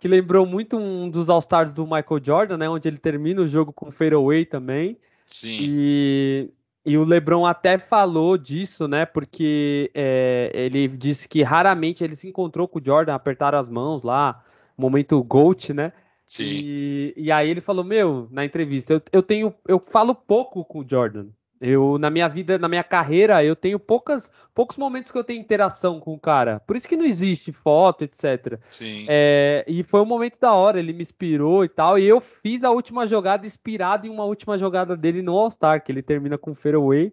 que 0.00 0.08
lembrou 0.08 0.44
muito 0.46 0.76
um 0.76 1.08
dos 1.08 1.30
All-Stars 1.30 1.72
do 1.72 1.84
Michael 1.84 2.20
Jordan, 2.22 2.56
né? 2.56 2.68
Onde 2.68 2.88
ele 2.88 2.98
termina 2.98 3.40
o 3.40 3.48
jogo 3.48 3.72
com 3.72 3.90
fadeaway 3.90 4.44
também. 4.44 4.98
Sim. 5.26 5.56
E, 5.60 6.50
e 6.84 6.98
o 6.98 7.04
LeBron 7.04 7.46
até 7.46 7.78
falou 7.78 8.36
disso, 8.36 8.86
né? 8.86 9.06
Porque 9.06 9.90
é, 9.94 10.50
ele 10.54 10.88
disse 10.88 11.28
que 11.28 11.42
raramente 11.42 12.04
ele 12.04 12.16
se 12.16 12.28
encontrou 12.28 12.68
com 12.68 12.78
o 12.78 12.84
Jordan, 12.84 13.14
apertaram 13.14 13.58
as 13.58 13.68
mãos 13.68 14.02
lá, 14.02 14.44
momento 14.76 15.22
GOAT, 15.22 15.72
né? 15.72 15.92
Sim. 16.34 16.42
E, 16.42 17.14
e 17.16 17.30
aí 17.30 17.48
ele 17.48 17.60
falou, 17.60 17.84
meu, 17.84 18.26
na 18.28 18.44
entrevista, 18.44 18.92
eu, 18.92 19.02
eu 19.12 19.22
tenho, 19.22 19.54
eu 19.68 19.78
falo 19.78 20.16
pouco 20.16 20.64
com 20.64 20.80
o 20.80 20.88
Jordan. 20.88 21.28
Eu, 21.60 21.96
na 21.96 22.10
minha 22.10 22.28
vida, 22.28 22.58
na 22.58 22.68
minha 22.68 22.82
carreira, 22.82 23.42
eu 23.44 23.54
tenho 23.54 23.78
poucas, 23.78 24.28
poucos 24.52 24.76
momentos 24.76 25.12
que 25.12 25.16
eu 25.16 25.22
tenho 25.22 25.40
interação 25.40 26.00
com 26.00 26.12
o 26.12 26.18
cara. 26.18 26.58
Por 26.66 26.74
isso 26.74 26.88
que 26.88 26.96
não 26.96 27.04
existe 27.04 27.52
foto, 27.52 28.02
etc. 28.02 28.58
Sim. 28.68 29.06
É, 29.08 29.64
e 29.68 29.84
foi 29.84 30.00
um 30.00 30.04
momento 30.04 30.40
da 30.40 30.52
hora, 30.52 30.80
ele 30.80 30.92
me 30.92 31.02
inspirou 31.02 31.64
e 31.64 31.68
tal. 31.68 32.00
E 32.00 32.04
eu 32.04 32.20
fiz 32.20 32.64
a 32.64 32.70
última 32.72 33.06
jogada 33.06 33.46
inspirado 33.46 34.08
em 34.08 34.10
uma 34.10 34.24
última 34.24 34.58
jogada 34.58 34.96
dele 34.96 35.22
no 35.22 35.38
All-Star, 35.38 35.84
que 35.84 35.92
ele 35.92 36.02
termina 36.02 36.36
com 36.36 36.52
fairway. 36.52 37.12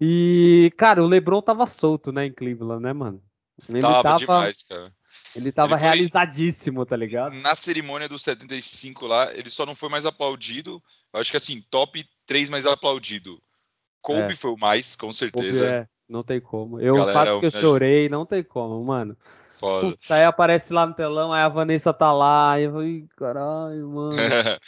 E, 0.00 0.72
cara, 0.76 1.04
o 1.04 1.06
LeBron 1.06 1.40
tava 1.40 1.66
solto, 1.66 2.10
né, 2.10 2.26
em 2.26 2.32
Cleveland, 2.32 2.82
né, 2.82 2.92
mano? 2.92 3.22
Ele 3.68 3.80
tava, 3.80 4.02
tava, 4.02 4.18
demais, 4.18 4.62
cara. 4.64 4.92
Ele 5.36 5.52
tava 5.52 5.74
Ele 5.74 5.80
foi- 5.80 5.88
realizadíssimo, 5.88 6.84
tá 6.86 6.96
ligado? 6.96 7.34
Na 7.36 7.54
cerimônia 7.54 8.08
do 8.08 8.18
75 8.18 9.06
lá, 9.06 9.32
ele 9.34 9.50
só 9.50 9.64
não 9.66 9.74
foi 9.74 9.88
mais 9.88 10.06
aplaudido. 10.06 10.82
Eu 11.12 11.20
acho 11.20 11.30
que 11.30 11.36
assim, 11.36 11.62
top 11.70 12.04
3 12.26 12.48
mais 12.48 12.66
aplaudido. 12.66 13.40
Kobe 14.00 14.32
É. 14.32 14.36
foi 14.36 14.50
o 14.52 14.56
mais, 14.58 14.94
com 14.96 15.06
Kobe 15.08 15.16
certeza. 15.16 15.66
é, 15.66 15.88
não 16.08 16.22
tem 16.22 16.40
como. 16.40 16.80
Eu 16.80 16.94
Galera, 16.94 17.12
faço 17.24 17.40
que 17.40 17.46
eu 17.46 17.50
chorei, 17.50 18.08
não 18.08 18.24
tem 18.24 18.42
como, 18.42 18.82
mano. 18.84 19.16
Foda. 19.50 19.86
Puta, 19.90 20.14
aí 20.14 20.22
aparece 20.22 20.70
lá 20.72 20.86
no 20.86 20.92
telão, 20.92 21.32
aí 21.32 21.40
a 21.42 21.48
Vanessa 21.48 21.90
tá 21.92 22.12
lá, 22.12 22.60
e 22.60 22.64
eu 22.64 22.72
falei, 22.72 23.06
caralho, 23.16 23.88
mano. 23.88 24.10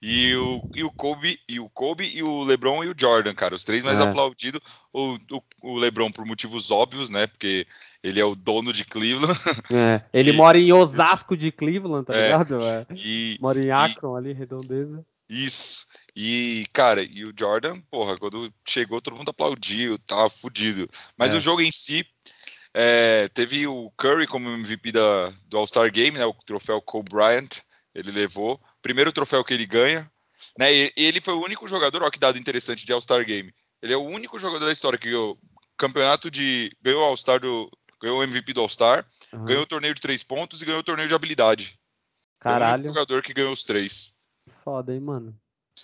e, 0.00 0.34
o, 0.36 0.62
e 0.72 0.84
o 0.84 0.90
Kobe, 0.92 1.38
e 1.48 1.58
o 1.58 1.68
Kobe 1.68 2.04
e 2.14 2.22
o 2.22 2.42
LeBron 2.44 2.84
e 2.84 2.88
o 2.90 2.94
Jordan, 2.96 3.34
cara, 3.34 3.56
os 3.56 3.64
três 3.64 3.82
mais 3.82 3.98
É. 3.98 4.04
aplaudidos. 4.04 4.60
O, 4.92 5.16
o, 5.32 5.42
o 5.64 5.78
LeBron 5.78 6.10
por 6.12 6.24
motivos 6.24 6.70
óbvios, 6.70 7.10
né? 7.10 7.26
Porque 7.26 7.66
ele 8.02 8.20
é 8.20 8.24
o 8.24 8.34
dono 8.34 8.72
de 8.72 8.84
Cleveland. 8.84 9.38
É, 9.72 10.02
ele 10.12 10.30
E- 10.30 10.36
mora 10.36 10.58
em 10.58 10.72
Osasco 10.72 11.36
de 11.36 11.50
Cleveland, 11.52 12.06
tá 12.06 12.14
É. 12.16 12.24
ligado? 12.24 12.64
É. 12.66 12.86
E, 12.94 13.36
Mora 13.40 13.58
em 13.60 13.66
e- 13.66 13.70
Akron, 13.70 14.16
ali, 14.16 14.32
redondeza. 14.32 15.04
Isso. 15.28 15.86
E, 16.16 16.66
cara, 16.72 17.02
e 17.02 17.22
o 17.24 17.32
Jordan, 17.38 17.80
porra, 17.90 18.18
quando 18.18 18.52
chegou, 18.66 19.00
todo 19.00 19.16
mundo 19.16 19.28
aplaudiu, 19.30 19.96
tava 20.00 20.28
fudido. 20.28 20.88
Mas 21.16 21.32
É. 21.32 21.36
o 21.36 21.40
jogo 21.40 21.60
em 21.60 21.70
si, 21.70 22.04
é, 22.74 23.28
teve 23.28 23.66
o 23.66 23.90
Curry 23.96 24.26
como 24.26 24.48
MVP 24.50 24.90
da, 24.92 25.32
do 25.46 25.56
All-Star 25.58 25.90
Game, 25.92 26.18
né? 26.18 26.24
O 26.26 26.34
troféu 26.44 26.80
Kobe 26.82 27.10
Bryant, 27.10 27.48
ele 27.94 28.10
levou. 28.10 28.60
Primeiro 28.82 29.12
troféu 29.12 29.44
que 29.44 29.54
ele 29.54 29.66
ganha. 29.66 30.10
Né, 30.58 30.72
e 30.74 30.92
e 30.96 31.04
ele 31.04 31.20
foi 31.20 31.34
o 31.34 31.44
único 31.44 31.66
jogador, 31.68 32.02
ó 32.02 32.10
que 32.10 32.18
dado 32.18 32.36
interessante 32.38 32.84
de 32.84 32.92
All-Star 32.92 33.24
Game. 33.24 33.54
Ele 33.80 33.92
é 33.92 33.96
o 33.96 34.02
único 34.04 34.36
jogador 34.38 34.66
da 34.66 34.72
história 34.72 34.98
que 34.98 35.08
ganhou 35.08 35.38
campeonato 35.76 36.28
de. 36.30 36.72
ganhou 36.82 37.04
All-Star 37.04 37.38
do. 37.40 37.70
Ganhou 38.00 38.18
o 38.18 38.22
MVP 38.22 38.52
do 38.52 38.60
All-Star, 38.60 39.06
Aham. 39.34 39.44
ganhou 39.44 39.62
o 39.62 39.66
torneio 39.66 39.94
de 39.94 40.00
três 40.00 40.22
pontos 40.22 40.60
e 40.62 40.64
ganhou 40.64 40.80
o 40.80 40.84
torneio 40.84 41.08
de 41.08 41.14
habilidade. 41.14 41.74
É 41.74 41.76
o 41.76 42.40
Caralho, 42.40 42.82
jogador 42.84 43.22
que 43.22 43.34
ganhou 43.34 43.52
os 43.52 43.64
três. 43.64 44.16
foda, 44.64 44.92
hein, 44.94 45.00
mano. 45.00 45.34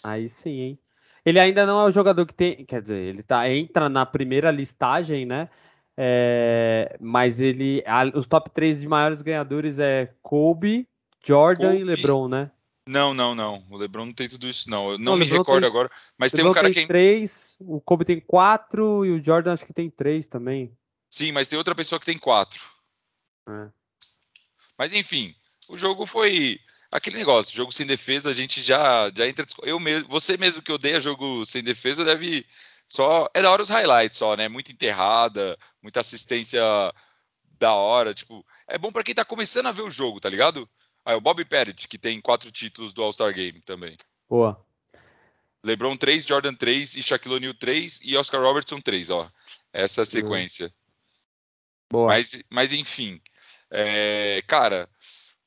Aí 0.02 0.29
sim, 0.29 0.61
hein. 0.61 0.79
Ele 1.24 1.38
ainda 1.40 1.66
não 1.66 1.81
é 1.81 1.85
o 1.85 1.90
jogador 1.90 2.24
que 2.24 2.35
tem. 2.35 2.64
Quer 2.64 2.81
dizer, 2.83 2.96
ele 2.98 3.22
tá, 3.22 3.50
entra 3.50 3.88
na 3.88 4.07
primeira 4.07 4.50
listagem, 4.50 5.26
né? 5.26 5.48
É, 5.96 6.96
mas 7.00 7.40
ele. 7.40 7.83
a- 7.87 8.05
os 8.16 8.26
top 8.26 8.50
3 8.50 8.81
de 8.81 8.88
maiores 8.88 9.22
ganhadores 9.22 9.79
é 9.79 10.12
Kobe, 10.22 10.87
Jordan 11.24 11.74
e 11.74 11.79
Kobe, 11.81 11.85
LeBron, 11.85 12.29
né? 12.29 12.50
Não, 12.88 13.12
não, 13.12 13.35
não. 13.35 13.64
O 13.70 13.76
LeBron 13.76 14.07
não 14.07 14.12
tem 14.12 14.29
tudo 14.29 14.46
isso, 14.48 14.70
não. 14.70 14.92
Eu 14.92 14.98
não, 14.98 15.12
Não, 15.12 15.16
me 15.16 15.24
LeBron 15.24 15.38
recordo 15.38 15.62
tem- 15.62 15.68
agora. 15.70 15.90
Mas 16.16 16.33
tem 16.33 16.44
um 16.44 16.52
cara 16.52 16.66
tem 16.68 16.72
que. 16.74 16.81
é- 16.81 16.87
3, 16.87 17.57
o 17.59 17.81
Kobe 17.81 18.05
tem 18.05 18.20
4 18.20 19.05
e 19.05 19.11
o 19.11 19.22
Jordan 19.24 19.52
acho 19.52 19.66
que 19.66 19.72
tem 19.72 19.90
3 19.90 20.26
também. 20.26 20.70
Sim, 21.11 21.33
mas 21.33 21.49
tem 21.49 21.59
outra 21.59 21.75
pessoa 21.75 21.99
que 21.99 22.07
tem 22.07 22.19
quatro. 22.19 22.62
É. 23.49 23.69
Mas 24.79 24.92
enfim, 24.92 25.35
o 25.69 25.79
jogo 25.79 26.05
foi 26.05 26.61
aquele 26.90 27.16
negócio, 27.16 27.57
jogo 27.57 27.73
sem 27.73 27.87
defesa, 27.87 28.31
a 28.31 28.33
gente 28.33 28.62
já 28.62 29.11
já 29.14 29.27
entra 29.27 29.47
eu 29.62 29.79
mesmo, 29.79 30.09
você 30.09 30.37
mesmo 30.37 30.62
que 30.62 30.73
odeia 30.73 31.01
jogo 31.01 31.45
sem 31.45 31.62
defesa 31.62 32.05
deve 32.05 32.47
só 32.87 33.29
é 33.35 33.42
da 33.42 33.51
hora 33.51 33.62
os 33.62 33.69
highlights 33.69 34.19
só, 34.19 34.37
né? 34.37 34.49
Muita 34.49 34.73
enterrada, 34.73 35.57
muita 35.83 36.01
assistência 36.01 36.62
da 37.59 37.73
hora, 37.73 38.14
tipo, 38.14 38.45
é 38.69 38.79
bom 38.79 38.92
pra 38.92 39.03
quem 39.03 39.14
tá 39.14 39.25
começando 39.25 39.66
a 39.66 39.73
ver 39.73 39.83
o 39.83 39.90
jogo, 39.90 40.21
tá 40.21 40.29
ligado? 40.29 40.69
Aí 41.05 41.14
o 41.14 41.21
Bobby 41.21 41.45
Pettit, 41.45 41.88
que 41.88 41.99
tem 41.99 42.21
quatro 42.21 42.51
títulos 42.51 42.92
do 42.92 43.03
All-Star 43.03 43.33
Game 43.33 43.61
também. 43.62 43.97
Boa. 44.29 44.61
LeBron 45.64 45.97
3, 45.97 46.27
Jordan 46.27 46.55
3 46.55 46.97
e 46.97 47.03
Shaquille 47.03 47.37
O'Neal 47.37 47.55
3 47.55 48.01
e 48.03 48.16
Oscar 48.16 48.40
Robertson 48.40 48.81
3, 48.81 49.11
ó. 49.11 49.31
Essa 49.73 50.01
é 50.01 50.03
a 50.03 50.07
sequência. 50.07 50.73
Boa. 51.90 52.09
Mas, 52.09 52.42
mas 52.51 52.72
enfim, 52.72 53.20
é, 53.70 54.42
cara, 54.46 54.88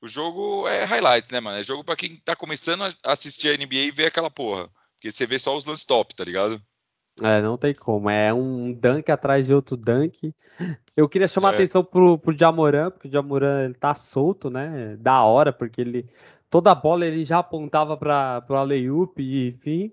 o 0.02 0.08
jogo 0.08 0.68
é 0.68 0.84
highlights, 0.86 1.30
né, 1.32 1.40
mano? 1.40 1.60
É 1.60 1.64
jogo 1.64 1.84
pra 1.84 1.96
quem 1.96 2.16
tá 2.16 2.36
começando 2.36 2.84
a 2.84 3.12
assistir 3.12 3.50
a 3.50 3.54
NBA 3.56 3.88
e 3.88 3.92
ver 3.92 4.08
aquela 4.08 4.30
porra. 4.30 4.70
Porque 4.94 5.12
você 5.12 5.26
vê 5.26 5.40
só 5.40 5.56
os 5.56 5.66
lance 5.66 5.86
top, 5.86 6.16
tá 6.16 6.24
ligado? 6.24 6.62
É, 7.22 7.42
não 7.42 7.58
tem 7.58 7.74
como. 7.74 8.10
É 8.10 8.34
um 8.34 8.72
dunk 8.74 9.12
atrás 9.12 9.46
de 9.46 9.54
outro 9.54 9.76
dunk. 9.76 10.34
Eu 10.96 11.08
queria 11.08 11.28
chamar 11.28 11.50
a 11.50 11.52
É. 11.52 11.56
atenção 11.56 11.84
pro, 11.84 12.18
pro 12.18 12.38
Jamoran, 12.38 12.92
porque 12.92 13.08
o 13.08 13.12
Jamoran 13.12 13.66
ele 13.66 13.74
tá 13.74 13.94
solto, 13.94 14.50
né? 14.50 14.96
Da 14.98 15.24
hora, 15.24 15.52
porque 15.52 15.82
ele. 15.82 16.10
Toda 16.50 16.72
a 16.72 16.76
bola 16.76 17.06
ele 17.06 17.24
já 17.24 17.40
apontava 17.40 17.96
para 17.96 18.44
o 18.50 18.56
alley-oop, 18.56 19.22
e 19.22 19.50
enfim. 19.50 19.92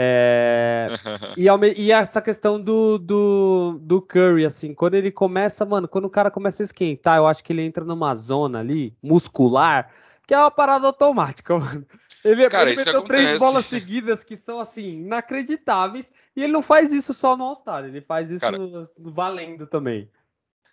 É, 0.00 0.86
e, 1.36 1.48
ao 1.48 1.58
e 1.64 1.90
essa 1.90 2.22
questão 2.22 2.60
do, 2.60 2.98
do, 2.98 3.80
do 3.82 4.00
Curry, 4.00 4.46
assim, 4.46 4.72
quando 4.72 4.94
ele 4.94 5.10
começa, 5.10 5.64
mano, 5.64 5.88
quando 5.88 6.04
o 6.04 6.10
cara 6.10 6.30
começa 6.30 6.62
a 6.62 6.66
esquentar, 6.66 7.16
eu 7.16 7.26
acho 7.26 7.42
que 7.42 7.52
ele 7.52 7.62
entra 7.62 7.84
numa 7.84 8.14
zona 8.14 8.60
ali, 8.60 8.96
muscular, 9.02 9.90
que 10.24 10.32
é 10.32 10.38
uma 10.38 10.52
parada 10.52 10.86
automática, 10.86 11.58
mano. 11.58 11.84
Ele, 12.24 12.48
Cara, 12.48 12.70
ele 12.70 12.76
meteu 12.76 13.02
três 13.02 13.24
acontece. 13.24 13.38
bolas 13.40 13.66
seguidas 13.66 14.22
que 14.22 14.36
são, 14.36 14.60
assim, 14.60 15.00
inacreditáveis, 15.00 16.12
e 16.36 16.44
ele 16.44 16.52
não 16.52 16.62
faz 16.62 16.92
isso 16.92 17.12
só 17.12 17.36
no 17.36 17.42
All-Star, 17.42 17.84
ele 17.84 18.00
faz 18.00 18.30
isso 18.30 18.40
Cara. 18.40 18.56
valendo 18.96 19.66
também. 19.66 20.08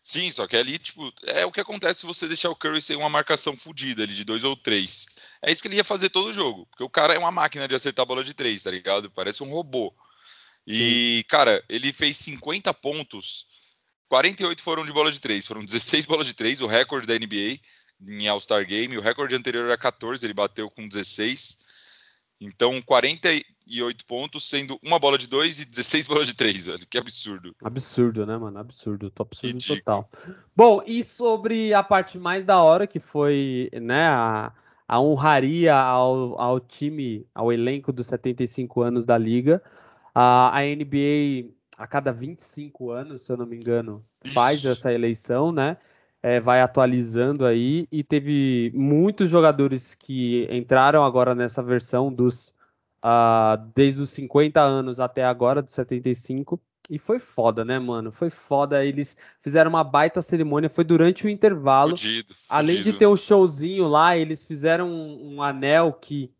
Sim, 0.05 0.31
só 0.31 0.45
que 0.45 0.55
ali, 0.55 0.77
tipo, 0.77 1.11
é 1.23 1.43
o 1.47 1.51
que 1.51 1.59
acontece 1.59 2.01
se 2.01 2.05
você 2.05 2.27
deixar 2.27 2.51
o 2.51 2.55
Curry 2.55 2.79
sem 2.79 2.95
uma 2.95 3.09
marcação 3.09 3.57
fodida 3.57 4.03
ali 4.03 4.13
de 4.13 4.23
dois 4.23 4.43
ou 4.43 4.55
três. 4.55 5.07
É 5.41 5.51
isso 5.51 5.63
que 5.63 5.67
ele 5.67 5.77
ia 5.77 5.83
fazer 5.83 6.09
todo 6.09 6.31
jogo. 6.31 6.67
Porque 6.67 6.83
o 6.83 6.89
cara 6.89 7.15
é 7.15 7.17
uma 7.17 7.31
máquina 7.31 7.67
de 7.67 7.73
acertar 7.73 8.03
a 8.03 8.05
bola 8.05 8.23
de 8.23 8.35
três, 8.35 8.61
tá 8.61 8.69
ligado? 8.69 9.09
Parece 9.09 9.41
um 9.41 9.49
robô. 9.49 9.91
E, 10.67 11.25
cara, 11.27 11.63
ele 11.67 11.91
fez 11.91 12.17
50 12.19 12.71
pontos, 12.75 13.47
48 14.07 14.61
foram 14.61 14.85
de 14.85 14.93
bola 14.93 15.11
de 15.11 15.19
três. 15.19 15.47
Foram 15.47 15.65
16 15.65 16.05
bolas 16.05 16.27
de 16.27 16.35
três, 16.35 16.61
o 16.61 16.67
recorde 16.67 17.07
da 17.07 17.17
NBA 17.17 17.59
em 18.07 18.27
All-Star 18.27 18.63
Game. 18.63 18.95
O 18.95 19.01
recorde 19.01 19.33
anterior 19.33 19.65
era 19.65 19.77
14, 19.77 20.23
ele 20.23 20.35
bateu 20.35 20.69
com 20.69 20.87
16. 20.87 21.65
Então, 22.39 22.79
48 23.65 24.05
pontos, 24.05 24.47
sendo 24.47 24.79
uma 24.83 24.99
bola 24.99 25.17
de 25.17 25.27
dois 25.27 25.59
e 25.59 25.65
16 25.65 26.05
bolas 26.05 26.27
de 26.27 26.35
três, 26.35 26.67
velho. 26.67 26.85
Que 26.87 26.97
absurdo. 26.97 27.55
Absurdo, 27.63 28.25
né, 28.25 28.37
mano? 28.37 28.57
Absurdo, 28.59 29.09
top 29.09 29.35
absurdo 29.35 29.53
Ridículo. 29.53 29.79
total. 29.79 30.09
Bom, 30.55 30.81
e 30.85 31.03
sobre 31.03 31.73
a 31.73 31.83
parte 31.83 32.17
mais 32.17 32.45
da 32.45 32.61
hora, 32.61 32.87
que 32.87 32.99
foi, 32.99 33.69
né, 33.73 34.07
a, 34.07 34.53
a 34.87 35.01
honraria 35.01 35.75
ao, 35.75 36.39
ao 36.39 36.59
time, 36.59 37.25
ao 37.33 37.51
elenco 37.51 37.91
dos 37.91 38.07
75 38.07 38.81
anos 38.81 39.05
da 39.05 39.17
liga. 39.17 39.61
A, 40.13 40.57
a 40.57 40.61
NBA, 40.61 41.51
a 41.77 41.87
cada 41.87 42.13
25 42.13 42.91
anos, 42.91 43.25
se 43.25 43.31
eu 43.31 43.37
não 43.37 43.45
me 43.45 43.57
engano, 43.57 44.05
faz 44.33 44.59
Isso. 44.59 44.69
essa 44.69 44.93
eleição, 44.93 45.51
né? 45.51 45.77
É, 46.23 46.39
vai 46.39 46.59
atualizando 46.59 47.45
aí 47.45 47.87
e 47.91 48.03
teve 48.03 48.71
muitos 48.73 49.29
jogadores 49.29 49.93
que 49.93 50.47
entraram 50.49 51.03
agora 51.03 51.35
nessa 51.35 51.61
versão 51.61 52.11
dos 52.11 52.54
ah, 53.07 53.63
desde 53.75 54.01
os 54.01 54.09
50 54.09 54.59
anos 54.59 54.99
até 54.99 55.23
agora, 55.23 55.61
dos 55.61 55.75
75. 55.75 56.59
E 56.89 56.97
foi 56.97 57.19
foda, 57.19 57.63
né, 57.63 57.77
mano? 57.77 58.11
Foi 58.11 58.31
foda. 58.31 58.83
Eles 58.83 59.15
fizeram 59.43 59.69
uma 59.69 59.83
baita 59.83 60.23
cerimônia. 60.23 60.71
Foi 60.71 60.83
durante 60.83 61.23
o 61.23 61.29
intervalo. 61.29 61.95
Fudido, 61.95 62.33
Além 62.49 62.77
de 62.77 62.83
fudido. 62.85 62.97
ter 62.97 63.05
o 63.05 63.15
showzinho 63.15 63.87
lá, 63.87 64.17
eles 64.17 64.43
fizeram 64.43 64.89
um, 64.89 65.35
um 65.35 65.43
anel 65.43 65.93
que 65.93 66.31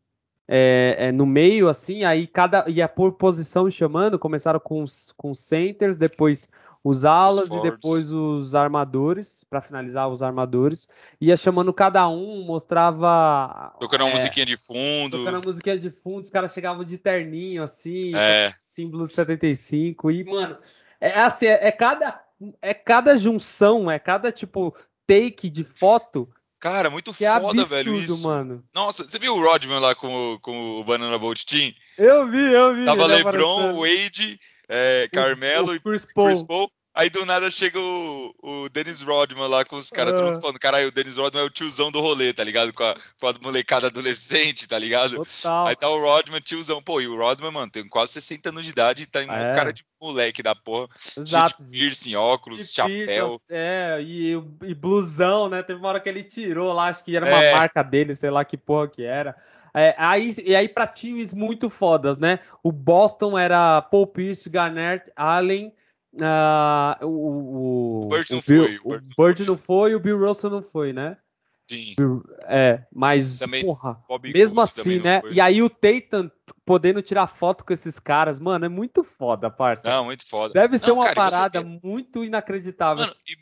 é, 0.48 0.96
é 0.98 1.12
no 1.12 1.28
meio, 1.28 1.70
assim, 1.70 2.04
aí 2.04 2.26
cada. 2.26 2.68
ia 2.68 2.88
por 2.88 3.12
posição 3.12 3.70
chamando. 3.70 4.18
Começaram 4.18 4.60
com 4.60 4.82
os 4.82 5.14
com 5.16 5.30
os 5.30 5.40
centers, 5.40 5.98
depois 5.98 6.50
os 6.88 7.04
alas 7.04 7.46
e 7.46 7.48
forwards. 7.48 7.72
depois 7.72 8.12
os 8.12 8.54
armadores, 8.54 9.44
pra 9.50 9.60
finalizar 9.60 10.08
os 10.08 10.22
armadores. 10.22 10.88
Ia 11.20 11.36
chamando 11.36 11.74
cada 11.74 12.08
um, 12.08 12.44
mostrava. 12.46 13.74
Tocando 13.80 14.02
uma 14.06 14.12
é, 14.12 14.14
musiquinha 14.14 14.46
de 14.46 14.56
fundo. 14.56 15.18
Tocando 15.18 15.38
a 15.38 15.42
musiquinha 15.42 15.80
de 15.80 15.90
fundo, 15.90 16.24
os 16.24 16.30
caras 16.30 16.54
chegavam 16.54 16.84
de 16.84 16.98
terninho, 16.98 17.64
assim, 17.64 18.12
É. 18.16 18.54
símbolo 18.58 19.08
de 19.08 19.16
75. 19.16 20.12
E, 20.12 20.24
mano, 20.24 20.58
é 21.02 21.20
assim, 21.20 21.48
é, 21.48 21.68
é 21.68 21.72
cada, 21.72 22.22
é 22.62 22.74
cada 22.74 23.18
junção, 23.18 23.90
é 23.90 23.98
cada, 24.00 24.32
tipo, 24.32 24.76
take 25.08 25.50
de 25.50 25.64
foto 25.64 26.30
Cara, 26.60 26.90
muito 26.90 27.14
que 27.14 27.24
é 27.26 27.32
foda, 27.40 27.62
absurdo, 27.62 27.66
velho, 27.68 27.96
isso. 27.96 28.28
mano. 28.28 28.64
Nossa, 28.74 29.08
você 29.08 29.20
viu 29.20 29.36
o 29.36 29.40
Rodman 29.44 29.78
lá 29.80 29.94
com, 29.94 30.34
o- 30.34 30.40
com 30.40 30.80
o 30.80 30.84
Banana 30.84 31.18
Boat 31.20 31.46
Team? 31.46 31.72
Eu 31.98 32.28
vi, 32.30 32.42
eu 32.54 32.74
vi. 32.74 32.86
Tava 32.86 33.06
LeBron, 33.06 33.30
aparecendo. 33.70 33.80
Wade, 33.82 34.40
é, 34.70 35.08
Carmelo 35.12 35.72
o 35.72 35.76
e 35.76 35.80
Chris 35.80 36.06
Paul. 36.14 36.28
Chris 36.28 36.42
Paul. 36.42 36.70
Aí 36.98 37.10
do 37.10 37.26
nada 37.26 37.52
chega 37.52 37.78
o, 37.78 38.34
o 38.42 38.70
Dennis 38.70 39.02
Rodman 39.02 39.48
lá 39.50 39.66
com 39.66 39.76
os 39.76 39.90
caras, 39.90 40.14
todo 40.14 40.24
mundo 40.28 40.38
Ah. 40.38 40.40
falando, 40.42 40.58
caralho, 40.60 40.88
o 40.88 40.92
Dennis 40.94 41.18
Rodman 41.18 41.44
é 41.44 41.46
o 41.46 41.50
tiozão 41.50 41.92
do 41.92 42.00
rolê, 42.00 42.34
tá 42.34 42.42
ligado? 42.42 42.72
Com 42.72 42.86
a, 42.86 42.96
com 43.20 43.28
a 43.28 43.34
molecada 43.42 43.88
adolescente, 43.88 44.66
tá 44.66 44.80
ligado? 44.80 45.18
Total. 45.18 45.68
Aí 45.68 45.76
tá 45.76 45.90
o 45.90 46.00
Rodman, 46.00 46.40
tiozão. 46.40 46.82
Pô, 46.82 47.02
e 47.02 47.08
o 47.10 47.18
Rodman, 47.18 47.52
mano, 47.52 47.70
tem 47.70 47.86
quase 47.90 48.14
60 48.14 48.48
anos 48.48 48.64
de 48.64 48.70
idade 48.72 49.04
e 49.04 49.06
tá 49.08 49.22
em 49.22 49.28
É. 49.30 49.52
um 49.52 49.54
cara 49.54 49.74
de 49.74 49.84
moleque 50.00 50.42
da 50.42 50.56
porra. 50.56 50.88
Exato. 51.18 51.58
Cheio 51.58 51.70
de 51.70 51.78
piercing, 51.78 52.16
óculos, 52.16 52.66
De 52.66 52.74
chapéu. 52.74 53.42
É, 53.50 53.98
e, 54.02 54.32
e 54.64 54.74
blusão, 54.74 55.50
né? 55.50 55.62
Teve 55.64 55.80
uma 55.82 55.90
hora 55.90 56.00
que 56.00 56.08
ele 56.08 56.24
tirou 56.24 56.72
lá, 56.72 56.88
acho 56.88 57.04
que 57.04 57.14
era 57.14 57.26
uma 57.26 57.44
É. 57.44 57.54
marca 57.54 57.84
dele, 57.84 58.16
sei 58.16 58.30
lá 58.30 58.46
que 58.46 58.56
porra 58.56 58.88
que 58.88 59.04
era. 59.04 59.36
É, 59.76 59.94
aí, 59.98 60.34
e 60.46 60.56
aí 60.56 60.70
pra 60.70 60.88
times 60.88 61.34
muito 61.34 61.70
fodas, 61.70 62.18
né? 62.18 62.40
O 62.64 62.72
Boston 62.72 63.38
era 63.38 63.82
Paul 63.82 64.08
Pierce, 64.08 64.50
Garnett, 64.50 65.12
Allen, 65.16 65.74
ah, 66.22 66.98
o, 67.02 67.08
o, 67.08 68.06
O 68.06 68.08
Bird 68.08 68.32
não 68.32 68.40
Bill- 68.40 68.64
foi, 68.64 68.78
o 68.78 68.96
O 68.96 69.02
Bird 69.26 69.38
foi. 69.38 69.46
não 69.46 69.58
foi 69.58 69.92
e 69.92 69.96
o 69.96 70.00
Bill 70.00 70.18
Russell 70.18 70.50
não 70.50 70.62
foi, 70.64 70.94
né? 70.94 71.18
Sim. 71.70 71.96
É, 72.44 72.84
mas, 72.94 73.40
Também 73.40 73.66
porra, 73.66 74.00
Bobby 74.08 74.32
mesmo 74.32 74.62
assim, 74.62 75.00
né? 75.00 75.22
E 75.32 75.42
aí 75.42 75.62
o 75.62 75.70
Tatum 75.70 76.30
podendo 76.64 77.02
tirar 77.02 77.28
foto 77.28 77.66
com 77.66 77.74
esses 77.74 78.00
caras, 78.00 78.40
mano, 78.40 78.66
é 78.66 78.70
muito 78.70 79.04
foda, 79.04 79.50
parça. 79.50 79.90
Não, 79.90 80.06
muito 80.06 80.26
foda. 80.26 80.54
Deve 80.54 80.78
ser 80.78 80.88
Não, 80.88 80.96
uma 80.96 81.04
cara, 81.06 81.16
você 81.16 81.32
parada 81.32 81.62
muito 81.84 82.24
inacreditável. 82.24 83.04
Mano, 83.04 83.16
e, 83.28 83.36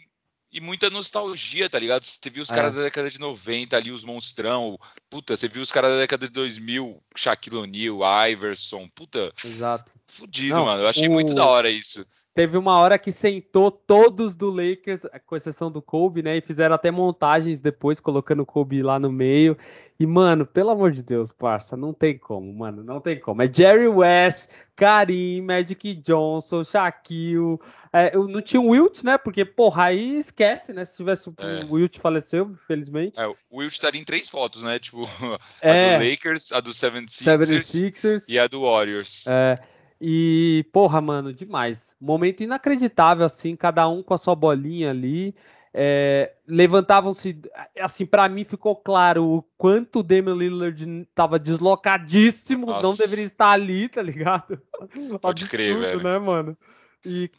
e 0.54 0.62
muita 0.62 0.88
nostalgia, 0.92 1.68
tá 1.68 1.80
ligado? 1.80 2.04
Você 2.04 2.30
viu 2.30 2.44
os 2.44 2.52
é. 2.52 2.54
caras 2.54 2.76
da 2.76 2.84
década 2.84 3.10
de 3.10 3.20
90 3.20 3.76
ali, 3.76 3.92
os 3.92 4.04
monstrão. 4.04 4.78
Puta, 5.10 5.36
você 5.36 5.48
viu 5.48 5.64
os 5.64 5.72
caras 5.72 5.92
da 5.92 5.98
década 5.98 6.28
de 6.28 6.34
2000, 6.34 7.02
Shaquille 7.16 7.58
O'Neal, 7.58 8.02
Iverson. 8.30 8.88
Puta. 8.94 9.34
Exato. 9.44 9.92
Fudido, 10.08 10.54
Não, 10.54 10.66
mano. 10.66 10.84
Eu 10.84 10.88
achei 10.88 11.08
o... 11.08 11.12
muito 11.12 11.34
da 11.34 11.46
hora 11.48 11.72
isso. 11.72 12.06
Teve 12.34 12.58
uma 12.58 12.78
hora 12.80 12.98
que 12.98 13.12
sentou 13.12 13.70
todos 13.70 14.34
do 14.34 14.50
Lakers, 14.50 15.06
com 15.28 15.36
exceção 15.36 15.72
do 15.72 15.84
Kobe, 15.84 16.24
né? 16.24 16.38
E 16.38 16.42
fizeram 16.42 16.74
até 16.74 16.90
montagens 16.90 17.62
depois, 17.62 18.00
colocando 18.00 18.42
o 18.42 18.46
Kobe 18.46 18.82
lá 18.82 18.98
no 18.98 19.12
meio. 19.12 19.56
E, 20.00 20.08
mano, 20.08 20.44
pelo 20.44 20.72
amor 20.72 20.92
de 20.92 21.04
Deus, 21.04 21.32
parça, 21.32 21.78
não 21.78 21.94
tem 21.94 22.18
como, 22.18 22.52
mano, 22.52 22.84
não 22.84 23.00
tem 23.00 23.20
como. 23.20 23.44
É 23.44 23.54
Jerry 23.54 23.88
West, 23.88 24.50
Karim, 24.76 25.42
Magic 25.42 25.94
Johnson, 25.96 26.64
Shaquille. 26.64 27.60
É, 27.94 28.16
eu 28.16 28.28
não 28.28 28.42
tinha 28.42 28.60
o 28.60 28.70
Wilt, 28.70 29.04
né? 29.04 29.16
Porque, 29.20 29.46
porra, 29.46 29.84
aí 29.86 30.18
esquece, 30.18 30.74
né? 30.74 30.84
Se 30.84 30.98
tivesse 30.98 31.30
é. 31.38 31.64
o 31.66 31.74
Wilt 31.74 32.00
faleceu, 32.00 32.50
infelizmente. 32.52 33.14
É, 33.16 33.28
o 33.28 33.36
Wilt 33.52 33.74
estaria 33.74 34.02
em 34.02 34.04
três 34.04 34.28
fotos, 34.28 34.64
né? 34.64 34.80
Tipo, 34.80 35.04
a 35.62 35.68
é. 35.70 36.00
do 36.00 36.10
Lakers, 36.10 36.52
a 36.52 36.60
do 36.60 36.72
76ers, 36.72 37.62
76ers 37.62 38.24
e 38.28 38.40
a 38.40 38.48
do 38.48 38.62
Warriors. 38.62 39.26
É. 39.28 39.56
E, 40.06 40.66
porra, 40.74 41.00
mano, 41.00 41.34
demais. 41.34 41.96
Momento 41.98 42.44
inacreditável, 42.44 43.26
assim, 43.26 43.56
cada 43.56 43.88
um 43.88 44.04
com 44.04 44.14
a 44.14 44.18
sua 44.18 44.36
bolinha 44.36 44.90
ali. 44.90 45.34
É, 45.74 46.34
Levantavam-se, 46.46 47.40
assim, 47.80 48.06
para 48.06 48.28
mim 48.28 48.44
ficou 48.44 48.76
claro 48.76 49.26
o 49.26 49.42
quanto 49.58 50.00
o 50.00 50.04
Damian 50.04 50.36
Lillard 50.36 51.08
tava 51.16 51.40
deslocadíssimo, 51.40 52.66
Nossa. 52.66 52.82
não 52.86 52.98
deveria 52.98 53.24
estar 53.24 53.52
ali, 53.52 53.88
tá 53.88 54.02
ligado? 54.02 54.62
Pode 55.22 55.46
Absurdo, 55.46 55.50
crer, 55.50 55.80
velho. 55.80 56.04
né, 56.04 56.20
mano? 56.20 56.58
E 57.06 57.32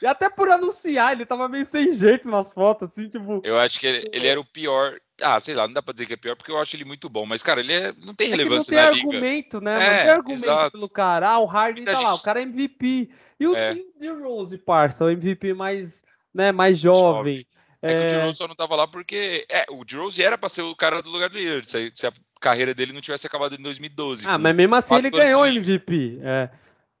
e 0.00 0.06
até 0.06 0.30
por 0.30 0.48
anunciar, 0.48 1.12
ele 1.12 1.26
tava 1.26 1.48
meio 1.48 1.66
sem 1.66 1.90
jeito 1.90 2.28
nas 2.28 2.52
fotos, 2.52 2.90
assim, 2.90 3.08
tipo. 3.08 3.40
Eu 3.44 3.58
acho 3.58 3.80
que 3.80 3.86
ele, 3.86 4.08
ele, 4.12 4.26
era 4.26 4.40
o 4.40 4.44
pior. 4.44 4.98
Ah, 5.20 5.40
sei 5.40 5.54
lá, 5.54 5.66
não 5.66 5.74
dá 5.74 5.82
pra 5.82 5.92
dizer 5.92 6.06
que 6.06 6.14
é 6.14 6.16
pior, 6.16 6.36
porque 6.36 6.52
eu 6.52 6.58
acho 6.58 6.76
ele 6.76 6.84
muito 6.84 7.08
bom. 7.08 7.26
Mas, 7.26 7.42
cara, 7.42 7.58
ele 7.60 7.72
é, 7.72 7.92
não 7.98 8.14
tem 8.14 8.28
relevância 8.28 8.78
é 8.78 8.86
não 8.86 8.92
tem 8.92 9.00
argumento, 9.00 9.58
liga. 9.58 9.60
né? 9.60 9.74
É, 9.74 9.90
não 9.90 10.02
tem 10.02 10.10
argumento 10.10 10.44
exato. 10.44 10.72
pelo 10.72 10.88
cara. 10.88 11.30
Ah, 11.30 11.38
o 11.40 11.46
Harden 11.46 11.84
tá 11.84 11.94
gente... 11.94 12.04
lá, 12.04 12.14
o 12.14 12.22
cara 12.22 12.40
é 12.40 12.42
MVP. 12.42 13.10
E 13.40 13.46
o 13.46 13.56
é. 13.56 13.76
Rose, 14.22 14.56
parça, 14.58 15.04
o 15.04 15.10
MVP 15.10 15.52
mais, 15.54 16.02
né, 16.32 16.52
mais 16.52 16.78
jovem. 16.78 17.44
É, 17.82 17.92
é 17.92 18.06
que 18.06 18.14
o 18.14 18.20
Rose 18.20 18.38
só 18.38 18.46
não 18.46 18.54
tava 18.54 18.76
lá 18.76 18.86
porque. 18.86 19.44
É, 19.50 19.66
o 19.70 19.84
Rose 19.96 20.22
era 20.22 20.38
pra 20.38 20.48
ser 20.48 20.62
o 20.62 20.76
cara 20.76 21.02
do 21.02 21.10
lugar 21.10 21.28
do 21.28 21.38
Lillard, 21.38 21.68
se, 21.68 21.90
se 21.92 22.06
a 22.06 22.12
carreira 22.40 22.72
dele 22.72 22.92
não 22.92 23.00
tivesse 23.00 23.26
acabado 23.26 23.56
em 23.56 23.62
2012. 23.62 24.26
Ah, 24.28 24.38
mas 24.38 24.54
mesmo 24.54 24.76
assim 24.76 24.94
ele 24.94 25.10
ganhou 25.10 25.44
MVP. 25.44 26.20
É. 26.22 26.50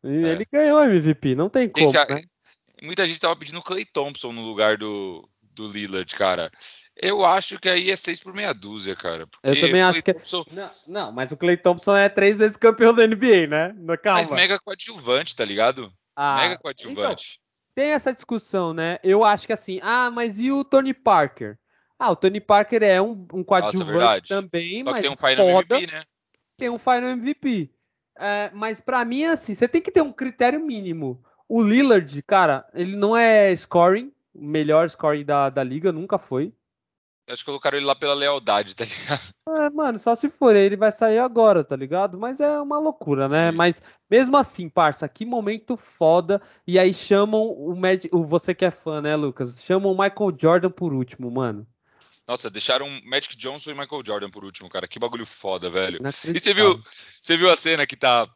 Ele 0.02 0.46
ganhou 0.50 0.82
MVP, 0.82 1.34
não 1.34 1.48
tem 1.48 1.68
como. 1.68 1.86
Esse, 1.86 1.96
né? 2.08 2.22
Muita 2.82 3.06
gente 3.06 3.20
tava 3.20 3.36
pedindo 3.36 3.58
o 3.58 3.62
Clay 3.62 3.84
Thompson 3.84 4.32
no 4.32 4.42
lugar 4.42 4.76
do, 4.76 5.28
do 5.42 5.68
Lillard, 5.68 6.14
cara. 6.14 6.50
Eu 7.00 7.24
acho 7.24 7.58
que 7.60 7.68
aí 7.68 7.90
é 7.90 7.96
6 7.96 8.20
por 8.20 8.34
meia 8.34 8.52
dúzia, 8.52 8.96
cara. 8.96 9.26
Eu 9.42 9.60
também 9.60 9.82
acho 9.82 10.02
que. 10.02 10.10
É- 10.10 10.14
Thompson... 10.14 10.44
Não, 10.50 10.70
não, 10.86 11.12
mas 11.12 11.30
o 11.30 11.36
Clay 11.36 11.56
Thompson 11.56 11.96
é 11.96 12.08
três 12.08 12.38
vezes 12.38 12.56
campeão 12.56 12.92
da 12.92 13.06
NBA, 13.06 13.46
né? 13.46 13.68
Calma. 14.02 14.20
Mas 14.20 14.30
mega 14.30 14.58
coadjuvante, 14.58 15.36
tá 15.36 15.44
ligado? 15.44 15.92
Ah, 16.16 16.36
mega 16.42 16.58
coadjuvante. 16.58 17.38
Então, 17.40 17.48
tem 17.74 17.90
essa 17.90 18.12
discussão, 18.12 18.74
né? 18.74 18.98
Eu 19.04 19.24
acho 19.24 19.46
que 19.46 19.52
assim, 19.52 19.78
ah, 19.82 20.10
mas 20.10 20.40
e 20.40 20.50
o 20.50 20.64
Tony 20.64 20.92
Parker? 20.92 21.56
Ah, 21.96 22.10
o 22.10 22.16
Tony 22.16 22.40
Parker 22.40 22.82
é 22.82 23.00
um, 23.00 23.26
um 23.32 23.44
coadjuvante 23.44 23.98
Nossa, 23.98 24.42
também, 24.42 24.82
Só 24.82 24.90
mas 24.90 25.00
tem 25.00 25.10
um 25.10 25.16
Final 25.16 25.46
foda, 25.46 25.76
MVP, 25.76 25.92
né? 25.92 26.04
Tem 26.56 26.68
um 26.68 26.78
Final 26.78 27.10
MVP. 27.10 27.70
É, 28.18 28.50
mas 28.52 28.80
para 28.80 29.04
mim, 29.04 29.24
assim, 29.24 29.54
você 29.54 29.68
tem 29.68 29.80
que 29.80 29.92
ter 29.92 30.02
um 30.02 30.12
critério 30.12 30.58
mínimo. 30.58 31.24
O 31.48 31.62
Lillard, 31.62 32.22
cara, 32.22 32.68
ele 32.74 32.94
não 32.94 33.16
é 33.16 33.54
scoring, 33.54 34.12
o 34.34 34.44
melhor 34.44 34.88
scoring 34.88 35.24
da, 35.24 35.48
da 35.48 35.64
liga, 35.64 35.90
nunca 35.90 36.18
foi. 36.18 36.52
Acho 37.28 37.42
que 37.42 37.46
colocaram 37.46 37.76
ele 37.76 37.86
lá 37.86 37.94
pela 37.94 38.14
lealdade, 38.14 38.74
tá 38.74 38.84
ligado? 38.84 39.34
É, 39.48 39.70
mano, 39.70 39.98
só 39.98 40.14
se 40.14 40.30
for 40.30 40.56
ele 40.56 40.76
vai 40.76 40.90
sair 40.90 41.18
agora, 41.18 41.62
tá 41.62 41.76
ligado? 41.76 42.18
Mas 42.18 42.40
é 42.40 42.58
uma 42.60 42.78
loucura, 42.78 43.28
né? 43.28 43.50
Sim. 43.50 43.56
Mas 43.56 43.82
mesmo 44.10 44.36
assim, 44.36 44.68
parça, 44.68 45.08
que 45.08 45.26
momento 45.26 45.76
foda. 45.76 46.40
E 46.66 46.78
aí 46.78 46.92
chamam 46.94 47.42
o, 47.42 47.74
o 48.12 48.24
você 48.24 48.54
que 48.54 48.64
é 48.64 48.70
fã, 48.70 49.02
né, 49.02 49.14
Lucas? 49.14 49.62
Chamam 49.62 49.92
o 49.92 49.98
Michael 49.98 50.36
Jordan 50.38 50.70
por 50.70 50.92
último, 50.92 51.30
mano. 51.30 51.66
Nossa, 52.26 52.50
deixaram 52.50 52.86
Magic 53.04 53.36
Johnson 53.36 53.70
e 53.70 53.74
Michael 53.74 54.02
Jordan 54.06 54.30
por 54.30 54.44
último, 54.44 54.68
cara. 54.68 54.86
Que 54.86 54.98
bagulho 54.98 55.24
foda, 55.24 55.70
velho. 55.70 55.98
E 56.24 56.38
você 56.38 56.52
viu, 56.52 56.78
você 57.20 57.36
viu 57.38 57.50
a 57.50 57.56
cena 57.56 57.86
que 57.86 57.96
tá 57.96 58.28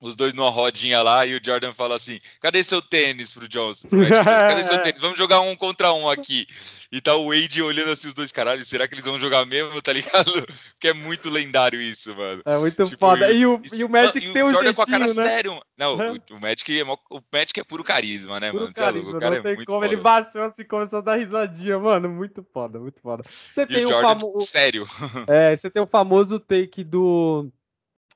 os 0.00 0.14
dois 0.14 0.32
numa 0.32 0.50
rodinha 0.50 1.02
lá 1.02 1.26
e 1.26 1.36
o 1.36 1.40
Jordan 1.42 1.72
fala 1.72 1.96
assim: 1.96 2.20
cadê 2.40 2.62
seu 2.62 2.80
tênis 2.80 3.32
pro 3.32 3.48
Johnson? 3.48 3.88
cadê 4.24 4.64
seu 4.64 4.78
tênis? 4.82 5.00
Vamos 5.00 5.18
jogar 5.18 5.40
um 5.40 5.56
contra 5.56 5.92
um 5.92 6.08
aqui. 6.08 6.46
E 6.90 7.00
tá 7.00 7.14
o 7.16 7.28
Wade 7.28 7.62
olhando 7.62 7.90
assim 7.90 8.08
os 8.08 8.14
dois, 8.14 8.32
caralho, 8.32 8.64
será 8.64 8.88
que 8.88 8.94
eles 8.94 9.04
vão 9.04 9.18
jogar 9.18 9.44
mesmo, 9.44 9.80
tá 9.82 9.92
ligado? 9.92 10.32
Porque 10.72 10.88
é 10.88 10.92
muito 10.92 11.28
lendário 11.28 11.80
isso, 11.80 12.14
mano. 12.14 12.42
É 12.46 12.56
muito 12.56 12.84
tipo, 12.84 12.98
foda. 12.98 13.30
E 13.30 13.44
o, 13.44 13.60
e 13.74 13.84
o 13.84 13.88
Magic 13.88 14.26
e 14.26 14.32
tem 14.32 14.42
um 14.42 14.52
Jordan 14.52 14.72
com 14.72 14.82
a 14.82 14.86
cara 14.86 15.04
né? 15.04 15.08
sério. 15.08 15.60
Não, 15.76 15.96
o, 15.96 16.36
o, 16.36 16.40
Magic 16.40 16.80
é, 16.80 16.84
o 16.84 17.22
Magic 17.32 17.60
é 17.60 17.64
puro 17.64 17.84
carisma, 17.84 18.40
né, 18.40 18.50
puro 18.50 18.62
mano? 18.62 18.72
É 18.74 18.80
carisma, 18.80 19.16
o 19.16 19.20
cara 19.20 19.30
não 19.30 19.36
é 19.36 19.42
tem 19.42 19.56
muito 19.56 19.66
como. 19.66 19.80
Foda. 19.80 19.92
Ele 19.92 20.00
baixou 20.00 20.42
assim, 20.42 20.64
começou 20.64 21.00
a 21.00 21.02
dar 21.02 21.16
risadinha, 21.16 21.78
mano. 21.78 22.08
Muito 22.08 22.46
foda, 22.52 22.78
muito 22.78 23.00
foda. 23.00 23.22
Você 23.24 23.66
tem 23.66 23.84
o, 23.84 23.88
o 23.88 24.00
famoso. 24.00 24.46
Sério. 24.46 24.88
É, 25.26 25.54
você 25.54 25.68
tem 25.68 25.82
o 25.82 25.86
famoso 25.86 26.40
take 26.40 26.84
do 26.84 27.50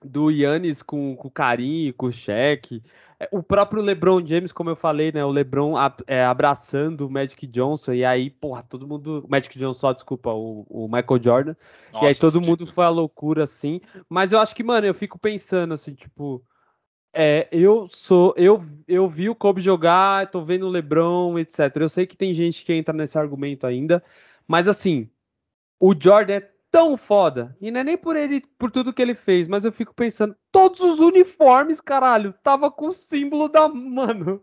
do 0.04 0.30
Yannis 0.30 0.82
com, 0.82 1.16
com 1.16 1.28
o 1.28 1.30
Karim, 1.30 1.92
com 1.96 2.06
o 2.06 2.12
Shaq. 2.12 2.82
É, 3.22 3.28
o 3.30 3.40
próprio 3.40 3.80
LeBron 3.80 4.26
James, 4.26 4.50
como 4.50 4.70
eu 4.70 4.74
falei, 4.74 5.12
né? 5.12 5.24
O 5.24 5.30
LeBron 5.30 5.74
é, 6.08 6.24
abraçando 6.24 7.06
o 7.06 7.10
Magic 7.10 7.46
Johnson. 7.46 7.92
E 7.92 8.04
aí, 8.04 8.28
porra, 8.28 8.64
todo 8.64 8.86
mundo. 8.86 9.24
O 9.24 9.30
Magic 9.30 9.56
Johnson, 9.56 9.78
só, 9.78 9.92
desculpa, 9.92 10.30
o, 10.32 10.66
o 10.68 10.88
Michael 10.88 11.22
Jordan. 11.22 11.56
Nossa, 11.92 12.04
e 12.04 12.08
aí 12.08 12.14
todo 12.16 12.40
mundo 12.40 12.66
foi 12.66 12.84
a 12.84 12.88
loucura, 12.88 13.44
assim. 13.44 13.80
Mas 14.08 14.32
eu 14.32 14.40
acho 14.40 14.54
que, 14.56 14.64
mano, 14.64 14.86
eu 14.86 14.94
fico 14.94 15.18
pensando, 15.18 15.72
assim, 15.74 15.94
tipo. 15.94 16.44
É, 17.14 17.46
eu 17.52 17.86
sou. 17.88 18.34
Eu, 18.36 18.64
eu 18.88 19.08
vi 19.08 19.28
o 19.28 19.34
Kobe 19.34 19.60
jogar, 19.60 20.30
tô 20.30 20.44
vendo 20.44 20.66
o 20.66 20.70
LeBron, 20.70 21.38
etc. 21.38 21.76
Eu 21.76 21.88
sei 21.88 22.06
que 22.06 22.16
tem 22.16 22.34
gente 22.34 22.64
que 22.64 22.72
entra 22.72 22.92
nesse 22.92 23.16
argumento 23.18 23.66
ainda. 23.66 24.02
Mas, 24.48 24.66
assim. 24.66 25.08
O 25.84 25.94
Jordan 26.00 26.34
é 26.34 26.51
tão 26.72 26.96
foda. 26.96 27.54
E 27.60 27.70
não 27.70 27.80
é 27.80 27.84
nem 27.84 27.98
por 27.98 28.16
ele, 28.16 28.42
por 28.58 28.70
tudo 28.70 28.92
que 28.92 29.02
ele 29.02 29.14
fez, 29.14 29.46
mas 29.46 29.64
eu 29.64 29.70
fico 29.70 29.94
pensando, 29.94 30.34
todos 30.50 30.80
os 30.80 30.98
uniformes, 30.98 31.80
caralho, 31.80 32.34
tava 32.42 32.70
com 32.70 32.88
o 32.88 32.92
símbolo 32.92 33.46
da, 33.46 33.68
mano, 33.68 34.42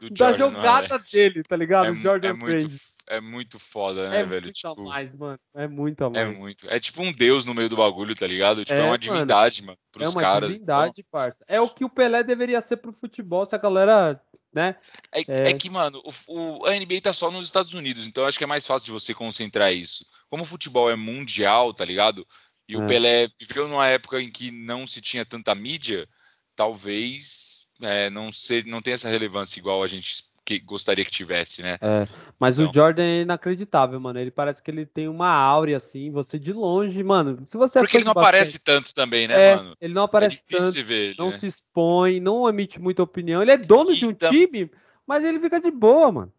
Do 0.00 0.10
da 0.10 0.32
Jordan, 0.32 0.56
jogada 0.56 0.94
é? 0.94 0.98
dele, 1.12 1.42
tá 1.42 1.54
ligado? 1.54 1.88
É, 1.88 1.94
Jordan 1.94 2.28
é 2.28 2.32
muito, 2.32 2.76
é 3.06 3.20
muito 3.20 3.58
foda, 3.58 4.08
né, 4.08 4.20
é 4.20 4.24
velho? 4.24 4.44
Muito 4.44 4.54
tipo, 4.54 4.80
a 4.80 4.84
mais, 4.84 5.12
mano. 5.12 5.38
É 5.54 5.68
muito 5.68 6.04
a 6.04 6.06
é 6.06 6.10
mais. 6.10 6.26
É 6.26 6.30
muito. 6.32 6.66
É 6.70 6.80
tipo 6.80 7.02
um 7.02 7.12
deus 7.12 7.44
no 7.44 7.54
meio 7.54 7.68
do 7.68 7.76
bagulho, 7.76 8.14
tá 8.16 8.26
ligado? 8.26 8.64
Tipo, 8.64 8.80
é, 8.80 8.82
é 8.82 8.86
uma 8.86 8.98
divindade, 8.98 9.62
mano, 9.62 9.78
pros 9.92 10.06
é 10.06 10.08
uma 10.08 10.20
caras. 10.22 10.50
divindade, 10.50 10.92
então... 10.96 11.04
parça. 11.12 11.44
É 11.46 11.60
o 11.60 11.68
que 11.68 11.84
o 11.84 11.90
Pelé 11.90 12.22
deveria 12.22 12.62
ser 12.62 12.78
pro 12.78 12.94
futebol, 12.94 13.44
se 13.44 13.54
a 13.54 13.58
galera 13.58 14.18
né? 14.50 14.76
É, 15.12 15.20
é... 15.20 15.50
é 15.50 15.52
que, 15.52 15.68
mano, 15.68 16.02
o, 16.02 16.62
o, 16.62 16.66
a 16.66 16.72
NBA 16.72 17.02
tá 17.02 17.12
só 17.12 17.30
nos 17.30 17.44
Estados 17.44 17.74
Unidos, 17.74 18.06
então 18.06 18.24
eu 18.24 18.28
acho 18.28 18.38
que 18.38 18.44
é 18.44 18.46
mais 18.46 18.66
fácil 18.66 18.86
de 18.86 18.92
você 18.92 19.12
concentrar 19.12 19.72
isso. 19.72 20.06
Como 20.28 20.42
o 20.42 20.46
futebol 20.46 20.90
é 20.90 20.96
mundial, 20.96 21.72
tá 21.72 21.84
ligado? 21.84 22.26
E 22.68 22.74
é. 22.74 22.78
o 22.78 22.86
Pelé 22.86 23.28
viveu 23.40 23.66
numa 23.66 23.88
época 23.88 24.20
em 24.20 24.30
que 24.30 24.50
não 24.50 24.86
se 24.86 25.00
tinha 25.00 25.24
tanta 25.24 25.54
mídia, 25.54 26.06
talvez 26.54 27.70
é, 27.80 28.10
não, 28.10 28.30
ser, 28.30 28.66
não 28.66 28.82
tenha 28.82 28.94
essa 28.94 29.08
relevância 29.08 29.58
igual 29.58 29.82
a 29.82 29.86
gente 29.86 30.28
que 30.48 30.58
gostaria 30.58 31.04
que 31.04 31.10
tivesse, 31.10 31.62
né? 31.62 31.76
É, 31.78 32.08
mas 32.40 32.58
então. 32.58 32.70
o 32.70 32.74
Jordan 32.74 33.02
é 33.02 33.20
inacreditável, 33.20 34.00
mano. 34.00 34.18
Ele 34.18 34.30
parece 34.30 34.62
que 34.62 34.70
ele 34.70 34.86
tem 34.86 35.06
uma 35.06 35.28
áurea 35.28 35.76
assim, 35.76 36.10
você 36.10 36.38
de 36.38 36.54
longe, 36.54 37.04
mano. 37.04 37.42
Se 37.44 37.58
você 37.58 37.78
é 37.78 37.82
Porque 37.82 37.98
ele 37.98 38.04
não 38.04 38.12
aparece 38.12 38.58
tanto 38.58 38.94
também, 38.94 39.28
né, 39.28 39.50
é, 39.50 39.56
mano? 39.56 39.76
Ele 39.78 39.92
não 39.92 40.04
aparece 40.04 40.42
é 40.50 40.56
tanto, 40.56 40.84
ver 40.84 41.08
ele, 41.08 41.16
não 41.18 41.30
né? 41.30 41.38
se 41.38 41.46
expõe, 41.48 42.18
não 42.18 42.48
emite 42.48 42.80
muita 42.80 43.02
opinião. 43.02 43.42
Ele 43.42 43.50
é 43.50 43.58
dono 43.58 43.92
e 43.92 43.96
de 43.96 44.06
um 44.06 44.14
tam... 44.14 44.30
time, 44.30 44.70
mas 45.06 45.22
ele 45.22 45.38
fica 45.38 45.60
de 45.60 45.70
boa, 45.70 46.10
mano. 46.10 46.32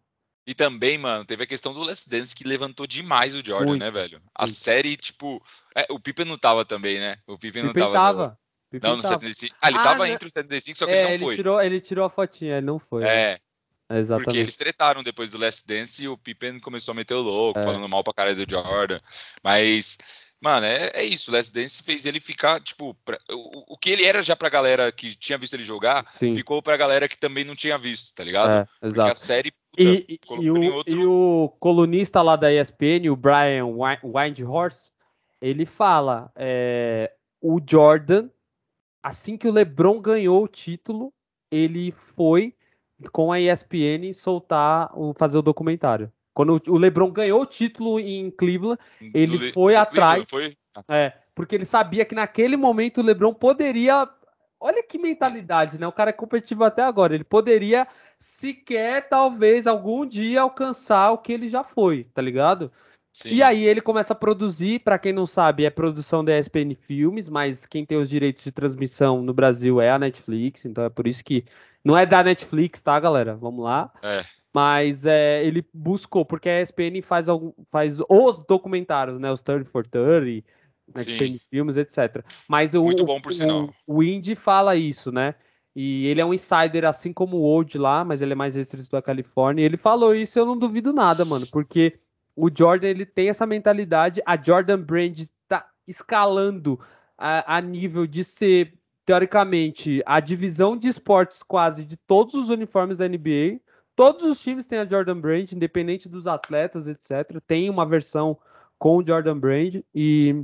E 0.46 0.54
também, 0.54 0.98
mano, 0.98 1.24
teve 1.24 1.44
a 1.44 1.46
questão 1.46 1.72
do 1.72 1.82
Last 1.82 2.08
Dance 2.08 2.34
que 2.34 2.44
levantou 2.44 2.86
demais 2.86 3.34
o 3.34 3.42
Jordan, 3.44 3.66
muito, 3.66 3.80
né, 3.80 3.90
velho? 3.90 4.20
A 4.34 4.44
muito. 4.46 4.56
série, 4.56 4.96
tipo. 4.96 5.42
É, 5.76 5.86
o 5.90 6.00
Pippen 6.00 6.24
não 6.24 6.38
tava 6.38 6.64
também, 6.64 6.98
né? 6.98 7.16
O 7.26 7.38
Pippen, 7.38 7.66
Pippen 7.68 7.82
não 7.82 7.92
tava. 7.92 7.92
tava. 7.92 8.38
Não, 8.82 8.96
no 8.96 9.02
75. 9.02 9.56
Ah, 9.60 9.68
ele 9.68 9.78
ah, 9.78 9.82
tava 9.82 9.98
não... 9.98 10.06
entre 10.06 10.28
os 10.28 10.32
75, 10.32 10.78
só 10.78 10.86
que 10.86 10.92
é, 10.92 10.94
ele 10.94 11.04
não 11.04 11.10
ele 11.10 11.24
foi. 11.24 11.36
Tirou, 11.36 11.60
ele 11.60 11.80
tirou 11.80 12.04
a 12.04 12.10
fotinha, 12.10 12.56
ele 12.56 12.66
não 12.66 12.78
foi. 12.78 13.02
É. 13.02 13.32
Né? 13.88 13.98
Exatamente. 13.98 14.24
Porque 14.24 14.38
eles 14.38 14.56
tretaram 14.56 15.02
depois 15.02 15.30
do 15.30 15.38
Last 15.38 15.66
Dance 15.66 16.04
e 16.04 16.08
o 16.08 16.16
Pippen 16.16 16.60
começou 16.60 16.92
a 16.92 16.94
meter 16.94 17.14
o 17.14 17.20
louco, 17.20 17.58
é. 17.58 17.62
falando 17.64 17.88
mal 17.88 18.04
pra 18.04 18.14
cara 18.14 18.34
do 18.34 18.48
Jordan. 18.48 19.00
Mas, 19.42 19.98
mano, 20.40 20.66
é, 20.66 20.90
é 20.94 21.04
isso. 21.04 21.30
O 21.30 21.34
Last 21.34 21.52
Dance 21.52 21.82
fez 21.82 22.06
ele 22.06 22.20
ficar, 22.20 22.60
tipo, 22.60 22.94
pra, 23.04 23.18
o, 23.30 23.74
o, 23.74 23.78
que 23.78 23.90
ele 23.90 24.04
era 24.04 24.22
já 24.22 24.34
pra 24.34 24.48
galera 24.48 24.90
que 24.90 25.14
tinha 25.14 25.38
visto 25.38 25.54
ele 25.54 25.62
jogar, 25.62 26.06
Sim. 26.06 26.34
ficou 26.34 26.62
pra 26.62 26.76
galera 26.76 27.08
que 27.08 27.18
também 27.18 27.44
não 27.44 27.54
tinha 27.54 27.76
visto, 27.76 28.14
tá 28.14 28.24
ligado? 28.24 28.52
É, 28.52 28.66
Porque 28.80 29.00
a 29.00 29.14
série. 29.14 29.50
Puta, 29.50 29.82
e, 29.82 30.18
e, 30.40 30.50
o, 30.50 30.74
outro... 30.74 30.92
e, 30.92 31.06
o, 31.06 31.52
colunista 31.60 32.22
lá 32.22 32.36
da 32.36 32.52
ESPN, 32.52 33.10
o 33.10 33.16
Brian 33.16 33.66
Windhorse, 34.02 34.90
ele 35.40 35.64
fala: 35.64 36.32
é, 36.34 37.12
o 37.40 37.60
Jordan, 37.64 38.28
assim 39.02 39.36
que 39.36 39.48
o 39.48 39.52
LeBron 39.52 40.00
ganhou 40.00 40.42
o 40.42 40.48
título, 40.48 41.12
ele 41.50 41.92
foi 42.16 42.54
com 43.12 43.32
a 43.32 43.40
ESPN 43.40 44.12
soltar 44.12 44.90
o 44.98 45.14
fazer 45.14 45.38
o 45.38 45.42
documentário. 45.42 46.12
Quando 46.40 46.58
o 46.68 46.78
LeBron 46.78 47.10
ganhou 47.10 47.42
o 47.42 47.46
título 47.46 48.00
em 48.00 48.30
Cleveland, 48.30 48.80
ele 49.12 49.36
Do- 49.36 49.52
foi 49.52 49.76
atrás. 49.76 50.26
Foi? 50.30 50.56
É, 50.88 51.12
porque 51.34 51.54
ele 51.54 51.66
sabia 51.66 52.02
que 52.02 52.14
naquele 52.14 52.56
momento 52.56 52.98
o 52.98 53.04
LeBron 53.04 53.34
poderia. 53.34 54.08
Olha 54.58 54.82
que 54.82 54.98
mentalidade, 54.98 55.78
né? 55.78 55.86
O 55.86 55.92
cara 55.92 56.08
é 56.08 56.14
competitivo 56.14 56.64
até 56.64 56.82
agora. 56.82 57.14
Ele 57.14 57.24
poderia 57.24 57.86
sequer, 58.18 59.06
talvez, 59.06 59.66
algum 59.66 60.06
dia 60.06 60.40
alcançar 60.40 61.10
o 61.10 61.18
que 61.18 61.30
ele 61.30 61.46
já 61.46 61.62
foi, 61.62 62.04
tá 62.04 62.22
ligado? 62.22 62.72
Sim. 63.12 63.34
E 63.34 63.42
aí 63.42 63.64
ele 63.64 63.82
começa 63.82 64.14
a 64.14 64.16
produzir, 64.16 64.80
pra 64.80 64.98
quem 64.98 65.12
não 65.12 65.26
sabe, 65.26 65.66
é 65.66 65.70
produção 65.70 66.24
da 66.24 66.38
ESPN 66.38 66.74
Filmes, 66.74 67.28
mas 67.28 67.66
quem 67.66 67.84
tem 67.84 67.98
os 67.98 68.08
direitos 68.08 68.44
de 68.44 68.52
transmissão 68.52 69.20
no 69.20 69.34
Brasil 69.34 69.78
é 69.78 69.90
a 69.90 69.98
Netflix, 69.98 70.64
então 70.64 70.84
é 70.84 70.88
por 70.88 71.06
isso 71.06 71.22
que 71.22 71.44
não 71.84 71.98
é 71.98 72.06
da 72.06 72.22
Netflix, 72.22 72.80
tá, 72.80 72.98
galera? 72.98 73.34
Vamos 73.34 73.62
lá. 73.62 73.92
É. 74.02 74.22
Mas 74.52 75.06
é, 75.06 75.44
ele 75.44 75.64
buscou, 75.72 76.24
porque 76.24 76.48
a 76.48 76.60
ESPN 76.60 77.02
faz, 77.02 77.28
algum, 77.28 77.52
faz 77.70 78.00
os 78.08 78.44
documentários, 78.44 79.18
né? 79.18 79.30
Os 79.30 79.42
30 79.42 79.64
for 79.66 79.86
30, 79.86 80.44
Sim. 80.96 81.12
ESPN 81.12 81.40
Filmes, 81.48 81.76
etc. 81.76 82.24
Mas 82.48 82.74
o, 82.74 82.82
Muito 82.82 83.04
bom, 83.04 83.20
por 83.20 83.32
sinal. 83.32 83.72
o, 83.86 83.98
o 83.98 84.02
Indy 84.02 84.34
fala 84.34 84.74
isso, 84.74 85.12
né? 85.12 85.34
E 85.74 86.06
ele 86.06 86.20
é 86.20 86.24
um 86.24 86.34
insider, 86.34 86.84
assim 86.84 87.12
como 87.12 87.36
o 87.36 87.42
Old 87.42 87.78
lá, 87.78 88.04
mas 88.04 88.20
ele 88.20 88.32
é 88.32 88.36
mais 88.36 88.56
restrito 88.56 88.90
da 88.90 89.00
Califórnia. 89.00 89.62
E 89.62 89.64
ele 89.64 89.76
falou 89.76 90.14
isso, 90.14 90.38
eu 90.38 90.44
não 90.44 90.58
duvido 90.58 90.92
nada, 90.92 91.24
mano, 91.24 91.46
porque 91.52 91.98
o 92.34 92.50
Jordan 92.52 92.88
ele 92.88 93.06
tem 93.06 93.28
essa 93.28 93.46
mentalidade. 93.46 94.20
A 94.26 94.36
Jordan 94.36 94.80
Brand 94.80 95.20
tá 95.46 95.70
escalando 95.86 96.80
a, 97.16 97.56
a 97.56 97.60
nível 97.60 98.06
de 98.06 98.24
ser, 98.24 98.74
teoricamente, 99.04 100.02
a 100.06 100.18
divisão 100.18 100.76
de 100.76 100.88
esportes 100.88 101.42
quase 101.42 101.84
de 101.84 101.96
todos 101.96 102.34
os 102.34 102.48
uniformes 102.48 102.96
da 102.96 103.08
NBA. 103.08 103.60
Todos 104.00 104.24
os 104.24 104.40
times 104.40 104.64
têm 104.64 104.78
a 104.78 104.86
Jordan 104.86 105.20
Brand, 105.20 105.52
independente 105.52 106.08
dos 106.08 106.26
atletas, 106.26 106.88
etc. 106.88 107.38
Tem 107.46 107.68
uma 107.68 107.84
versão 107.84 108.34
com 108.78 108.96
o 108.96 109.06
Jordan 109.06 109.38
Brand 109.38 109.82
e, 109.94 110.42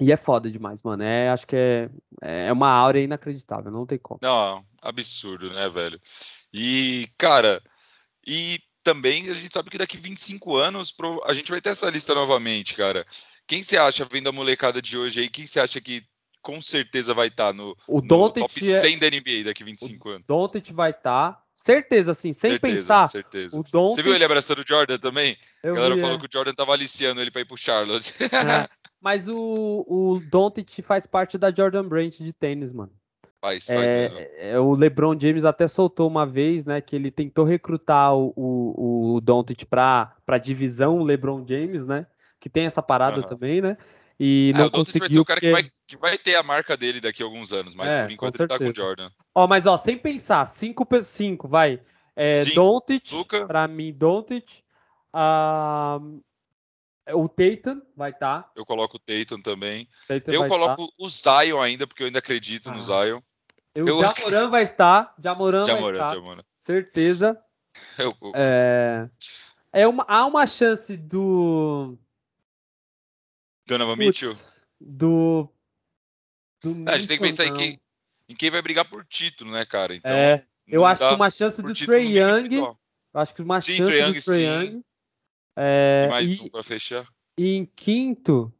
e 0.00 0.10
é 0.10 0.16
foda 0.16 0.50
demais, 0.50 0.82
mano. 0.82 1.04
É, 1.04 1.30
acho 1.30 1.46
que 1.46 1.54
é, 1.54 1.88
é 2.20 2.52
uma 2.52 2.68
áurea 2.68 3.00
inacreditável, 3.00 3.70
não 3.70 3.86
tem 3.86 4.00
como. 4.00 4.18
Não, 4.20 4.66
absurdo, 4.82 5.48
né, 5.48 5.68
velho? 5.68 6.00
E, 6.52 7.06
cara, 7.16 7.62
e 8.26 8.58
também 8.82 9.30
a 9.30 9.34
gente 9.34 9.54
sabe 9.54 9.70
que 9.70 9.78
daqui 9.78 9.96
25 9.96 10.56
anos 10.56 10.92
a 11.24 11.34
gente 11.34 11.52
vai 11.52 11.60
ter 11.60 11.70
essa 11.70 11.88
lista 11.88 12.16
novamente, 12.16 12.74
cara. 12.74 13.06
Quem 13.46 13.62
você 13.62 13.76
acha, 13.76 14.04
vendo 14.10 14.28
a 14.28 14.32
molecada 14.32 14.82
de 14.82 14.98
hoje 14.98 15.20
aí, 15.20 15.28
quem 15.28 15.46
você 15.46 15.60
acha 15.60 15.80
que 15.80 16.02
com 16.42 16.60
certeza 16.60 17.14
vai 17.14 17.28
estar 17.28 17.54
no, 17.54 17.76
O 17.86 18.00
no 18.00 18.32
top 18.32 18.58
é- 18.58 18.60
100 18.60 18.98
da 18.98 19.06
NBA 19.06 19.44
daqui 19.44 19.62
25 19.62 20.08
anos? 20.08 20.26
Doncic 20.26 20.72
vai 20.72 20.90
estar, 20.90 21.46
certeza, 21.58 22.12
assim, 22.12 22.32
sem 22.32 22.52
certeza, 22.52 22.76
pensar. 22.76 23.06
certeza. 23.08 23.58
O 23.58 23.62
Doncic, 23.62 23.96
Você 23.96 24.02
viu 24.02 24.14
ele 24.14 24.24
abraçando 24.24 24.60
o 24.60 24.64
Jordan 24.66 24.98
também? 24.98 25.36
eu 25.62 25.72
A 25.72 25.76
galera 25.76 25.94
vi, 25.96 26.00
falou 26.00 26.16
é. 26.16 26.20
que 26.20 26.26
o 26.26 26.30
Jordan 26.32 26.54
tava 26.54 26.72
aliciando 26.72 27.20
ele 27.20 27.30
pra 27.30 27.40
ir 27.40 27.44
pro 27.44 27.56
Charlotte. 27.56 28.14
É, 28.22 28.68
Mas 29.00 29.28
o, 29.28 29.84
o 29.86 30.20
Doncic 30.30 30.82
faz 30.82 31.06
parte 31.06 31.36
da 31.38 31.52
Jordan 31.54 31.84
Brand 31.86 32.12
de 32.14 32.32
tênis, 32.32 32.72
mano. 32.72 32.92
faz, 33.40 33.66
faz 33.66 33.88
mesmo. 33.88 34.18
É, 34.18 34.50
é, 34.50 34.58
o 34.58 34.74
LeBron 34.74 35.18
James 35.18 35.44
até 35.44 35.68
soltou 35.68 36.08
uma 36.08 36.26
vez, 36.26 36.66
né, 36.66 36.80
que 36.80 36.96
ele 36.96 37.10
tentou 37.10 37.44
recrutar 37.44 38.14
o, 38.14 38.32
o, 38.36 39.14
o 39.14 39.20
Doncic 39.20 39.64
pra, 39.66 40.16
pra 40.26 40.38
divisão 40.38 41.02
LeBron 41.02 41.44
James, 41.46 41.84
né, 41.84 42.06
que 42.40 42.48
tem 42.48 42.66
essa 42.66 42.82
parada 42.82 43.22
também, 43.22 43.60
né, 43.60 43.76
e 44.20 44.52
É, 44.54 44.58
não 44.58 44.66
o 44.66 44.70
vai 44.70 44.78
conseguiu 44.80 45.22
o 45.22 45.24
cara 45.24 45.40
que 45.40 45.50
porque- 45.50 45.62
vai, 45.62 45.72
que 45.86 45.96
vai 45.96 46.18
ter 46.18 46.36
a 46.36 46.42
marca 46.42 46.76
dele 46.76 47.00
daqui 47.00 47.22
a 47.22 47.26
alguns 47.26 47.52
anos, 47.52 47.74
mas 47.74 47.88
É, 47.88 48.02
por 48.02 48.10
enquanto 48.12 48.40
ele 48.40 48.48
tá 48.48 48.58
com 48.58 48.68
o. 48.68 48.74
Jordan. 48.74 49.10
Ó, 49.34 49.46
mas 49.46 49.66
ó, 49.66 49.76
sem 49.76 49.96
pensar, 49.96 50.44
5 50.46 50.84
por 50.84 51.02
5, 51.04 51.46
vai. 51.48 51.80
É. 52.16 52.44
Doncic, 52.46 53.12
Luka. 53.12 53.46
pra 53.46 53.68
mim, 53.68 53.92
Doncic. 53.92 54.62
Ah, 55.12 55.98
o 57.12 57.28
Tatum 57.28 57.80
vai 57.96 58.10
estar. 58.10 58.42
Tá, 58.42 58.50
Eu 58.56 58.66
coloco 58.66 58.96
o 58.96 59.00
Tatum 59.00 59.40
também. 59.40 59.88
Tatum 60.06 60.32
Eu 60.32 60.40
vai 60.40 60.48
coloco 60.48 60.92
o 60.98 61.08
Zion 61.08 61.60
ainda, 61.60 61.86
porque 61.86 62.02
eu 62.02 62.06
ainda 62.06 62.18
acredito 62.18 62.70
no 62.70 62.78
Ah, 62.78 62.82
Zion. 63.04 63.20
tá. 63.20 63.80
O 63.82 63.88
eu- 63.88 64.00
Jamoran 64.00 64.50
vai 64.50 64.62
estar. 64.64 65.14
Jamoran 65.22 65.64
vai 65.64 65.74
Jamoran, 65.76 66.02
estar. 66.04 66.14
Jamoran. 66.14 66.42
Certeza. 66.56 67.38
Eu- 67.98 68.16
eu- 68.20 68.32
É, 68.34 69.08
é 69.72 69.86
uma, 69.86 70.04
há 70.08 70.26
uma 70.26 70.44
chance 70.46 70.96
do. 70.96 71.96
Donovan 73.68 73.96
Mitchell. 73.96 74.30
Putz, 74.30 74.62
do. 74.80 75.48
do 76.62 76.88
É, 76.90 76.94
a 76.94 76.98
gente 76.98 77.08
tem 77.08 77.18
que 77.18 77.22
pensar 77.22 77.44
em 77.44 77.52
Mitchell, 77.52 77.68
quem, 77.70 77.80
em 78.28 78.34
quem 78.34 78.50
vai 78.50 78.62
brigar 78.62 78.88
por 78.88 79.04
título, 79.04 79.50
né, 79.52 79.64
cara? 79.64 79.94
Então. 79.94 80.10
É, 80.10 80.44
eu 80.66 80.84
acho 80.84 81.06
que 81.06 81.14
uma 81.14 81.30
chance 81.30 81.62
do 81.62 81.72
Trey 81.74 82.18
Young. 82.18 82.54
Eu 82.56 82.76
acho 83.14 83.34
que 83.34 83.42
uma 83.42 83.60
Sim, 83.60 83.76
chance 83.76 83.90
Trae 83.90 84.02
do 84.02 84.08
Young, 84.08 84.22
Trey 84.22 84.40
sim. 84.40 84.46
Young. 84.46 84.84
É, 85.56 86.04
E 86.06 86.08
mais 86.10 86.38
e- 86.38 86.42
um 86.42 86.48
pra 86.48 86.62
fechar. 86.62 87.06
E 87.36 87.54
em 87.54 87.64
quinto, 87.66 88.52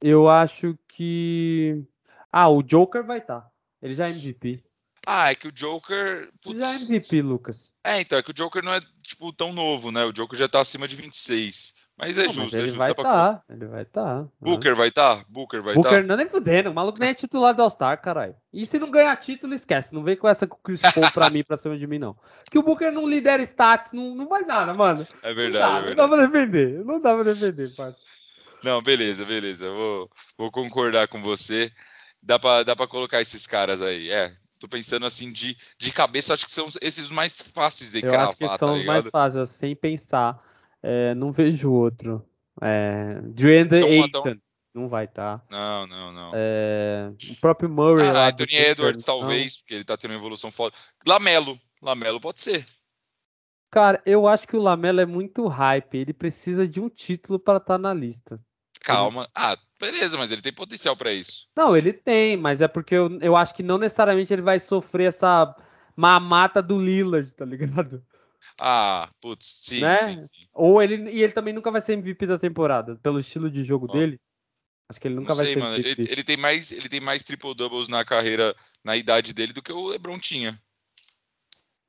eu 0.00 0.28
acho 0.28 0.78
que. 0.88 1.82
Ah, 2.30 2.48
o 2.48 2.62
Joker 2.62 3.04
vai 3.04 3.18
estar. 3.18 3.50
Ele 3.80 3.94
já 3.94 4.08
é 4.08 4.10
MVP. 4.10 4.62
Ah, 5.06 5.30
é 5.30 5.34
que 5.34 5.46
o 5.46 5.52
Joker. 5.52 6.30
putz, 6.42 6.58
Já 6.58 6.72
é 6.72 6.76
MVP, 6.76 7.22
Lucas. 7.22 7.72
É, 7.84 8.00
então, 8.00 8.18
é 8.18 8.22
que 8.22 8.30
o 8.30 8.34
Joker 8.34 8.62
não 8.62 8.74
é, 8.74 8.80
tipo, 9.02 9.32
tão 9.32 9.52
novo, 9.52 9.92
né? 9.92 10.04
O 10.04 10.12
Joker 10.12 10.36
já 10.38 10.48
tá 10.48 10.60
acima 10.60 10.88
de 10.88 10.96
26. 10.96 11.85
Mas 11.98 12.18
é 12.18 12.22
Não, 12.22 12.26
mas 12.26 12.34
justo, 12.36 12.54
é 12.56 12.58
ele 12.58 12.66
justo. 12.66 12.78
vai 12.78 12.88
dá 12.88 12.94
pra- 12.94 13.04
estar. 13.04 13.42
Ele 13.48 13.66
vai 13.66 13.82
estar. 13.82 14.26
Booker 14.38 14.74
vai 14.74 14.88
estar? 14.88 15.24
Booker 15.30 15.62
vai 15.62 15.74
Booker 15.74 15.92
estar? 15.92 16.06
não 16.06 16.14
é 16.14 16.18
nem 16.18 16.28
fudendo. 16.28 16.70
O 16.70 16.74
maluco 16.74 16.98
nem 17.00 17.08
é 17.08 17.14
titular 17.14 17.54
do 17.54 17.62
All-Star, 17.62 18.00
caralho. 18.02 18.36
E 18.52 18.66
se 18.66 18.78
não 18.78 18.90
ganhar 18.90 19.16
título, 19.16 19.54
esquece. 19.54 19.94
Não 19.94 20.02
vem 20.04 20.14
com 20.14 20.28
essa 20.28 20.46
com 20.46 20.56
o 20.56 20.60
Chris 20.62 20.82
Paul 20.82 21.10
pra 21.12 21.30
mim, 21.30 21.42
pra 21.42 21.56
cima 21.56 21.76
de 21.78 21.86
mim, 21.86 21.98
não. 21.98 22.14
Que 22.50 22.58
o 22.58 22.62
Booker 22.62 22.92
não 22.92 23.08
lidera 23.08 23.42
stats, 23.42 23.92
não, 23.92 24.14
não 24.14 24.28
faz 24.28 24.46
nada, 24.46 24.74
mano. 24.74 25.06
É 25.22 25.28
Não 25.30 25.34
verdade, 25.34 25.58
dá, 25.64 25.68
é 25.68 25.72
não 25.72 25.84
verdade. 25.86 25.96
dá 25.96 26.08
pra 26.16 26.26
defender. 26.26 26.84
Não 26.84 27.00
dá 27.00 27.14
pra 27.14 27.22
defender, 27.24 27.74
parça. 27.74 27.98
Não, 28.62 28.82
beleza, 28.82 29.24
beleza. 29.24 29.70
Vou, 29.70 30.10
vou 30.36 30.50
concordar 30.50 31.08
com 31.08 31.22
você. 31.22 31.72
Dá 32.22 32.38
pra, 32.38 32.62
dá 32.62 32.76
pra 32.76 32.86
colocar 32.86 33.22
esses 33.22 33.46
caras 33.46 33.80
aí. 33.80 34.10
É, 34.10 34.32
tô 34.58 34.68
pensando 34.68 35.06
assim 35.06 35.32
de, 35.32 35.56
de 35.78 35.92
cabeça, 35.92 36.34
acho 36.34 36.44
que 36.44 36.52
são 36.52 36.66
esses 36.82 37.08
mais 37.10 37.40
fáceis 37.40 37.90
de 37.90 37.98
Eu 38.02 38.08
cravar, 38.10 38.28
acho 38.28 38.38
que 38.38 38.46
tá 38.48 38.58
são 38.58 38.76
os 38.76 38.84
mais 38.84 39.06
fáceis, 39.06 39.48
sem 39.48 39.74
pensar. 39.74 40.44
É, 40.88 41.16
não 41.16 41.32
vejo 41.32 41.72
outro. 41.72 42.24
É, 42.62 43.20
DeAndre 43.22 43.80
Então, 43.98 44.22
Não 44.72 44.88
vai 44.88 45.06
estar. 45.06 45.44
Não, 45.50 45.84
não, 45.84 46.12
não. 46.12 46.32
É, 46.32 47.10
o 47.28 47.34
próprio 47.40 47.68
Murray 47.68 48.06
ah, 48.06 48.12
lá 48.12 48.28
Anthony 48.28 48.54
Edwards, 48.54 49.04
não. 49.04 49.18
talvez, 49.18 49.56
porque 49.56 49.74
ele 49.74 49.84
tá 49.84 49.96
tendo 49.96 50.12
uma 50.12 50.16
evolução 50.16 50.48
foda. 50.48 50.76
Lamelo. 51.04 51.58
Lamelo 51.82 52.20
pode 52.20 52.40
ser. 52.40 52.64
Cara, 53.68 54.00
eu 54.06 54.28
acho 54.28 54.46
que 54.46 54.56
o 54.56 54.62
Lamelo 54.62 55.00
é 55.00 55.06
muito 55.06 55.48
hype. 55.48 55.98
Ele 55.98 56.12
precisa 56.12 56.68
de 56.68 56.80
um 56.80 56.88
título 56.88 57.36
para 57.36 57.58
estar 57.58 57.78
na 57.78 57.92
lista. 57.92 58.38
Calma. 58.80 59.28
Ah, 59.34 59.58
beleza, 59.80 60.16
mas 60.16 60.30
ele 60.30 60.40
tem 60.40 60.52
potencial 60.52 60.96
pra 60.96 61.12
isso. 61.12 61.48
Não, 61.56 61.76
ele 61.76 61.92
tem, 61.92 62.36
mas 62.36 62.60
é 62.60 62.68
porque 62.68 62.94
eu, 62.94 63.18
eu 63.20 63.34
acho 63.34 63.52
que 63.56 63.64
não 63.64 63.76
necessariamente 63.76 64.32
ele 64.32 64.42
vai 64.42 64.60
sofrer 64.60 65.08
essa 65.08 65.52
mamata 65.96 66.62
do 66.62 66.78
Lillard, 66.78 67.34
tá 67.34 67.44
ligado? 67.44 68.04
Ah, 68.58 69.10
putz, 69.20 69.62
sim, 69.64 69.80
Né? 69.80 69.96
sim, 69.96 70.22
sim. 70.22 70.40
Ou 70.52 70.82
ele 70.82 71.10
e 71.10 71.22
ele 71.22 71.32
também 71.32 71.52
nunca 71.52 71.70
vai 71.70 71.80
ser 71.80 71.94
MVP 71.94 72.26
da 72.26 72.38
temporada, 72.38 72.96
pelo 72.96 73.18
estilo 73.18 73.50
de 73.50 73.64
jogo 73.64 73.86
dele. 73.86 74.20
Acho 74.88 75.00
que 75.00 75.08
ele 75.08 75.16
nunca 75.16 75.30
Não 75.30 75.36
vai 75.36 75.46
sei, 75.46 75.54
ser 75.54 75.60
mano. 75.60 75.74
MVP. 75.76 76.02
Ele, 76.02 76.12
ele 76.12 76.24
tem 76.24 76.36
mais, 76.36 76.72
ele 76.72 76.88
tem 76.88 77.00
mais 77.00 77.24
triple 77.24 77.54
doubles 77.54 77.88
na 77.88 78.04
carreira, 78.04 78.54
na 78.84 78.96
idade 78.96 79.34
dele 79.34 79.52
do 79.52 79.62
que 79.62 79.72
o 79.72 79.88
LeBron 79.88 80.18
tinha. 80.18 80.60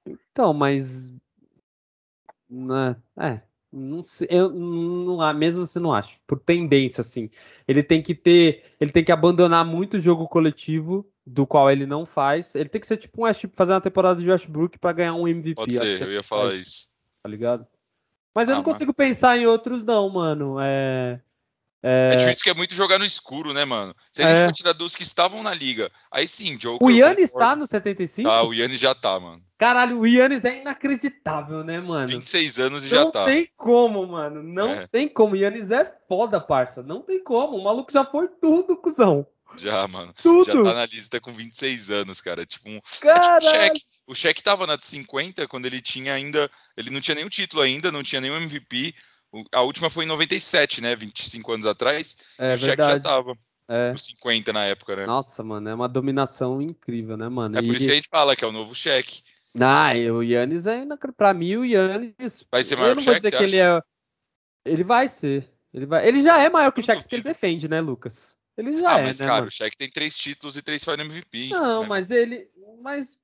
Então, 0.06 0.54
mas 0.54 1.08
né, 2.50 2.96
é, 3.20 3.42
não 3.72 4.04
sei, 4.04 4.28
eu 4.32 4.50
não, 4.50 5.22
ah, 5.22 5.34
mesmo 5.34 5.64
assim 5.64 5.80
não 5.80 5.94
acho, 5.94 6.20
por 6.26 6.40
tendência 6.40 7.02
assim. 7.02 7.30
Ele 7.68 7.84
tem 7.84 8.02
que 8.02 8.16
ter, 8.16 8.76
ele 8.80 8.92
tem 8.92 9.04
que 9.04 9.12
abandonar 9.12 9.66
muito 9.66 9.98
o 9.98 10.00
jogo 10.00 10.28
coletivo 10.28 11.10
do 11.30 11.46
qual 11.46 11.70
ele 11.70 11.86
não 11.86 12.06
faz. 12.06 12.56
Ele 12.56 12.70
tem 12.70 12.80
que 12.80 12.88
ser 12.88 12.96
tipo 12.98 13.22
um 13.22 13.26
West, 13.26 13.44
fazer 13.54 13.74
uma 13.74 13.82
temporada 13.82 14.22
de 14.22 14.30
Westbrook 14.30 14.80
para 14.80 14.94
ganhar 14.94 15.14
um 15.14 15.28
MVP, 15.28 15.56
Pode 15.56 15.76
ser, 15.76 15.98
que 15.98 16.04
eu 16.06 16.12
ia 16.14 16.24
falar 16.24 16.50
faz, 16.52 16.62
isso. 16.62 16.88
tá 17.22 17.30
ligado? 17.30 17.68
Mas 18.34 18.48
eu 18.48 18.56
Ah, 18.56 18.58
não 18.60 18.64
mas- 18.64 18.74
consigo 18.74 18.94
pensar 18.94 19.38
em 19.38 19.46
outros 19.46 19.84
não, 19.84 20.10
mano. 20.10 20.56
É, 20.62 21.20
É 21.84 22.16
difícil 22.16 22.44
que 22.44 22.50
é 22.50 22.54
muito 22.54 22.74
jogar 22.74 22.98
no 22.98 23.06
escuro, 23.06 23.54
né, 23.54 23.64
mano? 23.64 23.94
Se 24.12 24.22
a 24.22 24.30
É. 24.30 24.36
gente 24.36 24.46
for 24.48 24.54
tirar 24.54 24.74
dos 24.74 24.96
que 24.96 25.04
estavam 25.04 25.44
na 25.44 25.54
liga, 25.54 25.92
aí 26.12 26.28
sim, 26.28 26.58
Joker. 26.58 26.86
o 26.86 26.90
eu 26.92 26.98
Yannis 26.98 27.32
tá 27.32 27.56
no 27.56 27.68
75? 27.68 28.28
Tá, 28.28 28.44
o 28.44 28.54
Yannis 28.54 28.80
já 28.80 28.96
tá, 28.96 29.20
mano. 29.20 29.42
Caralho, 29.58 30.00
o 30.00 30.08
Yannis 30.08 30.44
é 30.44 30.60
inacreditável, 30.62 31.64
né, 31.64 31.80
mano? 31.80 32.08
26 32.08 32.60
anos 32.60 32.86
e 32.86 32.90
Não 32.94 33.06
já 33.06 33.12
tá. 33.12 33.26
tem 33.26 33.48
como, 33.56 34.06
mano. 34.08 34.42
Não 34.44 34.70
É. 34.72 34.88
tem 34.88 35.08
como. 35.08 35.36
Yannis 35.36 35.72
é 35.72 35.86
foda, 36.10 36.40
parça. 36.42 36.82
Não 36.84 37.02
tem 37.02 37.24
como. 37.24 37.58
O 37.58 37.64
maluco 37.64 37.92
já 37.92 38.04
foi 38.04 38.28
tudo, 38.28 38.76
cuzão. 38.78 39.26
Já, 39.58 39.88
mano. 39.88 40.14
Tudo. 40.22 40.46
Já 40.46 40.54
tá 40.54 40.74
na 40.74 40.86
lista 40.86 41.20
com 41.22 41.32
26 41.32 41.92
anos, 41.92 42.22
cara. 42.22 42.46
Tipo 42.46 42.70
um. 42.70 42.78
É 42.78 42.80
tipo. 42.80 43.42
Shaq. 43.42 43.82
O 44.08 44.16
Shaq 44.16 44.42
tava 44.44 44.66
na 44.68 44.76
de 44.76 44.86
50 44.86 45.48
quando 45.48 45.66
ele 45.66 45.82
tinha 45.82 46.14
ainda. 46.14 46.50
Ele 46.76 46.90
não 46.90 47.02
tinha 47.02 47.16
nenhum 47.16 47.30
título 47.30 47.62
ainda, 47.62 47.92
não 47.92 48.04
tinha 48.04 48.22
nenhum 48.22 48.38
MVP. 48.38 48.94
A 49.52 49.62
última 49.62 49.90
foi 49.90 50.06
em 50.06 50.08
97, 50.08 50.82
né? 50.82 50.96
25 50.96 51.52
anos 51.52 51.66
atrás. 51.66 52.18
É 52.38 52.54
o 52.54 52.58
Shaq 52.58 52.78
já 52.78 53.00
tava 53.00 53.38
É. 53.68 53.92
com 53.92 53.98
50 53.98 54.54
na 54.54 54.64
época, 54.66 54.96
né? 54.96 55.06
Nossa, 55.06 55.44
mano, 55.44 55.68
é 55.68 55.74
uma 55.76 55.90
dominação 55.90 56.62
incrível, 56.62 57.18
né, 57.18 57.28
mano? 57.28 57.58
É 57.58 57.62
por 57.62 57.74
E- 57.74 57.76
isso 57.78 57.86
que 57.86 57.92
a 57.92 57.96
gente 57.96 58.08
fala 58.10 58.36
que 58.36 58.46
é 58.46 58.48
o 58.48 58.52
novo 58.54 58.74
Shaq. 58.74 59.22
Ah, 59.60 59.92
o 60.14 60.22
Yannis 60.24 60.68
é 60.68 60.84
inacreditável. 60.84 61.14
Pra 61.18 61.34
mim, 61.34 61.56
o 61.58 61.66
Yannis. 61.66 62.46
Vai 62.52 62.64
ser 62.64 62.76
eu 62.76 62.80
maior 62.80 62.96
não 62.96 63.02
que 63.02 63.06
vou 63.06 63.14
Shaq, 63.16 63.26
dizer 63.26 63.38
que 63.38 63.44
ele 63.44 63.58
é. 63.58 63.82
Ele 64.66 64.84
vai 64.84 65.10
ser. 65.10 65.52
Ele, 65.74 65.86
vai... 65.86 66.08
ele 66.08 66.24
já 66.24 66.42
é 66.42 66.50
maior 66.50 66.72
que 66.72 66.80
o 66.80 66.84
Shaq 66.84 67.06
que 67.08 67.16
ele 67.16 67.24
defende, 67.24 67.68
né, 67.68 67.82
Lucas? 67.82 68.38
Ele 68.58 68.82
já 68.82 68.96
ah, 68.96 69.00
é, 69.00 69.04
mas, 69.04 69.20
né, 69.20 69.26
cara, 69.26 69.38
mano? 69.38 69.48
o 69.48 69.52
Shaq 69.52 69.78
tem 69.78 69.90
três 69.90 70.16
títulos 70.16 70.58
e 70.58 70.62
três 70.62 70.84
Final 70.84 71.06
MVP. 71.06 71.50
Não, 71.50 71.84
né? 71.84 71.88
mas 71.88 72.10
ele. 72.10 72.50
Mas. 72.82 73.20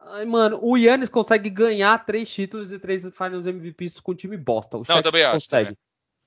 Ai, 0.00 0.24
mano, 0.24 0.60
o 0.62 0.76
Yannis 0.76 1.08
consegue 1.08 1.50
ganhar 1.50 2.06
três 2.06 2.32
títulos 2.32 2.70
e 2.70 2.78
três 2.78 3.02
Finals 3.02 3.46
MVPs 3.46 3.98
com 3.98 4.12
o 4.12 4.14
time 4.14 4.36
bosta. 4.36 4.76
O 4.76 4.80
Não, 4.80 4.86
Shaq 4.86 5.02
também 5.02 5.24
acho. 5.24 5.32
consegue. 5.32 5.70
né? 5.70 5.76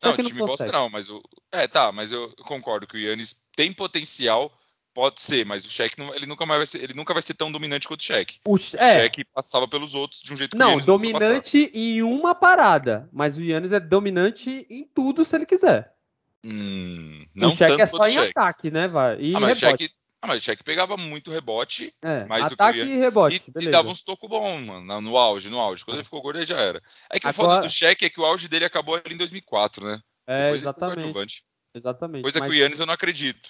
O 0.04 0.06
Não, 0.06 0.12
Shaq 0.12 0.28
time 0.28 0.40
bosta 0.40 0.72
não, 0.72 0.90
mas 0.90 1.10
o. 1.10 1.22
É, 1.52 1.68
tá, 1.68 1.92
mas 1.92 2.12
eu 2.12 2.34
concordo 2.44 2.86
que 2.86 2.98
o 2.98 3.00
Yannis 3.00 3.46
tem 3.56 3.72
potencial, 3.72 4.52
pode 4.94 5.22
ser, 5.22 5.46
mas 5.46 5.66
o 5.66 5.70
Shaq 5.70 5.96
ele 6.14 6.26
nunca 6.26 6.46
mais 6.46 6.60
vai 6.60 6.68
ser, 6.68 6.84
ele 6.84 6.94
nunca 6.94 7.14
vai 7.14 7.24
ser 7.24 7.36
tão 7.36 7.50
dominante 7.50 7.88
quanto 7.88 8.02
o 8.02 8.04
Shaq. 8.04 8.42
O, 8.46 8.56
O 8.56 8.60
é, 8.74 9.04
Shaq 9.04 9.24
passava 9.34 9.66
pelos 9.66 9.96
outros 9.96 10.22
de 10.22 10.34
um 10.34 10.36
jeito 10.36 10.52
que 10.52 10.58
o 10.58 10.60
não, 10.60 10.78
dominante 10.80 11.72
em 11.74 12.02
uma 12.02 12.36
parada. 12.36 13.08
Mas 13.14 13.38
o 13.38 13.42
Yannis 13.42 13.72
é 13.72 13.80
dominante 13.80 14.68
em 14.70 14.84
tudo 14.84 15.24
se 15.24 15.34
ele 15.38 15.46
quiser. 15.46 15.96
Hum, 16.44 17.26
não 17.36 17.50
o 17.52 17.56
tanto 17.58 17.82
é 17.82 17.86
só 17.86 18.08
em 18.08 18.18
o 18.18 18.22
ataque, 18.30 18.72
né, 18.72 18.88
vai? 18.88 19.20
E 19.22 19.36
Ah, 19.36 19.40
mas 19.40 19.62
o 19.62 19.66
rebote. 19.66 19.92
Ah, 20.22 20.28
mas 20.28 20.42
o 20.42 20.46
Shaq 20.46 20.64
pegava 20.66 20.98
muito 20.98 21.32
rebote 21.32 21.94
É, 22.02 22.26
mais 22.26 22.44
do 22.44 22.50
que 22.50 22.54
o 22.54 22.66
ataque 22.66 22.80
e 22.82 22.98
rebote, 22.98 23.38
e, 23.38 23.50
e 23.50 23.54
beleza. 23.54 23.72
dava 23.72 23.88
uns 23.88 24.02
tocos 24.02 24.30
bons, 24.30 24.60
mano, 24.66 25.02
no- 25.02 25.18
auge, 25.18 25.50
no 25.50 25.58
auge. 25.58 25.86
Quando 25.86 25.96
ele 25.98 26.04
ficou 26.04 26.22
gordo, 26.22 26.40
aí 26.40 26.46
já 26.46 26.60
era. 26.60 26.82
É 27.10 27.18
que 27.20 27.26
o 27.26 27.30
Agora- 27.30 27.50
foda 27.56 27.62
do 27.68 27.72
Shaq 27.72 28.04
é 28.04 28.10
que 28.10 28.20
o 28.20 28.26
auge 28.26 28.50
dele 28.50 28.66
acabou 28.66 28.96
ali 28.96 29.14
em 29.14 29.18
2004, 29.18 29.86
né? 29.86 30.02
É, 30.28 30.44
Depois 30.44 30.62
ele 30.62 30.70
exatamente. 30.70 31.44
Exatamente. 31.74 32.24
Coisa 32.24 32.40
mas 32.40 32.50
que 32.50 32.56
o 32.56 32.60
Yannis 32.60 32.80
eu 32.82 32.86
não 32.86 32.94
acredito. 32.94 33.50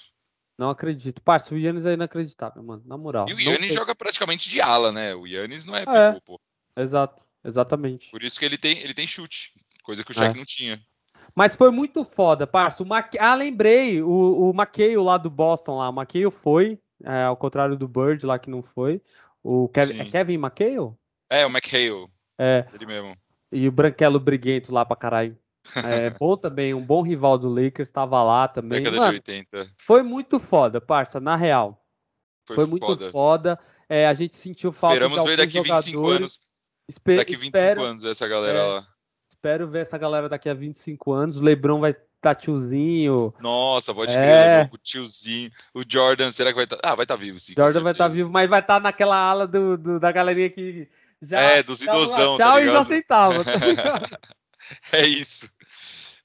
Não 0.60 0.70
acredito. 0.70 1.22
Parça, 1.24 1.56
o 1.56 1.58
Yannis 1.58 1.86
é 1.88 1.94
inacreditável, 1.94 2.62
mano. 2.62 2.84
Na 2.86 2.98
moral. 2.98 3.28
E 3.30 3.34
o 3.34 3.40
Yannis 3.40 3.74
joga 3.74 3.96
praticamente 3.96 4.48
de 4.50 4.62
ala, 4.62 4.92
né? 4.92 5.16
O 5.16 5.26
Yannis 5.26 5.66
não 5.66 5.76
é 5.76 5.82
É. 5.88 6.10
pivô, 6.12 6.22
pô. 6.22 6.42
Exato, 6.78 7.24
exatamente. 7.44 8.12
Por 8.12 8.22
isso 8.24 8.38
que 8.38 8.46
ele 8.46 8.58
tem, 8.60 8.78
ele 8.80 8.94
tem 8.94 9.08
chute, 9.08 9.54
coisa 9.84 10.04
que 10.04 10.12
o 10.12 10.14
Shaq 10.14 10.36
É. 10.36 10.38
não 10.38 10.46
tinha. 10.46 10.80
Mas 11.36 11.56
foi 11.56 11.72
muito 11.72 12.04
foda, 12.04 12.46
parça. 12.48 12.84
O 12.84 12.86
Mac... 12.86 13.14
Ah, 13.20 13.36
lembrei. 13.36 14.02
O, 14.02 14.50
o 14.50 14.54
McHale 14.54 14.98
lá 14.98 15.18
do 15.18 15.30
Boston 15.30 15.78
lá. 15.78 15.90
O 15.90 15.94
McHale 15.94 16.32
foi, 16.32 16.80
é, 17.04 17.24
ao 17.24 17.38
contrário 17.38 17.76
do 17.78 17.88
Bird 17.88 18.26
lá 18.26 18.38
que 18.40 18.50
não 18.50 18.62
foi. 18.62 19.02
O 19.44 19.70
Kevin, 19.70 19.94
Sim. 19.94 20.02
é 20.02 20.06
Kevin 20.06 20.34
McHale? 20.36 20.94
É, 21.30 21.46
o 21.46 21.50
McHale, 21.50 22.08
É. 22.38 22.66
ele 22.74 22.86
mesmo. 22.86 23.16
E 23.52 23.68
o 23.68 23.72
Branquelo 23.72 24.20
Briguento 24.20 24.74
lá 24.74 24.86
pra 24.86 24.96
caralho. 24.96 25.38
É, 25.86 26.10
bom 26.20 26.36
também, 26.38 26.74
um 26.74 26.86
bom 26.86 27.02
rival 27.02 27.38
do 27.38 27.50
Lakers, 27.50 27.90
tava 27.92 28.22
lá 28.24 28.48
também. 28.48 28.80
Década 28.82 28.98
Mano, 28.98 29.12
de 29.14 29.18
80. 29.18 29.72
foi 29.78 30.04
muito 30.04 30.40
foda, 30.40 30.80
parça, 30.82 31.20
na 31.20 31.36
real. 31.36 31.84
Foi, 32.48 32.56
Foi, 32.56 32.66
muito 32.66 32.86
foda. 32.86 33.12
foda. 33.12 33.60
É, 33.88 34.08
a 34.08 34.14
gente 34.14 34.36
sentiu 34.38 34.72
falta 34.72 34.96
Esperamos 34.96 35.18
de 35.18 35.24
ver 35.24 35.32
alguns 35.42 35.46
daqui 35.46 35.70
25 35.70 35.92
jogadores. 35.92 36.20
anos. 36.20 36.50
Espe- 36.90 37.16
Daqui 37.18 37.36
25 37.36 37.58
espero, 37.58 37.82
anos 37.84 38.04
essa 38.04 38.28
galera 38.28 38.60
É. 38.60 38.64
lá. 38.64 38.84
Espero 39.40 39.68
ver 39.70 39.80
essa 39.82 39.98
galera 39.98 40.28
daqui 40.28 40.50
a 40.50 40.54
25 40.54 41.12
anos. 41.14 41.38
O 41.38 41.44
Lebron 41.44 41.80
vai 41.80 41.92
estar 41.92 42.36
tiozinho. 42.36 43.34
Nossa, 43.40 43.94
pode 43.94 44.12
É. 44.12 44.22
crer, 44.22 44.58
LeBron, 44.64 44.76
o 44.76 44.78
tiozinho. 44.78 45.50
O 45.74 45.82
Jordan, 45.88 46.32
será 46.32 46.50
que 46.50 46.56
vai 46.58 46.66
estar. 46.66 46.78
Ah, 46.84 46.94
vai 46.96 47.06
estar 47.06 47.16
vivo, 47.16 47.40
sim. 47.40 47.54
Jordan 47.58 47.82
vai 47.82 47.94
estar 47.94 48.04
certeza. 48.06 48.16
vivo, 48.18 48.30
mas 48.30 48.50
vai 48.50 48.60
estar 48.60 48.82
naquela 48.82 49.16
ala 49.16 49.48
do, 49.48 49.78
do- 49.78 50.00
da 50.00 50.12
galerinha 50.12 50.50
que 50.50 50.90
já. 51.22 51.40
É, 51.40 51.64
dos 51.64 51.82
idosão, 51.82 52.38
tá 52.38 52.44
Tchau 52.46 52.62
e 52.62 52.66
já 52.66 52.82
aceitava. 52.82 53.44
tá? 53.46 53.52
É 54.92 55.08
isso. 55.08 55.50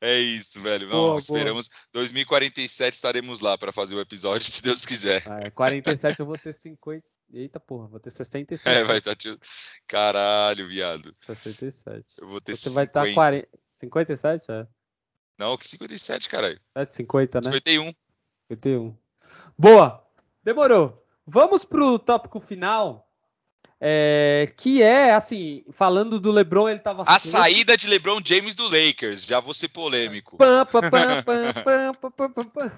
É 0.01 0.19
isso, 0.19 0.61
velho. 0.61 0.87
Não, 0.89 1.07
Boa, 1.07 1.19
esperamos. 1.19 1.71
2047 1.93 2.93
estaremos 2.93 3.41
lá 3.41 3.57
para 3.57 3.73
fazer 3.73 3.95
o 3.95 4.01
episódio, 4.01 4.45
se 4.51 4.63
Deus 4.63 4.85
quiser. 4.85 5.23
É, 5.43 5.49
47 5.51 6.21
eu 6.21 6.27
vou 6.27 6.37
ter 6.37 6.53
50. 6.53 7.03
Eita 7.33 7.59
porra, 7.59 7.89
vou 7.89 7.99
ter 7.99 8.11
67. 8.11 8.69
É, 8.69 8.85
vai 8.85 8.99
estar. 8.99 9.17
Caralho, 9.89 10.69
viado. 10.69 11.15
67. 11.21 12.05
Eu 12.19 12.29
vou 12.29 12.41
ter 12.41 12.57
Você 12.57 12.71
vai 12.71 12.85
estar 12.85 13.01
50. 13.01 13.15
40. 13.15 13.49
57? 13.63 14.51
É. 14.51 14.67
Não, 15.39 15.57
que 15.57 15.67
57, 15.67 16.29
caralho. 16.29 16.61
É 16.75 16.85
de 16.85 16.95
50, 16.95 17.41
né? 17.41 17.53
51. 17.53 17.93
51. 18.49 18.97
Boa! 19.59 20.07
Demorou. 20.43 21.05
Vamos 21.27 21.65
pro 21.65 21.99
tópico 21.99 22.41
final. 22.41 23.09
é, 23.81 24.49
que 24.57 24.83
é, 24.83 25.13
assim, 25.13 25.65
falando 25.73 26.21
do 26.21 26.31
LeBron, 26.31 26.69
ele 26.69 26.79
tava. 26.79 27.03
A 27.07 27.19
saída 27.19 27.77
de 27.77 27.89
LeBron 27.89 28.21
James 28.25 28.55
do 28.55 28.69
Lakers. 28.69 29.25
Já 29.25 29.41
vou 29.41 29.55
ser 29.55 29.69
polêmico. 29.69 30.37
Pam, 30.37 30.65
pam, 30.67 30.91
pam, 30.91 32.71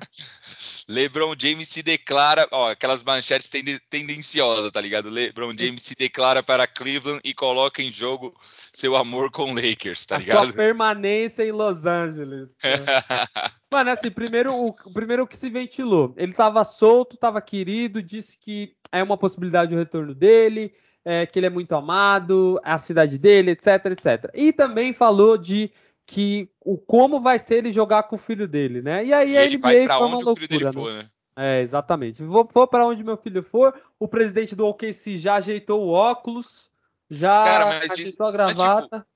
LeBron 0.89 1.35
James 1.37 1.69
se 1.69 1.83
declara, 1.83 2.47
ó, 2.53 2.71
aquelas 2.71 3.03
manchetes 3.03 3.49
tende- 3.49 3.81
tendenciosas, 3.91 4.71
tá 4.71 4.81
ligado? 4.81 5.11
LeBron 5.11 5.53
James 5.59 5.83
se 5.83 5.95
declara 5.97 6.43
para 6.43 6.67
Cleveland 6.67 7.21
e 7.25 7.35
coloca 7.35 7.83
em 7.83 7.91
jogo 7.91 8.33
seu 8.73 8.95
amor 8.95 9.31
com 9.31 9.53
Lakers, 9.53 10.07
tá 10.07 10.17
a 10.17 10.21
sua 10.21 10.27
ligado? 10.27 10.55
permanência 10.55 11.43
em 11.43 11.51
Los 11.51 11.87
Angeles. 11.87 12.51
Mano, 13.73 13.91
assim, 13.91 14.11
primeiro 14.11 14.55
o, 14.55 14.69
o 14.69 14.93
primeiro 14.93 15.27
que 15.27 15.37
se 15.37 15.51
ventilou. 15.51 16.15
Ele 16.17 16.33
tava 16.33 16.63
solto, 16.63 17.17
tava 17.17 17.41
querido, 17.41 18.03
disse 18.03 18.39
que 18.39 18.75
é 18.93 19.03
uma 19.03 19.17
possibilidade 19.19 19.75
o 19.75 19.79
retorno 19.79 20.15
dele, 20.15 20.73
é, 21.05 21.27
que 21.27 21.39
ele 21.39 21.47
é 21.47 21.51
muito 21.51 21.75
amado, 21.75 22.61
a 22.65 22.79
cidade 22.79 23.19
dele, 23.19 23.51
etc, 23.53 23.67
etc. 23.87 24.31
E 24.35 24.53
também 24.53 24.93
falou 24.93 25.37
de 25.37 25.71
que 26.07 26.49
o 26.61 26.79
como 26.79 27.21
vai 27.21 27.39
ser 27.39 27.57
ele 27.57 27.73
jogar 27.73 28.05
com 28.05 28.15
o 28.17 28.19
filho 28.19 28.47
dele, 28.47 28.81
né? 28.81 29.05
E 29.05 29.13
aí 29.13 29.33
e 29.33 29.37
ele 29.37 29.59
vai 29.59 29.85
uma 29.87 30.07
onde 30.07 30.29
o 30.29 30.35
filho 30.35 30.49
dele 30.49 30.65
loucura, 30.65 30.95
né? 30.95 31.03
for, 31.03 31.05
né? 31.05 31.11
É, 31.39 31.61
exatamente. 31.61 32.23
Vou, 32.23 32.49
vou 32.51 32.67
para 32.67 32.87
onde 32.87 33.05
meu 33.05 33.17
filho 33.17 33.43
for. 33.43 33.79
O 33.99 34.09
presidente 34.09 34.55
do 34.55 34.65
OKC 34.67 35.19
já 35.19 35.35
ajeitou 35.35 35.85
o 35.85 35.91
óculos, 35.91 36.71
já 37.11 37.45
Cara, 37.45 37.79
ajeitou 37.79 38.27
a 38.27 38.33
mas, 38.33 38.57
tipo, 38.57 38.57
gravata. 38.57 39.07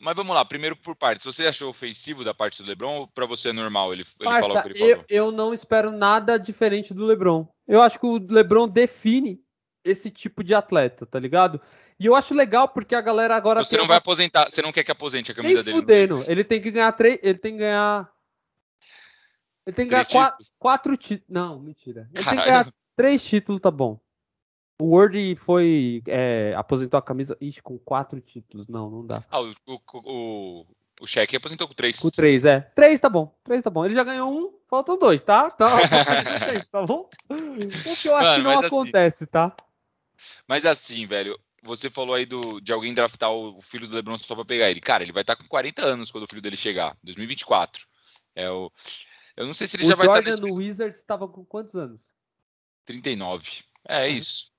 Mas 0.00 0.16
vamos 0.16 0.34
lá, 0.34 0.42
primeiro 0.44 0.74
por 0.76 0.96
partes. 0.96 1.26
Você 1.26 1.46
achou 1.46 1.68
ofensivo 1.68 2.24
da 2.24 2.32
parte 2.32 2.62
do 2.62 2.68
LeBron 2.68 3.00
ou 3.00 3.08
pra 3.08 3.26
você 3.26 3.50
é 3.50 3.52
normal 3.52 3.92
ele, 3.92 4.02
ele 4.18 4.24
Parça, 4.24 4.48
falar 4.48 4.60
o 4.60 4.62
que 4.62 4.68
ele 4.70 4.82
eu, 4.82 4.88
falou? 4.88 5.04
eu 5.10 5.32
não 5.32 5.52
espero 5.52 5.90
nada 5.90 6.38
diferente 6.38 6.94
do 6.94 7.04
LeBron. 7.04 7.46
Eu 7.68 7.82
acho 7.82 7.98
que 7.98 8.06
o 8.06 8.18
LeBron 8.18 8.66
define 8.66 9.38
esse 9.84 10.10
tipo 10.10 10.42
de 10.42 10.54
atleta, 10.54 11.04
tá 11.04 11.18
ligado? 11.18 11.60
E 11.98 12.06
eu 12.06 12.14
acho 12.16 12.34
legal 12.34 12.68
porque 12.68 12.94
a 12.94 13.00
galera 13.00 13.36
agora 13.36 13.64
Você 13.64 13.76
não 13.76 13.86
vai 13.86 13.96
aposentar, 13.98 14.50
você 14.50 14.60
não 14.60 14.72
quer 14.72 14.82
que 14.84 14.90
aposente 14.90 15.30
a 15.30 15.34
camisa 15.34 15.62
dele. 15.62 15.76
fudendo. 15.78 16.18
Ele 16.28 16.42
tem 16.44 16.60
que 16.60 16.70
ganhar 16.70 16.92
três, 16.92 17.18
ele 17.22 17.38
tem 17.38 17.52
que 17.52 17.58
ganhar 17.58 18.10
ele 19.66 19.74
tem 19.76 19.86
que 19.86 19.90
ganhar 19.92 20.04
Três 20.04 20.24
títulos. 20.26 20.52
quatro 20.58 20.96
títulos. 20.96 21.24
Não, 21.30 21.58
mentira. 21.58 22.02
Ele 22.02 22.08
tem 22.12 22.22
que 22.24 22.24
Caralho. 22.30 22.46
ganhar 22.50 22.74
três 22.96 23.24
títulos, 23.24 23.60
tá 23.60 23.70
bom. 23.70 23.98
O 24.82 24.86
Word 24.96 25.36
foi 25.36 26.02
é, 26.06 26.52
aposentou 26.56 26.98
a 26.98 27.02
camisa 27.02 27.36
ixi, 27.40 27.62
com 27.62 27.78
quatro 27.78 28.20
títulos. 28.20 28.66
Não, 28.68 28.90
não 28.90 29.06
dá. 29.06 29.22
Ah, 29.30 29.40
o, 29.40 29.54
o, 29.66 29.80
o, 30.04 30.66
o 31.00 31.06
Shaq 31.06 31.34
aposentou 31.36 31.66
com 31.68 31.74
três. 31.74 31.98
Com 31.98 32.10
três, 32.10 32.44
é. 32.44 32.60
Três 32.74 32.98
tá 33.00 33.08
bom. 33.08 33.34
Três 33.44 33.62
tá 33.62 33.70
bom. 33.70 33.84
Ele 33.86 33.94
já 33.94 34.02
ganhou 34.04 34.30
um, 34.36 34.52
faltam 34.68 34.98
dois, 34.98 35.22
tá? 35.22 35.48
Tá, 35.50 35.68
tá 36.72 36.82
bom? 36.84 37.08
O 37.30 37.96
que 38.02 38.08
eu 38.08 38.16
acho 38.16 38.26
Mano, 38.28 38.36
que 38.36 38.42
não 38.42 38.58
assim- 38.58 38.66
acontece, 38.66 39.26
tá? 39.26 39.56
Mas 40.46 40.66
assim, 40.66 41.06
velho, 41.06 41.38
você 41.64 41.90
falou 41.90 42.14
aí 42.14 42.26
do, 42.26 42.60
de 42.60 42.72
alguém 42.72 42.94
draftar 42.94 43.32
o 43.32 43.60
filho 43.60 43.88
do 43.88 43.94
LeBron 43.94 44.18
só 44.18 44.34
pra 44.34 44.44
pegar 44.44 44.70
ele. 44.70 44.80
Cara, 44.80 45.02
ele 45.02 45.12
vai 45.12 45.22
estar 45.22 45.34
com 45.34 45.46
40 45.46 45.84
anos 45.84 46.10
quando 46.10 46.24
o 46.24 46.28
filho 46.28 46.42
dele 46.42 46.56
chegar, 46.56 46.96
2024. 47.02 47.86
É 48.36 48.50
o, 48.50 48.70
eu 49.36 49.46
não 49.46 49.54
sei 49.54 49.66
se 49.66 49.76
ele 49.76 49.84
o 49.84 49.88
já 49.88 49.94
vai 49.94 50.06
estar 50.06 50.16
Jordan 50.16 50.30
nesse 50.30 50.42
no 50.42 50.54
Wizards 50.54 50.98
estava 50.98 51.26
com 51.26 51.44
quantos 51.44 51.74
anos? 51.74 52.02
39. 52.84 53.62
É 53.88 54.08
isso. 54.08 54.52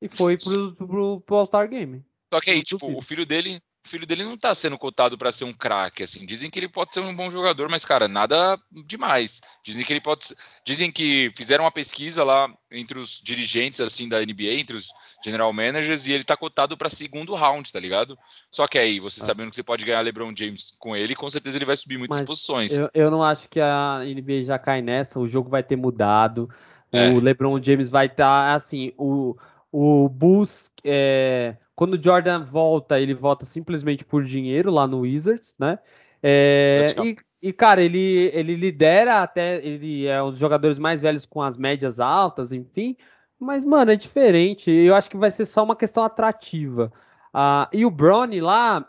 E 0.00 0.08
foi 0.08 0.36
pro, 0.36 0.74
pro, 0.74 1.20
pro 1.20 1.36
All-Star 1.36 1.68
Game. 1.68 2.04
Só 2.32 2.40
que 2.40 2.50
aí, 2.50 2.62
tipo, 2.62 2.96
o 2.96 3.02
filho 3.02 3.26
dele, 3.26 3.60
o 3.84 3.88
filho 3.88 4.06
dele 4.06 4.24
não 4.24 4.36
tá 4.36 4.54
sendo 4.54 4.76
cotado 4.78 5.16
pra 5.16 5.32
ser 5.32 5.44
um 5.44 5.52
craque, 5.52 6.02
assim. 6.02 6.26
Dizem 6.26 6.50
que 6.50 6.58
ele 6.58 6.68
pode 6.68 6.92
ser 6.92 7.00
um 7.00 7.14
bom 7.14 7.30
jogador, 7.30 7.68
mas 7.68 7.84
cara, 7.84 8.06
nada 8.06 8.58
demais. 8.86 9.40
Dizem 9.64 9.84
que 9.84 9.92
ele 9.92 10.00
pode, 10.00 10.26
dizem 10.64 10.92
que 10.92 11.30
fizeram 11.34 11.64
uma 11.64 11.72
pesquisa 11.72 12.22
lá 12.22 12.52
entre 12.70 12.98
os 12.98 13.20
dirigentes 13.22 13.80
assim 13.80 14.08
da 14.08 14.20
NBA, 14.20 14.54
entre 14.60 14.76
os 14.76 14.88
general 15.24 15.52
managers 15.52 16.06
e 16.06 16.12
ele 16.12 16.24
tá 16.24 16.36
cotado 16.36 16.76
pra 16.76 16.90
segundo 16.90 17.34
round, 17.34 17.72
tá 17.72 17.80
ligado? 17.80 18.18
Só 18.50 18.66
que 18.68 18.78
aí, 18.78 19.00
você 19.00 19.20
Ah. 19.22 19.24
sabendo 19.24 19.50
que 19.50 19.56
você 19.56 19.62
pode 19.62 19.84
ganhar 19.84 20.00
LeBron 20.02 20.32
James 20.36 20.74
com 20.78 20.94
ele, 20.94 21.14
com 21.14 21.28
certeza 21.30 21.56
ele 21.56 21.64
vai 21.64 21.76
subir 21.76 21.98
muitas 21.98 22.20
Mas 22.20 22.26
posições. 22.26 22.78
Eu, 22.78 22.90
eu 22.92 23.10
não 23.10 23.22
acho 23.22 23.48
que 23.48 23.60
a 23.60 24.00
NBA 24.04 24.42
já 24.44 24.58
cai 24.58 24.82
nessa. 24.82 25.18
O 25.18 25.28
jogo 25.28 25.48
vai 25.48 25.62
ter 25.62 25.76
mudado. 25.76 26.50
É. 26.92 27.08
O 27.10 27.20
LeBron 27.20 27.62
James 27.62 27.88
vai 27.88 28.06
estar 28.06 28.54
assim. 28.54 28.92
O, 28.98 29.36
o 29.72 30.08
Bulls, 30.08 30.70
é, 30.84 31.56
quando 31.74 31.94
o 31.94 32.02
Jordan 32.02 32.44
volta, 32.44 33.00
ele 33.00 33.14
volta 33.14 33.46
simplesmente 33.46 34.04
por 34.04 34.24
dinheiro 34.24 34.70
lá 34.70 34.86
no 34.86 35.00
Wizards, 35.00 35.54
né? 35.58 35.78
É, 36.22 36.84
e, 37.02 37.16
e, 37.42 37.52
cara, 37.52 37.82
ele, 37.82 38.30
ele 38.34 38.54
lidera 38.54 39.22
até. 39.22 39.64
Ele 39.64 40.06
é 40.06 40.22
um 40.22 40.30
dos 40.30 40.38
jogadores 40.38 40.78
mais 40.78 41.00
velhos 41.00 41.24
com 41.24 41.40
as 41.40 41.56
médias 41.56 41.98
altas, 41.98 42.52
enfim. 42.52 42.96
Mas, 43.38 43.64
mano, 43.64 43.90
é 43.90 43.96
diferente. 43.96 44.70
Eu 44.70 44.94
acho 44.94 45.10
que 45.10 45.16
vai 45.16 45.30
ser 45.30 45.46
só 45.46 45.64
uma 45.64 45.74
questão 45.74 46.04
atrativa. 46.04 46.92
Ah, 47.32 47.68
e 47.72 47.86
o 47.86 47.90
Brownie 47.90 48.40
lá, 48.40 48.86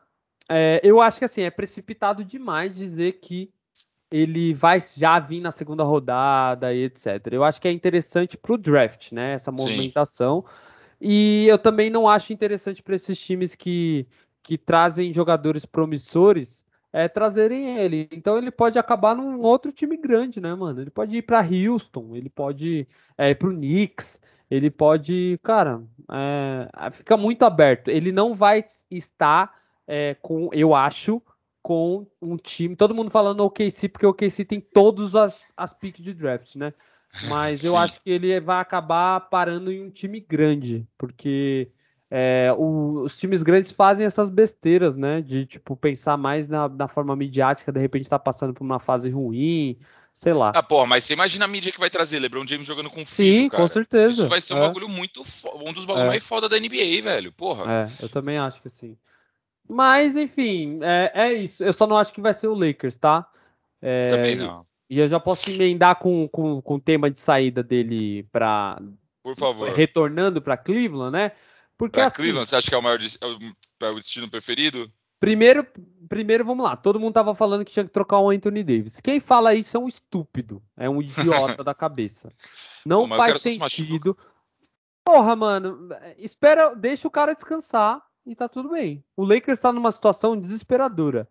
é, 0.49 0.81
eu 0.83 0.99
acho 0.99 1.19
que 1.19 1.25
assim, 1.25 1.43
é 1.43 1.49
precipitado 1.49 2.25
demais 2.25 2.75
dizer 2.75 3.19
que 3.21 3.49
ele 4.11 4.53
vai 4.53 4.77
já 4.79 5.17
vir 5.19 5.39
na 5.39 5.51
segunda 5.51 5.83
rodada 5.83 6.73
e 6.73 6.83
etc. 6.83 7.27
Eu 7.31 7.45
acho 7.45 7.61
que 7.61 7.67
é 7.67 7.71
interessante 7.71 8.37
pro 8.37 8.57
draft, 8.57 9.13
né? 9.13 9.35
Essa 9.35 9.51
movimentação. 9.51 10.43
E 11.01 11.47
eu 11.47 11.57
também 11.57 11.89
não 11.89 12.07
acho 12.07 12.31
interessante 12.31 12.83
para 12.83 12.95
esses 12.95 13.19
times 13.19 13.55
que, 13.55 14.05
que 14.43 14.57
trazem 14.57 15.11
jogadores 15.11 15.65
promissores 15.65 16.63
é, 16.93 17.07
trazerem 17.07 17.77
ele. 17.77 18.07
Então 18.11 18.37
ele 18.37 18.51
pode 18.51 18.77
acabar 18.77 19.15
num 19.15 19.41
outro 19.41 19.71
time 19.71 19.97
grande, 19.97 20.39
né, 20.41 20.53
mano? 20.53 20.81
Ele 20.81 20.89
pode 20.89 21.17
ir 21.17 21.21
para 21.21 21.45
Houston, 21.45 22.15
ele 22.15 22.29
pode 22.29 22.87
é, 23.17 23.29
ir 23.29 23.35
pro 23.35 23.51
Knicks, 23.51 24.21
ele 24.49 24.69
pode, 24.69 25.39
cara, 25.41 25.81
é, 26.11 26.91
fica 26.91 27.15
muito 27.15 27.43
aberto. 27.43 27.89
Ele 27.89 28.11
não 28.11 28.33
vai 28.33 28.65
estar 28.89 29.55
é, 29.87 30.15
com, 30.21 30.49
eu 30.51 30.75
acho, 30.75 31.21
com 31.61 32.05
um 32.21 32.35
time. 32.35 32.75
Todo 32.75 32.95
mundo 32.95 33.09
falando 33.09 33.39
o 33.41 33.45
OKC, 33.45 33.87
porque 33.87 34.05
o 34.05 34.09
OKC 34.09 34.43
tem 34.43 34.59
todas 34.59 35.15
as, 35.15 35.53
as 35.55 35.73
picks 35.73 36.03
de 36.03 36.13
draft, 36.13 36.55
né? 36.55 36.73
Mas 37.27 37.63
eu 37.63 37.77
acho 37.77 38.01
que 38.01 38.09
ele 38.09 38.39
vai 38.39 38.59
acabar 38.59 39.19
parando 39.21 39.71
em 39.71 39.83
um 39.83 39.89
time 39.89 40.19
grande, 40.19 40.87
porque 40.97 41.69
é, 42.09 42.53
o, 42.57 43.03
os 43.03 43.17
times 43.17 43.43
grandes 43.43 43.71
fazem 43.71 44.05
essas 44.05 44.29
besteiras, 44.29 44.95
né? 44.95 45.21
De 45.21 45.45
tipo 45.45 45.75
pensar 45.75 46.17
mais 46.17 46.47
na, 46.47 46.67
na 46.69 46.87
forma 46.87 47.15
midiática, 47.15 47.71
de 47.71 47.79
repente 47.79 48.09
tá 48.09 48.19
passando 48.19 48.53
por 48.53 48.63
uma 48.63 48.79
fase 48.79 49.09
ruim, 49.09 49.77
sei 50.13 50.33
lá. 50.33 50.51
Ah, 50.55 50.63
porra, 50.63 50.85
mas 50.85 51.03
você 51.03 51.13
imagina 51.13 51.45
a 51.45 51.47
mídia 51.47 51.71
que 51.71 51.79
vai 51.79 51.89
trazer 51.89 52.19
LeBron 52.19 52.45
James 52.47 52.67
jogando 52.67 52.89
com 52.89 53.05
filho, 53.05 53.41
Sim, 53.41 53.49
cara. 53.49 53.63
com 53.63 53.67
certeza. 53.67 54.23
Isso 54.23 54.27
vai 54.27 54.41
ser 54.41 54.53
um 54.53 54.57
é. 54.57 54.61
bagulho 54.61 54.89
muito 54.89 55.21
um 55.21 55.73
dos 55.73 55.85
bagulhos 55.85 56.07
é. 56.07 56.09
mais 56.09 56.23
foda 56.23 56.47
da 56.47 56.59
NBA, 56.59 57.01
velho. 57.03 57.31
Porra. 57.31 57.71
É, 57.71 58.03
eu 58.03 58.09
também 58.09 58.37
acho 58.37 58.61
que 58.61 58.69
sim. 58.69 58.97
Mas, 59.69 60.17
enfim, 60.17 60.79
é, 60.81 61.11
é 61.13 61.33
isso. 61.33 61.63
Eu 61.63 61.71
só 61.71 61.87
não 61.87 61.97
acho 61.97 62.13
que 62.13 62.19
vai 62.19 62.33
ser 62.33 62.47
o 62.47 62.53
Lakers, 62.53 62.97
tá? 62.97 63.25
É, 63.81 64.07
também 64.07 64.35
não. 64.35 64.65
E 64.91 64.99
eu 64.99 65.07
já 65.07 65.21
posso 65.21 65.49
emendar 65.49 65.95
com, 65.95 66.27
com, 66.27 66.61
com 66.61 66.75
o 66.75 66.79
tema 66.79 67.09
de 67.09 67.17
saída 67.17 67.63
dele 67.63 68.23
para. 68.23 68.77
Por 69.23 69.37
favor. 69.37 69.71
Retornando 69.71 70.41
para 70.41 70.57
Cleveland, 70.57 71.13
né? 71.13 71.31
Porque 71.77 71.93
pra 71.93 72.07
assim, 72.07 72.17
Cleveland, 72.17 72.49
você 72.49 72.57
acha 72.57 72.67
que 72.67 72.75
é 72.75 72.77
o 72.77 72.83
maior 72.83 72.99
é 72.99 73.87
o 73.87 73.95
destino 73.95 74.29
preferido? 74.29 74.91
Primeiro, 75.17 75.65
primeiro, 76.09 76.43
vamos 76.43 76.65
lá. 76.65 76.75
Todo 76.75 76.99
mundo 76.99 77.13
tava 77.13 77.33
falando 77.33 77.63
que 77.63 77.71
tinha 77.71 77.85
que 77.85 77.91
trocar 77.91 78.19
o 78.19 78.29
Anthony 78.29 78.65
Davis. 78.65 78.99
Quem 78.99 79.21
fala 79.21 79.55
isso 79.55 79.77
é 79.77 79.79
um 79.79 79.87
estúpido. 79.87 80.61
É 80.75 80.89
um 80.89 81.01
idiota 81.01 81.63
da 81.63 81.73
cabeça. 81.73 82.29
Não 82.85 83.07
Pô, 83.07 83.15
faz 83.15 83.41
sentido. 83.41 84.17
Porra, 85.05 85.37
mano. 85.37 85.87
Espera, 86.17 86.75
deixa 86.75 87.07
o 87.07 87.11
cara 87.11 87.33
descansar 87.33 88.05
e 88.25 88.35
tá 88.35 88.49
tudo 88.49 88.71
bem. 88.71 89.01
O 89.15 89.23
Lakers 89.23 89.59
tá 89.59 89.71
numa 89.71 89.91
situação 89.93 90.37
desesperadora. 90.37 91.29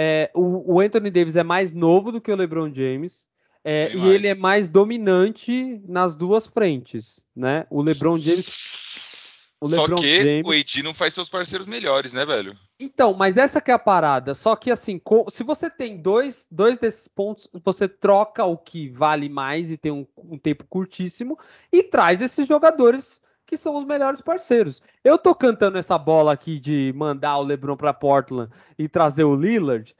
É, 0.00 0.30
o, 0.32 0.74
o, 0.74 0.80
Anthony 0.80 1.10
Davis 1.10 1.34
é 1.34 1.42
mais 1.42 1.74
novo 1.74 2.12
do 2.12 2.20
que 2.20 2.30
o 2.30 2.36
LeBron 2.36 2.72
James. 2.72 3.26
É, 3.64 3.90
e 3.92 3.96
mais. 3.96 4.14
ele 4.14 4.28
é 4.28 4.34
mais 4.36 4.68
dominante 4.68 5.82
nas 5.88 6.14
duas 6.14 6.46
frentes, 6.46 7.24
né? 7.34 7.66
O 7.68 7.82
LeBron 7.82 8.16
James 8.16 8.78
o 9.60 9.66
Só 9.66 9.92
que 9.92 10.22
James... 10.22 10.46
o 10.46 10.52
AD 10.52 10.82
não 10.84 10.94
faz 10.94 11.14
seus 11.14 11.28
parceiros 11.28 11.66
melhores, 11.66 12.12
né, 12.12 12.24
velho? 12.24 12.56
Então, 12.78 13.12
mas 13.12 13.36
essa 13.36 13.60
que 13.60 13.72
é 13.72 13.74
a 13.74 13.78
parada. 13.78 14.32
Só 14.32 14.54
que 14.54 14.70
assim, 14.70 15.00
se 15.32 15.42
você 15.42 15.68
tem 15.68 16.00
dois, 16.00 16.46
dois 16.48 16.78
desses 16.78 17.08
pontos, 17.08 17.48
você 17.64 17.88
troca 17.88 18.44
o 18.44 18.56
que 18.56 18.88
vale 18.88 19.28
mais 19.28 19.72
e 19.72 19.76
tem 19.76 19.90
um, 19.90 20.06
um 20.16 20.38
tempo 20.38 20.64
curtíssimo 20.68 21.36
e 21.72 21.82
traz 21.82 22.22
esses 22.22 22.46
jogadores 22.46 23.20
que 23.48 23.56
são 23.56 23.74
os 23.76 23.84
melhores 23.84 24.20
parceiros. 24.20 24.82
Eu 25.02 25.16
tô 25.16 25.34
cantando 25.34 25.78
essa 25.78 25.96
bola 25.96 26.34
aqui 26.34 26.60
de 26.60 26.92
mandar 26.94 27.38
o 27.38 27.42
LeBron 27.42 27.78
para 27.78 27.94
Portland 27.94 28.52
e 28.78 28.86
trazer 28.86 29.24
o 29.24 29.34
Lillard. 29.34 29.96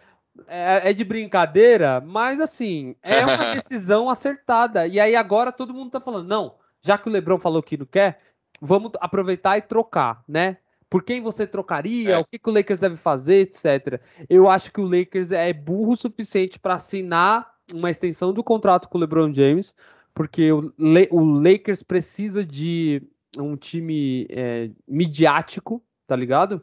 É, 0.47 0.91
é, 0.91 0.93
de 0.93 1.03
brincadeira, 1.03 2.01
mas 2.01 2.39
assim, 2.39 2.95
é 3.03 3.25
uma 3.25 3.55
decisão 3.57 4.09
acertada. 4.09 4.87
E 4.87 5.01
aí 5.01 5.17
agora 5.17 5.51
todo 5.51 5.75
mundo 5.75 5.91
tá 5.91 6.01
falando, 6.01 6.29
não, 6.29 6.55
já 6.81 6.97
que 6.97 7.09
o 7.09 7.13
LeBron 7.13 7.41
falou 7.41 7.61
que 7.61 7.77
não 7.77 7.87
quer, 7.87 8.21
vamos 8.61 8.93
aproveitar 9.01 9.59
e 9.59 9.63
trocar, 9.63 10.23
né? 10.29 10.59
Por 10.89 11.03
quem 11.03 11.21
você 11.21 11.45
trocaria? 11.45 12.15
É. 12.15 12.19
O 12.19 12.25
que, 12.25 12.39
que, 12.39 12.49
o 12.49 12.53
Lakers 12.53 12.79
deve 12.79 12.97
fazer, 12.97 13.41
etc. 13.41 14.01
Eu 14.29 14.49
acho 14.49 14.71
que 14.73 14.81
o 14.81 14.87
Lakers 14.87 15.33
é 15.33 15.53
burro 15.53 15.95
o 15.95 15.97
suficiente 15.97 16.59
para 16.59 16.75
assinar 16.75 17.51
uma 17.75 17.91
extensão 17.91 18.33
do 18.33 18.45
contrato 18.45 18.89
com 18.89 18.97
o 18.97 19.01
LeBron 19.01 19.33
James, 19.33 19.75
porque 20.15 20.53
o, 20.53 20.73
Le 20.79 21.09
o 21.11 21.21
Lakers 21.21 21.83
precisa 21.83 22.45
de 22.45 23.03
um 23.39 23.57
time 23.57 24.27
é, 24.31 24.71
midiático, 24.87 25.83
tá 26.07 26.17
ligado? 26.17 26.63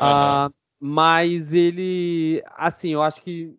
Uhum. 0.00 0.46
Uh, 0.46 0.54
mas 0.78 1.54
ele, 1.54 2.42
assim, 2.56 2.90
eu 2.90 3.02
acho 3.02 3.22
que 3.22 3.56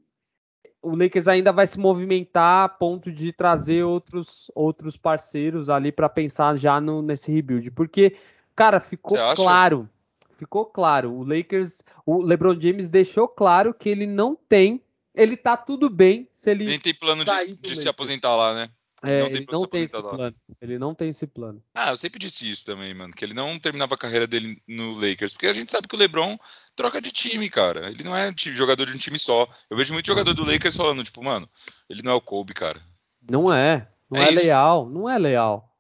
o 0.82 0.96
Lakers 0.96 1.28
ainda 1.28 1.52
vai 1.52 1.68
se 1.68 1.80
movimentar 1.80 2.66
a 2.66 2.70
ponto 2.70 3.12
de 3.12 3.34
trazer 3.34 3.84
outros, 3.84 4.50
outros 4.56 4.96
parceiros 4.96 5.70
ali 5.70 5.92
para 5.92 6.08
pensar 6.08 6.56
já 6.56 6.80
no, 6.80 7.02
nesse 7.02 7.32
rebuild. 7.32 7.72
Porque, 7.72 8.16
cara, 8.56 8.80
ficou 8.80 9.18
claro. 9.36 9.90
Ficou 10.38 10.66
claro. 10.66 11.12
O 11.14 11.24
Lakers, 11.24 11.82
o 12.06 12.22
LeBron 12.22 12.60
James 12.60 12.88
deixou 12.88 13.28
claro 13.28 13.74
que 13.74 13.90
ele 13.90 14.06
não 14.06 14.36
tem. 14.36 14.82
Ele 15.16 15.36
tá 15.36 15.58
tudo 15.58 15.90
bem 15.90 16.30
se 16.36 16.52
ele. 16.52 16.66
Nem 16.66 16.80
tem 16.80 16.94
plano 16.94 17.26
de, 17.26 17.56
de 17.56 17.76
se 17.76 17.90
aposentar 17.90 18.36
lá, 18.36 18.54
né? 18.54 18.70
É, 19.04 19.20
não 19.20 19.28
ele 19.28 19.46
não 19.52 19.68
tem 19.68 19.84
esse 19.84 20.02
plano. 20.02 20.36
Ele 20.60 20.80
não 20.80 20.96
tem 20.96 21.10
esse 21.10 21.28
plano. 21.28 21.64
Ah, 21.74 21.92
eu 21.92 21.98
sempre 21.98 22.20
disse 22.20 22.50
isso 22.50 22.66
também, 22.66 22.94
mano. 22.94 23.14
Que 23.14 23.24
ele 23.24 23.34
não 23.34 23.60
terminava 23.60 23.94
a 23.94 23.98
carreira 23.98 24.26
dele 24.26 24.62
no 24.68 24.94
Lakers. 24.94 25.34
Porque 25.34 25.48
a 25.48 25.54
gente 25.54 25.70
sabe 25.70 25.88
que 25.88 25.96
o 25.96 25.98
LeBron 25.98 26.38
troca 26.76 27.00
de 27.00 27.12
time, 27.12 27.50
cara. 27.50 27.90
Ele 27.90 28.04
não 28.04 28.16
é 28.16 28.34
jogador 28.36 28.86
de 28.86 28.94
um 28.94 28.98
time 28.98 29.20
só. 29.20 29.48
Eu 29.70 29.78
vejo 29.78 29.94
muito 29.94 30.08
jogador 30.08 30.34
do 30.34 30.44
Lakers 30.44 30.76
falando, 30.76 31.04
tipo, 31.04 31.24
mano, 31.24 31.48
ele 31.90 32.02
não 32.02 32.14
é 32.14 32.16
o 32.16 32.22
Kobe, 32.22 32.54
cara. 32.54 32.82
Não 33.30 33.54
é. 33.54 33.88
Não 34.10 34.20
é, 34.20 34.30
é 34.30 34.32
leal. 34.32 34.90
Não 34.90 35.10
é 35.10 35.20
leal. 35.20 35.76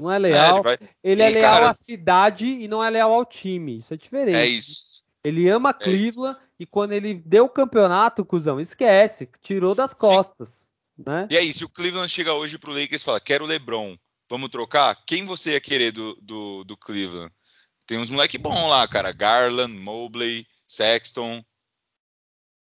Não 0.00 0.10
é 0.10 0.18
leal. 0.18 0.56
É, 0.56 0.58
ele, 0.58 0.62
vai... 0.62 0.78
ele 1.04 1.22
é 1.22 1.28
leal 1.28 1.54
cara... 1.54 1.70
à 1.70 1.74
cidade 1.74 2.46
e 2.46 2.66
não 2.66 2.82
é 2.82 2.90
leal 2.90 3.12
ao 3.12 3.24
time. 3.24 3.78
Isso 3.78 3.94
é 3.94 3.96
diferente. 3.96 4.36
É 4.36 4.46
isso. 4.46 5.04
Ele 5.22 5.48
ama 5.48 5.70
é 5.70 5.84
Cleveland 5.84 6.38
isso. 6.38 6.48
e 6.60 6.66
quando 6.66 6.92
ele 6.92 7.14
deu 7.14 7.44
o 7.44 7.48
campeonato, 7.48 8.24
cuzão, 8.24 8.60
esquece. 8.60 9.28
Tirou 9.40 9.74
das 9.74 9.94
costas. 9.94 10.48
Sim. 10.48 10.65
Né? 10.98 11.28
E 11.30 11.36
aí, 11.36 11.52
se 11.52 11.64
o 11.64 11.68
Cleveland 11.68 12.08
chega 12.08 12.32
hoje 12.32 12.58
pro 12.58 12.72
Lakers 12.72 13.02
e 13.02 13.04
fala, 13.04 13.20
quero 13.20 13.44
o 13.44 13.46
LeBron, 13.46 13.96
vamos 14.30 14.50
trocar? 14.50 14.96
Quem 15.06 15.24
você 15.24 15.52
ia 15.52 15.60
querer 15.60 15.92
do, 15.92 16.14
do, 16.22 16.64
do 16.64 16.76
Cleveland? 16.76 17.32
Tem 17.86 17.98
uns 17.98 18.10
moleque 18.10 18.38
bom 18.38 18.68
lá, 18.68 18.86
cara. 18.88 19.12
Garland, 19.12 19.72
Mobley, 19.72 20.46
Sexton. 20.66 21.44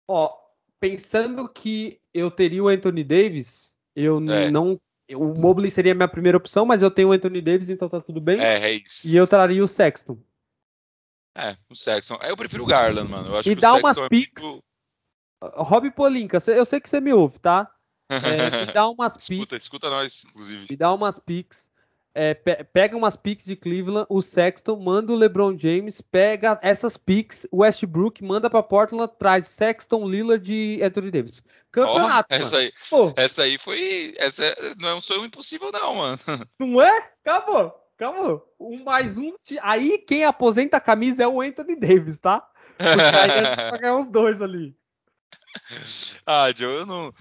Ó, 0.09 0.35
pensando 0.81 1.49
que 1.49 2.01
eu 2.15 2.31
teria 2.31 2.63
o 2.63 2.69
Anthony 2.69 3.05
Davis, 3.05 3.73
eu 3.95 4.19
é. 4.31 4.51
não. 4.51 4.81
O 5.11 5.35
Mobley 5.35 5.71
seria 5.71 5.93
a 5.93 5.95
minha 5.95 6.09
primeira 6.09 6.39
opção, 6.39 6.65
mas 6.65 6.81
eu 6.81 6.91
tenho 6.91 7.09
o 7.09 7.13
Anthony 7.13 7.43
Davis, 7.43 7.69
então 7.69 7.89
tá 7.89 8.01
tudo 8.01 8.21
bem. 8.21 8.41
É, 8.41 8.71
é 8.71 8.73
isso. 8.73 9.07
E 9.07 9.15
eu 9.15 9.27
traria 9.27 9.63
o 9.63 9.69
Sexton. 9.69 10.19
É, 11.37 11.57
o 11.69 11.75
Sexton. 11.75 12.19
Eu 12.23 12.37
prefiro 12.37 12.65
o 12.65 12.67
Garland, 12.67 13.11
mano. 13.11 13.29
Eu 13.29 13.37
acho 13.37 13.51
e 13.51 13.55
que 13.55 13.61
dá 13.61 13.73
o 13.75 13.81
Sexton 13.81 13.89
umas 13.89 13.99
é 13.99 14.09
picks. 14.09 14.43
Muito... 14.43 14.65
Rob 15.43 15.91
Polinka, 15.91 16.39
eu 16.47 16.65
sei 16.65 16.81
que 16.81 16.89
você 16.89 17.01
me 17.01 17.13
ouve, 17.13 17.39
tá? 17.39 17.71
É, 18.13 18.67
me 18.67 18.73
dá 18.73 18.89
umas 18.89 19.15
picks. 19.15 19.31
Escuta, 19.31 19.57
escuta 19.57 19.91
nós, 19.91 20.25
inclusive. 20.29 20.67
Me 20.69 20.77
dá 20.77 20.93
umas 20.93 21.19
picks. 21.19 21.71
É, 22.15 22.35
pe 22.35 22.63
pega 22.65 22.95
umas 22.95 23.17
picks 23.17 23.47
de 23.47 23.57
Cleveland, 23.57 24.07
o 24.11 24.21
Sexton, 24.21 24.77
manda 24.77 25.13
o 25.13 25.17
LeBron 25.17 25.57
James, 25.59 26.03
pega 26.03 26.59
essas 26.61 26.99
picks, 26.99 27.47
o 27.51 27.63
Westbrook, 27.63 28.23
manda 28.23 28.51
pra 28.51 28.63
Portland, 28.63 29.11
traz 29.19 29.47
Sexton, 29.47 30.07
Lillard 30.07 30.53
e 30.53 30.83
Anthony 30.83 31.11
Davis. 31.11 31.43
Campeonato, 31.71 32.29
oh, 32.31 32.35
essa, 32.35 32.59
aí, 32.59 32.73
essa 33.17 33.43
aí 33.43 33.59
foi. 33.59 34.15
Essa 34.19 34.43
não 34.79 34.91
é 34.91 34.95
um 34.95 35.01
sonho 35.01 35.25
impossível, 35.25 35.73
não, 35.73 35.95
mano. 35.95 36.19
Não 36.61 36.83
é? 36.83 37.13
Acabou, 37.25 37.75
acabou. 37.97 38.55
Um 38.61 38.85
mais 38.85 39.17
um. 39.17 39.33
Aí 39.63 39.97
quem 39.97 40.25
aposenta 40.25 40.77
a 40.77 40.81
camisa 40.81 41.23
é 41.23 41.27
o 41.27 41.41
Anthony 41.41 41.77
Davis, 41.77 42.19
tá? 42.19 42.47
Porque 42.77 43.17
aí 43.17 43.31
a 43.31 43.45
gente 43.45 43.71
vai 43.71 43.79
ganhar 43.79 43.97
os 43.97 44.09
dois 44.09 44.43
ali. 44.43 44.77
ah, 46.27 46.53
Joe, 46.55 46.81
eu 46.81 46.87
não, 46.87 47.13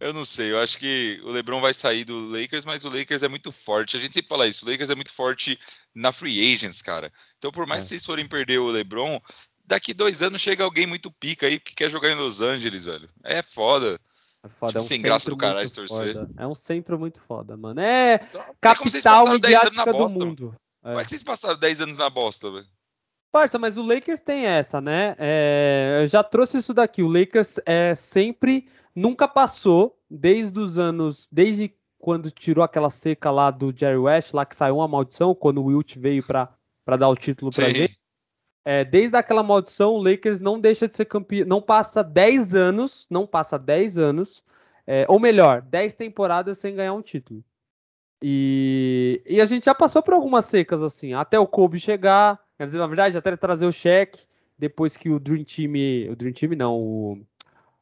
eu 0.00 0.12
não 0.12 0.24
sei. 0.24 0.52
Eu 0.52 0.60
acho 0.60 0.78
que 0.78 1.20
o 1.24 1.30
LeBron 1.30 1.60
vai 1.60 1.72
sair 1.72 2.04
do 2.04 2.18
Lakers, 2.28 2.64
mas 2.64 2.84
o 2.84 2.88
Lakers 2.88 3.22
é 3.22 3.28
muito 3.28 3.50
forte. 3.50 3.96
A 3.96 4.00
gente 4.00 4.14
sempre 4.14 4.28
fala 4.28 4.46
isso. 4.46 4.64
O 4.64 4.70
Lakers 4.70 4.90
é 4.90 4.94
muito 4.94 5.12
forte 5.12 5.58
na 5.94 6.12
free 6.12 6.54
agents, 6.54 6.82
cara. 6.82 7.12
Então, 7.38 7.50
por 7.50 7.66
mais 7.66 7.80
é. 7.80 7.82
que 7.84 7.88
vocês 7.90 8.04
forem 8.04 8.28
perder 8.28 8.58
o 8.58 8.68
LeBron, 8.68 9.20
daqui 9.64 9.94
dois 9.94 10.22
anos 10.22 10.40
chega 10.40 10.64
alguém 10.64 10.86
muito 10.86 11.10
pica 11.10 11.46
aí 11.46 11.58
que 11.58 11.74
quer 11.74 11.90
jogar 11.90 12.10
em 12.10 12.16
Los 12.16 12.40
Angeles, 12.40 12.84
velho. 12.84 13.08
É 13.24 13.42
foda. 13.42 14.00
É 14.42 14.48
foda, 14.48 14.68
tipo, 14.68 14.78
é 14.78 14.80
um 14.80 14.84
sem 14.84 15.02
graça 15.02 15.30
do 15.30 15.36
caralho 15.36 15.70
torcer. 15.70 16.14
Foda. 16.14 16.30
É 16.36 16.46
um 16.46 16.54
centro 16.54 16.98
muito 16.98 17.20
foda, 17.20 17.56
mano. 17.56 17.80
É 17.80 18.18
capital 18.60 19.28
midiática 19.30 19.92
do 19.92 20.08
mundo. 20.08 20.56
É. 20.84 20.88
Como 20.88 21.00
é 21.00 21.02
que 21.02 21.10
vocês 21.10 21.22
passaram 21.22 21.58
10 21.58 21.80
anos 21.80 21.96
na 21.96 22.08
bosta, 22.08 22.50
velho? 22.50 22.66
Parça, 23.36 23.58
mas 23.58 23.76
o 23.76 23.82
Lakers 23.82 24.20
tem 24.20 24.46
essa, 24.46 24.80
né? 24.80 25.14
É, 25.18 25.98
eu 26.00 26.06
já 26.06 26.24
trouxe 26.24 26.56
isso 26.56 26.72
daqui. 26.72 27.02
O 27.02 27.06
Lakers 27.06 27.60
é 27.66 27.94
sempre, 27.94 28.66
nunca 28.94 29.28
passou, 29.28 30.00
desde 30.08 30.58
os 30.58 30.78
anos, 30.78 31.28
desde 31.30 31.70
quando 31.98 32.30
tirou 32.30 32.64
aquela 32.64 32.88
seca 32.88 33.30
lá 33.30 33.50
do 33.50 33.74
Jerry 33.76 33.98
West, 33.98 34.32
lá 34.32 34.46
que 34.46 34.56
saiu 34.56 34.76
uma 34.76 34.88
maldição, 34.88 35.34
quando 35.34 35.58
o 35.58 35.66
Wilt 35.66 35.96
veio 35.96 36.22
para 36.24 36.96
dar 36.96 37.10
o 37.10 37.14
título 37.14 37.50
para 37.54 37.68
ele. 37.68 37.94
É, 38.64 38.86
desde 38.86 39.18
aquela 39.18 39.42
maldição, 39.42 39.92
o 39.92 40.02
Lakers 40.02 40.40
não 40.40 40.58
deixa 40.58 40.88
de 40.88 40.96
ser 40.96 41.04
campeão, 41.04 41.46
não 41.46 41.60
passa 41.60 42.02
10 42.02 42.54
anos, 42.54 43.06
não 43.10 43.26
passa 43.26 43.58
10 43.58 43.98
anos, 43.98 44.42
é, 44.86 45.04
ou 45.10 45.20
melhor, 45.20 45.60
10 45.60 45.92
temporadas 45.92 46.56
sem 46.56 46.74
ganhar 46.74 46.94
um 46.94 47.02
título. 47.02 47.44
E, 48.22 49.20
e 49.26 49.42
a 49.42 49.44
gente 49.44 49.66
já 49.66 49.74
passou 49.74 50.02
por 50.02 50.14
algumas 50.14 50.46
secas 50.46 50.82
assim, 50.82 51.12
até 51.12 51.38
o 51.38 51.46
Kobe 51.46 51.78
chegar, 51.78 52.45
Quer 52.58 52.66
dizer, 52.66 52.78
na 52.78 52.86
verdade, 52.86 53.18
até 53.18 53.36
trazer 53.36 53.66
o 53.66 53.72
cheque 53.72 54.20
depois 54.58 54.96
que 54.96 55.10
o 55.10 55.20
Dream 55.20 55.44
Team. 55.44 56.10
O 56.10 56.16
Dream 56.16 56.32
Team 56.32 56.52
não, 56.56 56.74
o, 56.74 57.26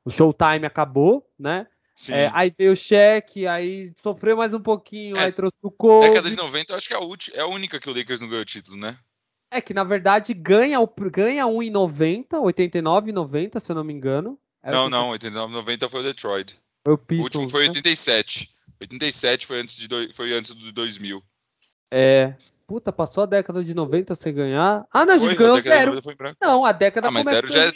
o 0.05 0.11
Showtime 0.11 0.67
acabou, 0.67 1.29
né? 1.39 1.67
É, 2.09 2.29
aí 2.35 2.53
veio 2.57 2.73
o 2.73 2.77
cheque, 2.77 3.47
aí 3.47 3.93
sofreu 4.03 4.37
mais 4.37 4.53
um 4.53 4.61
pouquinho, 4.61 5.17
é, 5.17 5.27
aí 5.27 5.33
trouxe 5.33 5.59
o 5.63 5.71
Kobe. 5.71 6.09
Década 6.09 6.29
de 6.29 6.35
90, 6.35 6.73
eu 6.73 6.77
acho 6.77 6.89
que 6.89 6.95
é 6.95 6.97
a, 6.97 7.41
é 7.41 7.41
a 7.43 7.47
única 7.47 7.79
que 7.79 7.89
o 7.89 7.95
Lakers 7.97 8.21
não 8.21 8.29
ganhou 8.29 8.43
o 8.43 8.47
título, 8.47 8.77
né? 8.77 8.99
É 9.49 9.61
que 9.61 9.73
na 9.73 9.85
verdade 9.85 10.35
ganha, 10.35 10.79
ganha 11.13 11.47
um 11.47 11.63
em 11.63 11.71
90, 11.71 12.41
89 12.41 13.11
e 13.11 13.13
90, 13.13 13.61
se 13.61 13.71
eu 13.71 13.77
não 13.77 13.85
me 13.85 13.93
engano. 13.93 14.37
Era 14.61 14.77
não, 14.77 14.91
não, 14.91 15.11
89 15.11 15.53
e 15.53 15.57
90 15.57 15.89
foi 15.89 16.01
o 16.01 16.03
Detroit. 16.03 16.59
Foi 16.85 16.95
o, 16.95 16.99
Pistons, 16.99 17.21
o 17.21 17.25
último 17.25 17.51
foi 17.51 17.63
né? 17.63 17.69
87. 17.69 18.51
87 18.81 19.47
foi 19.47 19.61
antes, 19.61 19.77
de 19.77 19.87
do, 19.87 20.13
foi 20.13 20.33
antes 20.33 20.51
do 20.51 20.73
2000. 20.73 21.23
É. 21.93 22.35
Puta, 22.75 22.93
passou 22.93 23.23
a 23.23 23.27
década 23.27 23.63
de 23.63 23.73
90 23.73 24.17
sem 24.17 24.35
ganhar. 24.35 24.85
Ah, 24.93 25.07
não, 25.07 25.15
a 25.15 25.19
gente 25.19 25.37
ganhou 25.37 25.61
zero. 25.61 25.97
Não, 26.43 26.65
a 26.65 26.73
década 26.73 27.07
ah, 27.07 27.11
mas 27.13 27.25
zero 27.25 27.47
já 27.47 27.67
é... 27.67 27.73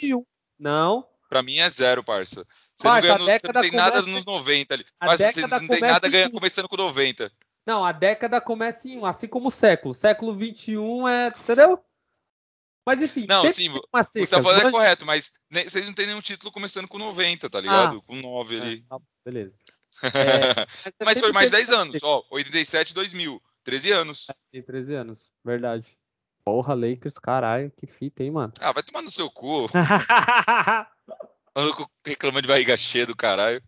Não. 0.59 1.07
Pra 1.29 1.41
mim 1.41 1.57
é 1.57 1.71
zero, 1.71 2.03
parça. 2.03 2.45
Você 2.75 2.83
parça, 2.83 3.17
não, 3.17 3.25
ganha, 3.25 3.39
você 3.39 3.47
não 3.47 3.61
tem 3.61 3.71
começa... 3.71 3.91
nada 3.91 4.01
nos 4.01 4.25
90 4.25 4.73
ali. 4.73 4.85
Parça, 4.99 5.31
você 5.31 5.47
não 5.47 5.67
tem 5.69 5.79
nada 5.79 6.09
ganha, 6.09 6.29
começando 6.29 6.67
com 6.67 6.75
90. 6.75 7.31
Não, 7.65 7.85
a 7.85 7.93
década 7.93 8.41
começa 8.41 8.89
em 8.89 8.97
um, 8.97 9.05
assim 9.05 9.29
como 9.29 9.47
o 9.47 9.51
século. 9.51 9.93
Século 9.93 10.35
21 10.35 11.07
é. 11.07 11.27
Entendeu? 11.27 11.81
Mas 12.85 13.01
enfim, 13.01 13.25
não, 13.29 13.49
sim, 13.53 13.69
uma 13.69 14.03
seca, 14.03 14.27
você 14.27 14.35
tá 14.35 14.43
falando 14.43 14.67
é 14.67 14.71
correto, 14.71 15.05
mas 15.05 15.31
vocês 15.49 15.85
não 15.85 15.93
tem 15.93 16.07
nenhum 16.07 16.19
título 16.19 16.51
começando 16.51 16.89
com 16.89 16.97
90, 16.97 17.49
tá 17.49 17.61
ligado? 17.61 17.99
Ah, 17.99 18.01
com 18.05 18.15
9 18.17 18.57
é, 18.57 18.61
ali. 18.61 18.81
Tá, 18.81 18.97
beleza. 19.23 19.53
É, 20.99 21.05
mas 21.05 21.19
foi 21.19 21.31
mais 21.33 21.51
10 21.51 21.71
anos, 21.71 21.97
ó, 22.01 22.23
87 22.31 22.93
2000, 22.93 23.41
13 23.69 23.91
anos. 23.91 24.27
É, 24.29 24.33
tem 24.51 24.63
13 24.63 24.95
anos, 24.95 25.31
verdade. 25.45 25.95
Porra, 26.43 26.73
Lakers, 26.73 27.19
caralho, 27.19 27.71
que 27.77 27.85
fita, 27.85 28.23
hein, 28.23 28.31
mano. 28.31 28.51
Ah, 28.59 28.71
vai 28.71 28.81
tomar 28.81 29.03
no 29.03 29.11
seu 29.11 29.29
cu. 29.29 29.69
reclamando 32.03 32.41
de 32.43 32.47
barriga 32.47 32.75
cheia 32.75 33.05
do 33.05 33.15
caralho. 33.15 33.61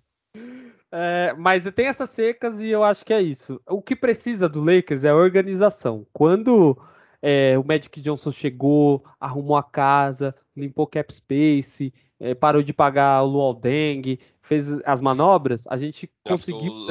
É, 0.91 1.35
mas 1.37 1.71
tem 1.71 1.85
essas 1.85 2.09
secas 2.09 2.59
e 2.59 2.69
eu 2.69 2.83
acho 2.83 3.05
que 3.05 3.13
é 3.13 3.21
isso. 3.21 3.61
O 3.69 3.79
que 3.81 3.95
precisa 3.95 4.49
do 4.49 4.63
Lakers 4.63 5.03
é 5.03 5.13
organização. 5.13 6.07
Quando 6.11 6.75
é, 7.21 7.55
o 7.59 7.63
Magic 7.63 8.01
Johnson 8.01 8.31
chegou, 8.31 9.05
arrumou 9.19 9.55
a 9.55 9.63
casa, 9.63 10.35
limpou 10.57 10.87
cap 10.87 11.13
space, 11.13 11.93
é, 12.19 12.33
parou 12.33 12.63
de 12.63 12.73
pagar 12.73 13.21
o 13.21 13.27
Luol 13.27 13.53
Deng, 13.53 14.19
fez 14.41 14.67
as 14.83 14.99
manobras, 14.99 15.65
a 15.67 15.77
gente 15.77 16.11
conseguiu. 16.23 16.87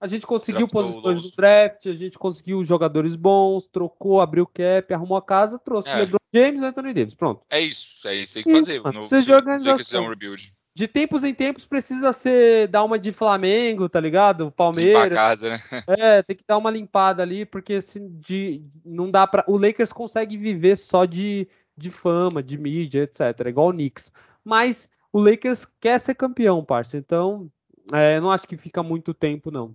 A 0.00 0.06
gente 0.06 0.26
conseguiu 0.26 0.68
posições 0.68 1.24
no 1.24 1.30
draft, 1.30 1.86
a 1.86 1.94
gente 1.94 2.18
conseguiu 2.18 2.62
jogadores 2.62 3.16
bons, 3.16 3.66
trocou, 3.66 4.20
abriu 4.20 4.46
cap, 4.46 4.92
arrumou 4.92 5.16
a 5.16 5.22
casa, 5.22 5.58
trouxe 5.58 5.88
é. 5.88 5.96
LeBron 5.96 6.18
James 6.34 6.60
e 6.60 6.64
Anthony 6.64 6.92
Davis. 6.92 7.14
Pronto. 7.14 7.42
É 7.48 7.60
isso, 7.60 8.06
é 8.06 8.14
isso 8.14 8.34
que 8.34 8.44
tem 8.44 8.52
que 8.52 8.58
fazer. 8.58 8.80
Mano, 8.80 9.02
no, 9.02 9.08
se, 9.08 9.22
se 9.22 9.32
organização. 9.32 10.04
Um 10.04 10.08
rebuild 10.10 10.52
de 10.76 10.86
tempos 10.86 11.24
em 11.24 11.32
tempos 11.32 11.66
precisa 11.66 12.12
ser 12.12 12.68
dar 12.68 12.84
uma 12.84 12.98
de 12.98 13.10
Flamengo, 13.10 13.88
tá 13.88 13.98
ligado? 13.98 14.52
Palmeiras. 14.52 15.04
Limpar 15.04 15.12
a 15.12 15.28
casa, 15.28 15.50
né? 15.50 15.58
É, 15.98 16.22
tem 16.22 16.36
que 16.36 16.44
dar 16.46 16.58
uma 16.58 16.70
limpada 16.70 17.22
ali, 17.22 17.46
porque 17.46 17.80
se 17.80 17.98
de, 17.98 18.62
não 18.84 19.10
dá 19.10 19.26
para 19.26 19.42
o 19.48 19.56
Lakers 19.56 19.90
consegue 19.90 20.36
viver 20.36 20.76
só 20.76 21.06
de, 21.06 21.48
de 21.74 21.90
fama, 21.90 22.42
de 22.42 22.58
mídia, 22.58 23.04
etc. 23.04 23.46
Igual 23.48 23.68
o 23.70 23.72
Knicks. 23.72 24.12
Mas 24.44 24.86
o 25.10 25.18
Lakers 25.18 25.66
quer 25.80 25.98
ser 25.98 26.14
campeão, 26.14 26.62
parça. 26.62 26.98
Então, 26.98 27.50
é, 27.90 28.20
não 28.20 28.30
acho 28.30 28.46
que 28.46 28.58
fica 28.58 28.82
muito 28.82 29.14
tempo 29.14 29.50
não. 29.50 29.74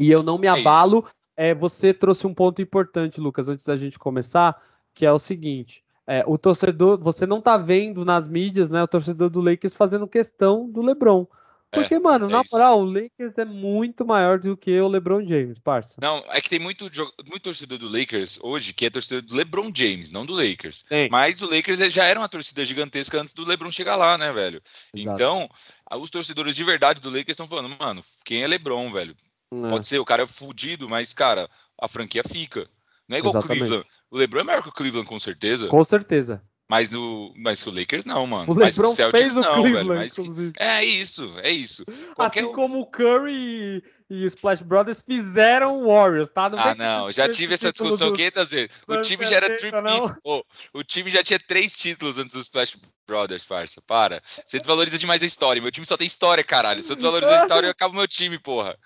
E 0.00 0.10
eu 0.10 0.22
não 0.22 0.38
me 0.38 0.46
é 0.46 0.50
abalo. 0.50 1.06
É, 1.36 1.54
você 1.54 1.94
trouxe 1.94 2.26
um 2.26 2.34
ponto 2.34 2.60
importante, 2.60 3.20
Lucas, 3.20 3.48
antes 3.48 3.64
da 3.64 3.76
gente 3.76 3.98
começar, 3.98 4.60
que 4.94 5.06
é 5.06 5.12
o 5.12 5.18
seguinte: 5.18 5.84
é, 6.06 6.24
o 6.26 6.36
torcedor, 6.36 6.98
você 6.98 7.26
não 7.26 7.40
tá 7.40 7.56
vendo 7.56 8.04
nas 8.04 8.26
mídias, 8.26 8.70
né, 8.70 8.82
o 8.82 8.88
torcedor 8.88 9.30
do 9.30 9.40
Lakers 9.40 9.74
fazendo 9.74 10.08
questão 10.08 10.68
do 10.68 10.82
LeBron. 10.82 11.26
Porque, 11.70 11.94
é, 11.94 12.00
mano, 12.00 12.26
é 12.26 12.32
na 12.32 12.42
moral, 12.50 12.80
o 12.80 12.84
Lakers 12.84 13.38
é 13.38 13.44
muito 13.44 14.04
maior 14.04 14.40
do 14.40 14.56
que 14.56 14.78
o 14.80 14.88
LeBron 14.88 15.24
James, 15.24 15.58
parça. 15.60 15.94
Não, 16.02 16.24
é 16.28 16.40
que 16.40 16.50
tem 16.50 16.58
muito, 16.58 16.84
muito 17.28 17.42
torcedor 17.42 17.78
do 17.78 17.88
Lakers 17.88 18.40
hoje 18.42 18.72
que 18.72 18.86
é 18.86 18.90
torcedor 18.90 19.22
do 19.22 19.36
LeBron 19.36 19.70
James, 19.72 20.10
não 20.10 20.26
do 20.26 20.34
Lakers. 20.34 20.84
Sim. 20.88 21.08
Mas 21.10 21.40
o 21.40 21.48
Lakers 21.48 21.78
já 21.94 22.04
era 22.04 22.18
uma 22.18 22.28
torcida 22.28 22.64
gigantesca 22.64 23.20
antes 23.20 23.32
do 23.32 23.44
LeBron 23.44 23.70
chegar 23.70 23.94
lá, 23.94 24.18
né, 24.18 24.32
velho? 24.32 24.60
Exato. 24.92 25.14
Então, 25.14 25.48
os 25.92 26.10
torcedores 26.10 26.56
de 26.56 26.64
verdade 26.64 27.00
do 27.00 27.08
Lakers 27.08 27.30
estão 27.30 27.46
falando, 27.46 27.76
mano, 27.78 28.02
quem 28.24 28.42
é 28.42 28.48
LeBron, 28.48 28.90
velho? 28.90 29.14
É. 29.52 29.68
Pode 29.68 29.86
ser, 29.86 29.98
o 29.98 30.04
cara 30.04 30.22
é 30.22 30.26
fudido, 30.26 30.88
mas, 30.88 31.12
cara, 31.12 31.48
a 31.80 31.88
franquia 31.88 32.22
fica. 32.22 32.68
Não 33.08 33.16
é 33.16 33.18
igual 33.18 33.36
o 33.36 33.42
Cleveland. 33.42 33.84
O 34.10 34.16
LeBron 34.16 34.40
é 34.40 34.44
maior 34.44 34.62
que 34.62 34.68
o 34.68 34.72
Cleveland, 34.72 35.08
com 35.08 35.18
certeza. 35.18 35.66
Com 35.66 35.82
certeza. 35.82 36.42
Mas 36.68 36.94
o, 36.94 37.34
mas 37.36 37.66
o 37.66 37.70
Lakers 37.70 38.04
não, 38.04 38.24
mano. 38.28 38.44
O 38.44 38.54
LeBron 38.54 38.64
mas 38.64 38.78
o 38.78 38.88
Celtics 38.94 39.20
fez 39.20 39.36
o 39.36 39.40
não, 39.40 39.54
Cleveland, 39.54 39.88
velho. 39.88 39.98
Mas, 39.98 40.54
é 40.56 40.84
isso, 40.84 41.34
é 41.42 41.50
isso. 41.50 41.84
Qualquer... 42.14 42.44
Assim 42.44 42.52
como 42.52 42.78
o 42.78 42.86
Curry 42.86 43.34
e, 43.34 43.82
e 44.08 44.24
Splash 44.26 44.62
Brothers 44.62 45.02
fizeram 45.04 45.80
o 45.80 45.88
Warriors, 45.88 46.28
tá? 46.28 46.48
Não 46.48 46.56
ah, 46.60 46.74
não, 46.76 47.10
já 47.10 47.28
tive 47.28 47.54
essa 47.54 47.72
discussão 47.72 48.12
500 48.12 48.50
vezes. 48.50 48.70
O 48.86 49.02
time 49.02 49.26
já 49.26 49.36
era 49.38 49.56
triple. 49.56 49.80
Oh, 50.22 50.44
o 50.72 50.84
time 50.84 51.10
já 51.10 51.24
tinha 51.24 51.40
três 51.40 51.74
títulos 51.74 52.18
antes 52.18 52.34
dos 52.34 52.42
Splash 52.42 52.78
Brothers, 53.04 53.44
parça. 53.44 53.82
Para. 53.82 54.22
Você 54.24 54.58
desvaloriza 54.58 54.96
demais 54.96 55.24
a 55.24 55.26
história. 55.26 55.60
Meu 55.60 55.72
time 55.72 55.84
só 55.84 55.96
tem 55.96 56.06
história, 56.06 56.44
caralho. 56.44 56.80
Se 56.84 56.92
eu 56.92 56.94
desvalorizar 56.94 57.40
a 57.40 57.42
história, 57.42 57.66
eu 57.66 57.72
acabo 57.72 57.96
meu 57.96 58.06
time, 58.06 58.38
porra. 58.38 58.78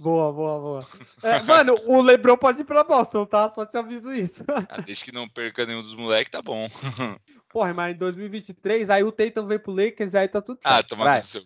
Boa, 0.00 0.32
boa, 0.32 0.60
boa. 0.60 0.86
É, 1.22 1.40
mano, 1.42 1.76
o 1.86 2.02
Lebron 2.02 2.36
pode 2.36 2.62
ir 2.62 2.64
pra 2.64 2.82
Boston, 2.82 3.24
tá? 3.24 3.50
Só 3.52 3.64
te 3.64 3.76
aviso 3.76 4.12
isso. 4.12 4.44
Ah, 4.48 4.80
desde 4.80 5.04
que 5.04 5.12
não 5.12 5.28
perca 5.28 5.64
nenhum 5.64 5.82
dos 5.82 5.94
moleques, 5.94 6.30
tá 6.30 6.42
bom. 6.42 6.68
Porra, 7.48 7.72
mas 7.72 7.94
em 7.94 7.98
2023, 7.98 8.90
aí 8.90 9.04
o 9.04 9.12
Tatum 9.12 9.46
veio 9.46 9.60
pro 9.60 9.72
Lakers 9.72 10.14
e 10.14 10.18
aí 10.18 10.28
tá 10.28 10.40
tudo 10.40 10.58
ah, 10.64 10.74
certo. 10.74 10.94
Ah, 10.94 10.96
toma 10.96 11.14
no 11.14 11.22
seu. 11.22 11.42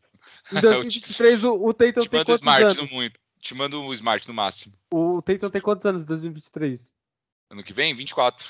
Em 0.52 0.60
2023, 0.60 1.44
o, 1.44 1.66
o 1.66 1.74
Tatum 1.74 2.00
te 2.00 2.08
tem 2.08 2.24
quantos 2.24 2.40
Smart 2.40 2.62
anos? 2.62 2.76
No 2.76 2.86
muito. 2.88 3.20
Te 3.40 3.54
mando 3.54 3.82
o 3.82 3.94
Smart 3.94 4.26
no 4.26 4.34
máximo. 4.34 4.74
O 4.92 5.20
Tatum 5.20 5.50
tem 5.50 5.60
quantos 5.60 5.84
anos 5.84 6.02
em 6.02 6.06
2023? 6.06 6.92
Ano 7.50 7.62
que 7.62 7.72
vem? 7.72 7.94
24. 7.94 8.46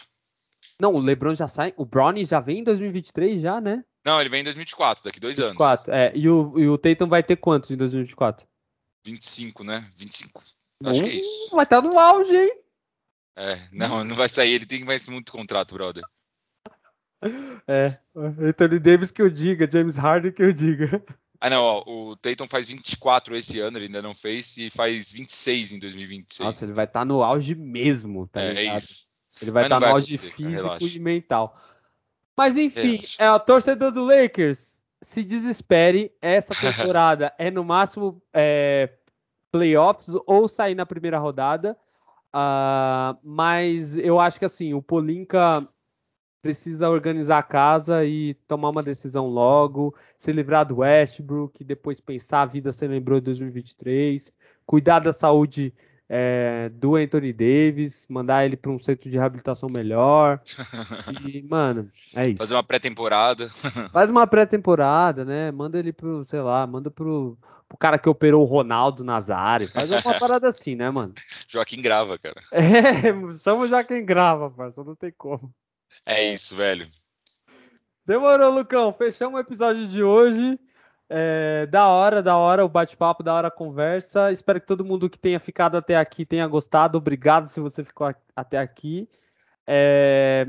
Não, 0.81 0.95
o 0.95 1.01
LeBron 1.01 1.35
já 1.35 1.49
sai. 1.49 1.75
O 1.77 1.85
Brownie 1.85 2.25
já 2.25 2.39
vem 2.39 2.61
em 2.61 2.65
2023 2.65 3.41
já, 3.41 3.61
né? 3.61 3.85
Não, 4.05 4.21
ele 4.21 4.29
vem 4.29 4.41
em 4.41 4.45
2024, 4.45 5.03
daqui 5.03 5.19
dois 5.19 5.37
24, 5.37 5.93
anos. 5.93 6.03
É, 6.03 6.17
e 6.17 6.29
o, 6.29 6.59
e 6.59 6.69
o 6.69 6.79
Tatum 6.79 7.09
vai 7.09 7.23
ter 7.23 7.37
quantos 7.37 7.71
em 7.71 7.77
2024? 7.77 8.47
25, 9.07 9.65
né? 9.65 9.85
25. 9.97 10.43
Acho 10.85 11.03
que 11.03 11.09
é 11.09 11.15
isso. 11.15 11.51
Vai 11.53 11.65
estar 11.65 11.81
no 11.81 11.99
auge, 11.99 12.37
hein? 12.37 12.53
É, 13.37 13.59
não, 13.73 14.05
não 14.05 14.17
vai 14.17 14.29
sair. 14.29 14.53
Ele 14.53 14.67
tem 14.67 14.85
mais 14.85 15.07
muito 15.09 15.33
contrato, 15.33 15.75
brother. 15.75 16.05
É, 17.67 17.99
Anthony 18.15 18.79
Davis 18.79 19.11
que 19.11 19.21
eu 19.21 19.29
diga, 19.29 19.69
James 19.69 19.97
Harden 19.97 20.31
que 20.31 20.43
eu 20.43 20.53
diga. 20.53 21.03
Ah, 21.39 21.51
não, 21.51 21.63
ó, 21.63 21.85
o 21.87 22.17
Tatum 22.17 22.47
faz 22.47 22.67
24 22.67 23.37
esse 23.37 23.61
ano, 23.61 23.77
ele 23.77 23.87
ainda 23.87 24.01
não 24.01 24.15
fez, 24.15 24.57
e 24.57 24.71
faz 24.71 25.13
26 25.13 25.73
em 25.73 25.79
2026. 25.79 26.47
Nossa, 26.47 26.65
ele 26.65 26.73
vai 26.73 26.87
estar 26.87 27.01
tá 27.01 27.05
no 27.05 27.23
auge 27.23 27.55
mesmo, 27.55 28.27
tá 28.27 28.41
é? 28.41 28.65
É 28.65 28.77
isso. 28.77 29.09
Ele 29.43 29.51
vai 29.51 29.65
estar 29.65 29.79
tá 29.79 29.87
no 29.87 29.93
auge 29.93 30.17
físico 30.17 30.87
e 30.87 30.99
mental. 30.99 31.61
Mas 32.35 32.57
enfim, 32.57 33.03
é, 33.19 33.31
o 33.31 33.39
torcedor 33.39 33.93
do 33.93 34.03
Lakers, 34.03 34.76
se 35.07 35.23
desespere. 35.23 36.13
Essa 36.21 36.53
temporada 36.61 37.33
é 37.39 37.49
no 37.49 37.65
máximo 37.65 38.21
é, 38.35 38.91
playoffs 39.53 40.15
ou 40.27 40.49
sair 40.49 40.75
na 40.75 40.85
primeira 40.85 41.19
rodada. 41.19 41.77
Uh, 42.35 43.17
mas 43.23 43.97
eu 43.97 44.21
acho 44.21 44.39
que 44.39 44.45
assim, 44.45 44.75
o 44.75 44.83
Polinka 44.83 45.67
precisa 46.43 46.91
organizar 46.91 47.39
a 47.39 47.43
casa 47.43 48.05
e 48.05 48.35
tomar 48.47 48.71
uma 48.71 48.83
decisão 48.83 49.27
logo, 49.27 49.95
se 50.19 50.33
livrar 50.33 50.67
do 50.67 50.79
Westbrook, 50.79 51.65
depois 51.65 52.01
pensar 52.01 52.43
a 52.43 52.47
vida 52.47 52.73
se 52.73 52.87
lembrou 52.87 53.19
de 53.19 53.27
2023, 53.27 54.33
cuidar 54.67 54.99
da 54.99 55.13
saúde 55.13 55.73
é, 56.09 56.69
do 56.73 56.97
Anthony 56.97 57.33
Davis, 57.33 58.07
mandar 58.09 58.45
ele 58.45 58.57
para 58.57 58.71
um 58.71 58.79
centro 58.79 59.11
de 59.11 59.17
reabilitação 59.17 59.69
melhor. 59.69 60.41
E, 61.27 61.43
mano, 61.43 61.91
é 62.15 62.29
isso. 62.29 62.39
Fazer 62.39 62.55
uma 62.55 62.63
pré-temporada. 62.63 63.49
Faz 63.93 64.11
uma 64.11 64.27
pré-temporada, 64.27 65.25
né? 65.25 65.51
Manda 65.51 65.79
ele 65.79 65.93
pro, 65.93 66.25
sei 66.25 66.41
lá, 66.41 66.67
manda 66.67 66.91
pro, 66.91 67.39
pro 67.69 67.79
cara 67.79 67.99
que 67.99 68.09
operou 68.09 68.43
o 68.43 68.47
Ronaldo 68.47 69.03
Nazário. 69.03 69.69
Faz 69.69 69.91
uma 69.91 70.15
parada 70.19 70.49
assim, 70.49 70.75
né, 70.75 70.91
mano? 70.91 71.15
Joaquim 71.49 71.81
grava, 71.81 72.19
cara. 72.19 72.41
É, 72.53 73.11
estamos 73.31 73.71
já 73.71 73.83
quem 73.83 74.05
grava, 74.05 74.51
parça, 74.51 74.85
não 74.85 74.95
tem 74.95 75.13
como. 75.17 75.53
É 76.05 76.33
isso, 76.33 76.55
velho. 76.55 76.89
Demorou, 78.05 78.53
Lucão. 78.53 78.93
Fechamos 78.93 79.37
o 79.37 79.43
episódio 79.43 79.89
de 79.89 80.03
hoje. 80.03 80.59
É, 81.09 81.67
da 81.67 81.87
hora, 81.87 82.21
da 82.21 82.37
hora 82.37 82.65
o 82.65 82.69
bate-papo, 82.69 83.23
da 83.23 83.33
hora 83.33 83.49
a 83.49 83.51
conversa. 83.51 84.33
Espero 84.33 84.61
que 84.61 84.67
todo 84.67 84.85
mundo 84.85 85.09
que 85.09 85.19
tenha 85.19 85.39
ficado 85.39 85.77
até 85.77 85.97
aqui 85.97 86.27
tenha 86.27 86.47
gostado. 86.47 86.99
Obrigado 86.99 87.47
se 87.47 87.61
você 87.61 87.85
ficou 87.85 88.13
até 88.35 88.59
aqui. 88.59 89.09
É, 89.67 90.49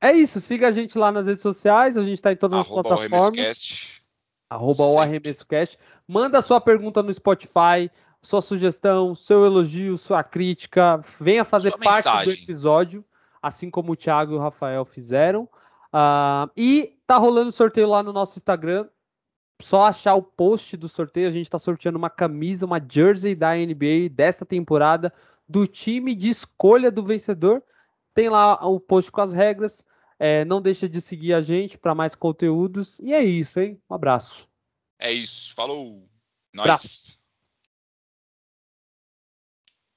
é 0.00 0.12
isso, 0.12 0.40
siga 0.40 0.68
a 0.68 0.72
gente 0.72 0.98
lá 0.98 1.12
nas 1.12 1.26
redes 1.26 1.42
sociais. 1.42 1.96
A 1.96 2.02
gente 2.02 2.14
está 2.14 2.32
em 2.32 2.36
todas 2.36 2.60
Arroba 2.60 2.80
as 2.80 2.86
plataformas. 2.86 4.00
Arroba 4.50 4.82
o 4.82 4.98
ArremessoCast. 4.98 5.78
Manda 6.06 6.42
sua 6.42 6.60
pergunta 6.60 7.02
no 7.02 7.12
Spotify, 7.12 7.90
sua 8.20 8.42
sugestão, 8.42 9.14
seu 9.14 9.44
elogio, 9.44 9.96
sua 9.96 10.22
crítica. 10.22 11.00
Venha 11.20 11.44
fazer 11.44 11.70
parte 11.72 11.84
mensagem. 11.84 12.34
do 12.34 12.42
episódio, 12.42 13.04
assim 13.40 13.70
como 13.70 13.92
o 13.92 13.96
Thiago 13.96 14.32
e 14.32 14.36
o 14.36 14.40
Rafael 14.40 14.84
fizeram. 14.84 15.48
Uh, 15.94 16.50
e 16.56 16.98
tá 17.06 17.16
rolando 17.16 17.52
sorteio 17.52 17.88
lá 17.88 18.02
no 18.02 18.12
nosso 18.12 18.38
Instagram. 18.38 18.86
Só 19.60 19.84
achar 19.84 20.14
o 20.14 20.22
post 20.22 20.76
do 20.76 20.88
sorteio, 20.88 21.28
a 21.28 21.30
gente 21.30 21.46
está 21.46 21.58
sorteando 21.58 21.98
uma 21.98 22.10
camisa, 22.10 22.66
uma 22.66 22.80
jersey 22.80 23.34
da 23.34 23.54
NBA 23.54 24.08
desta 24.10 24.44
temporada, 24.44 25.12
do 25.48 25.66
time 25.66 26.14
de 26.14 26.28
escolha 26.28 26.90
do 26.90 27.04
vencedor. 27.04 27.62
Tem 28.12 28.28
lá 28.28 28.64
o 28.66 28.80
post 28.80 29.10
com 29.10 29.20
as 29.20 29.32
regras. 29.32 29.84
É, 30.18 30.44
não 30.44 30.60
deixa 30.60 30.88
de 30.88 31.00
seguir 31.00 31.34
a 31.34 31.40
gente 31.40 31.76
para 31.76 31.94
mais 31.94 32.14
conteúdos. 32.14 32.98
E 33.00 33.12
é 33.12 33.22
isso, 33.22 33.60
hein? 33.60 33.80
Um 33.90 33.94
abraço. 33.94 34.48
É 34.98 35.12
isso. 35.12 35.54
Falou. 35.54 36.08
Nós. 36.52 37.18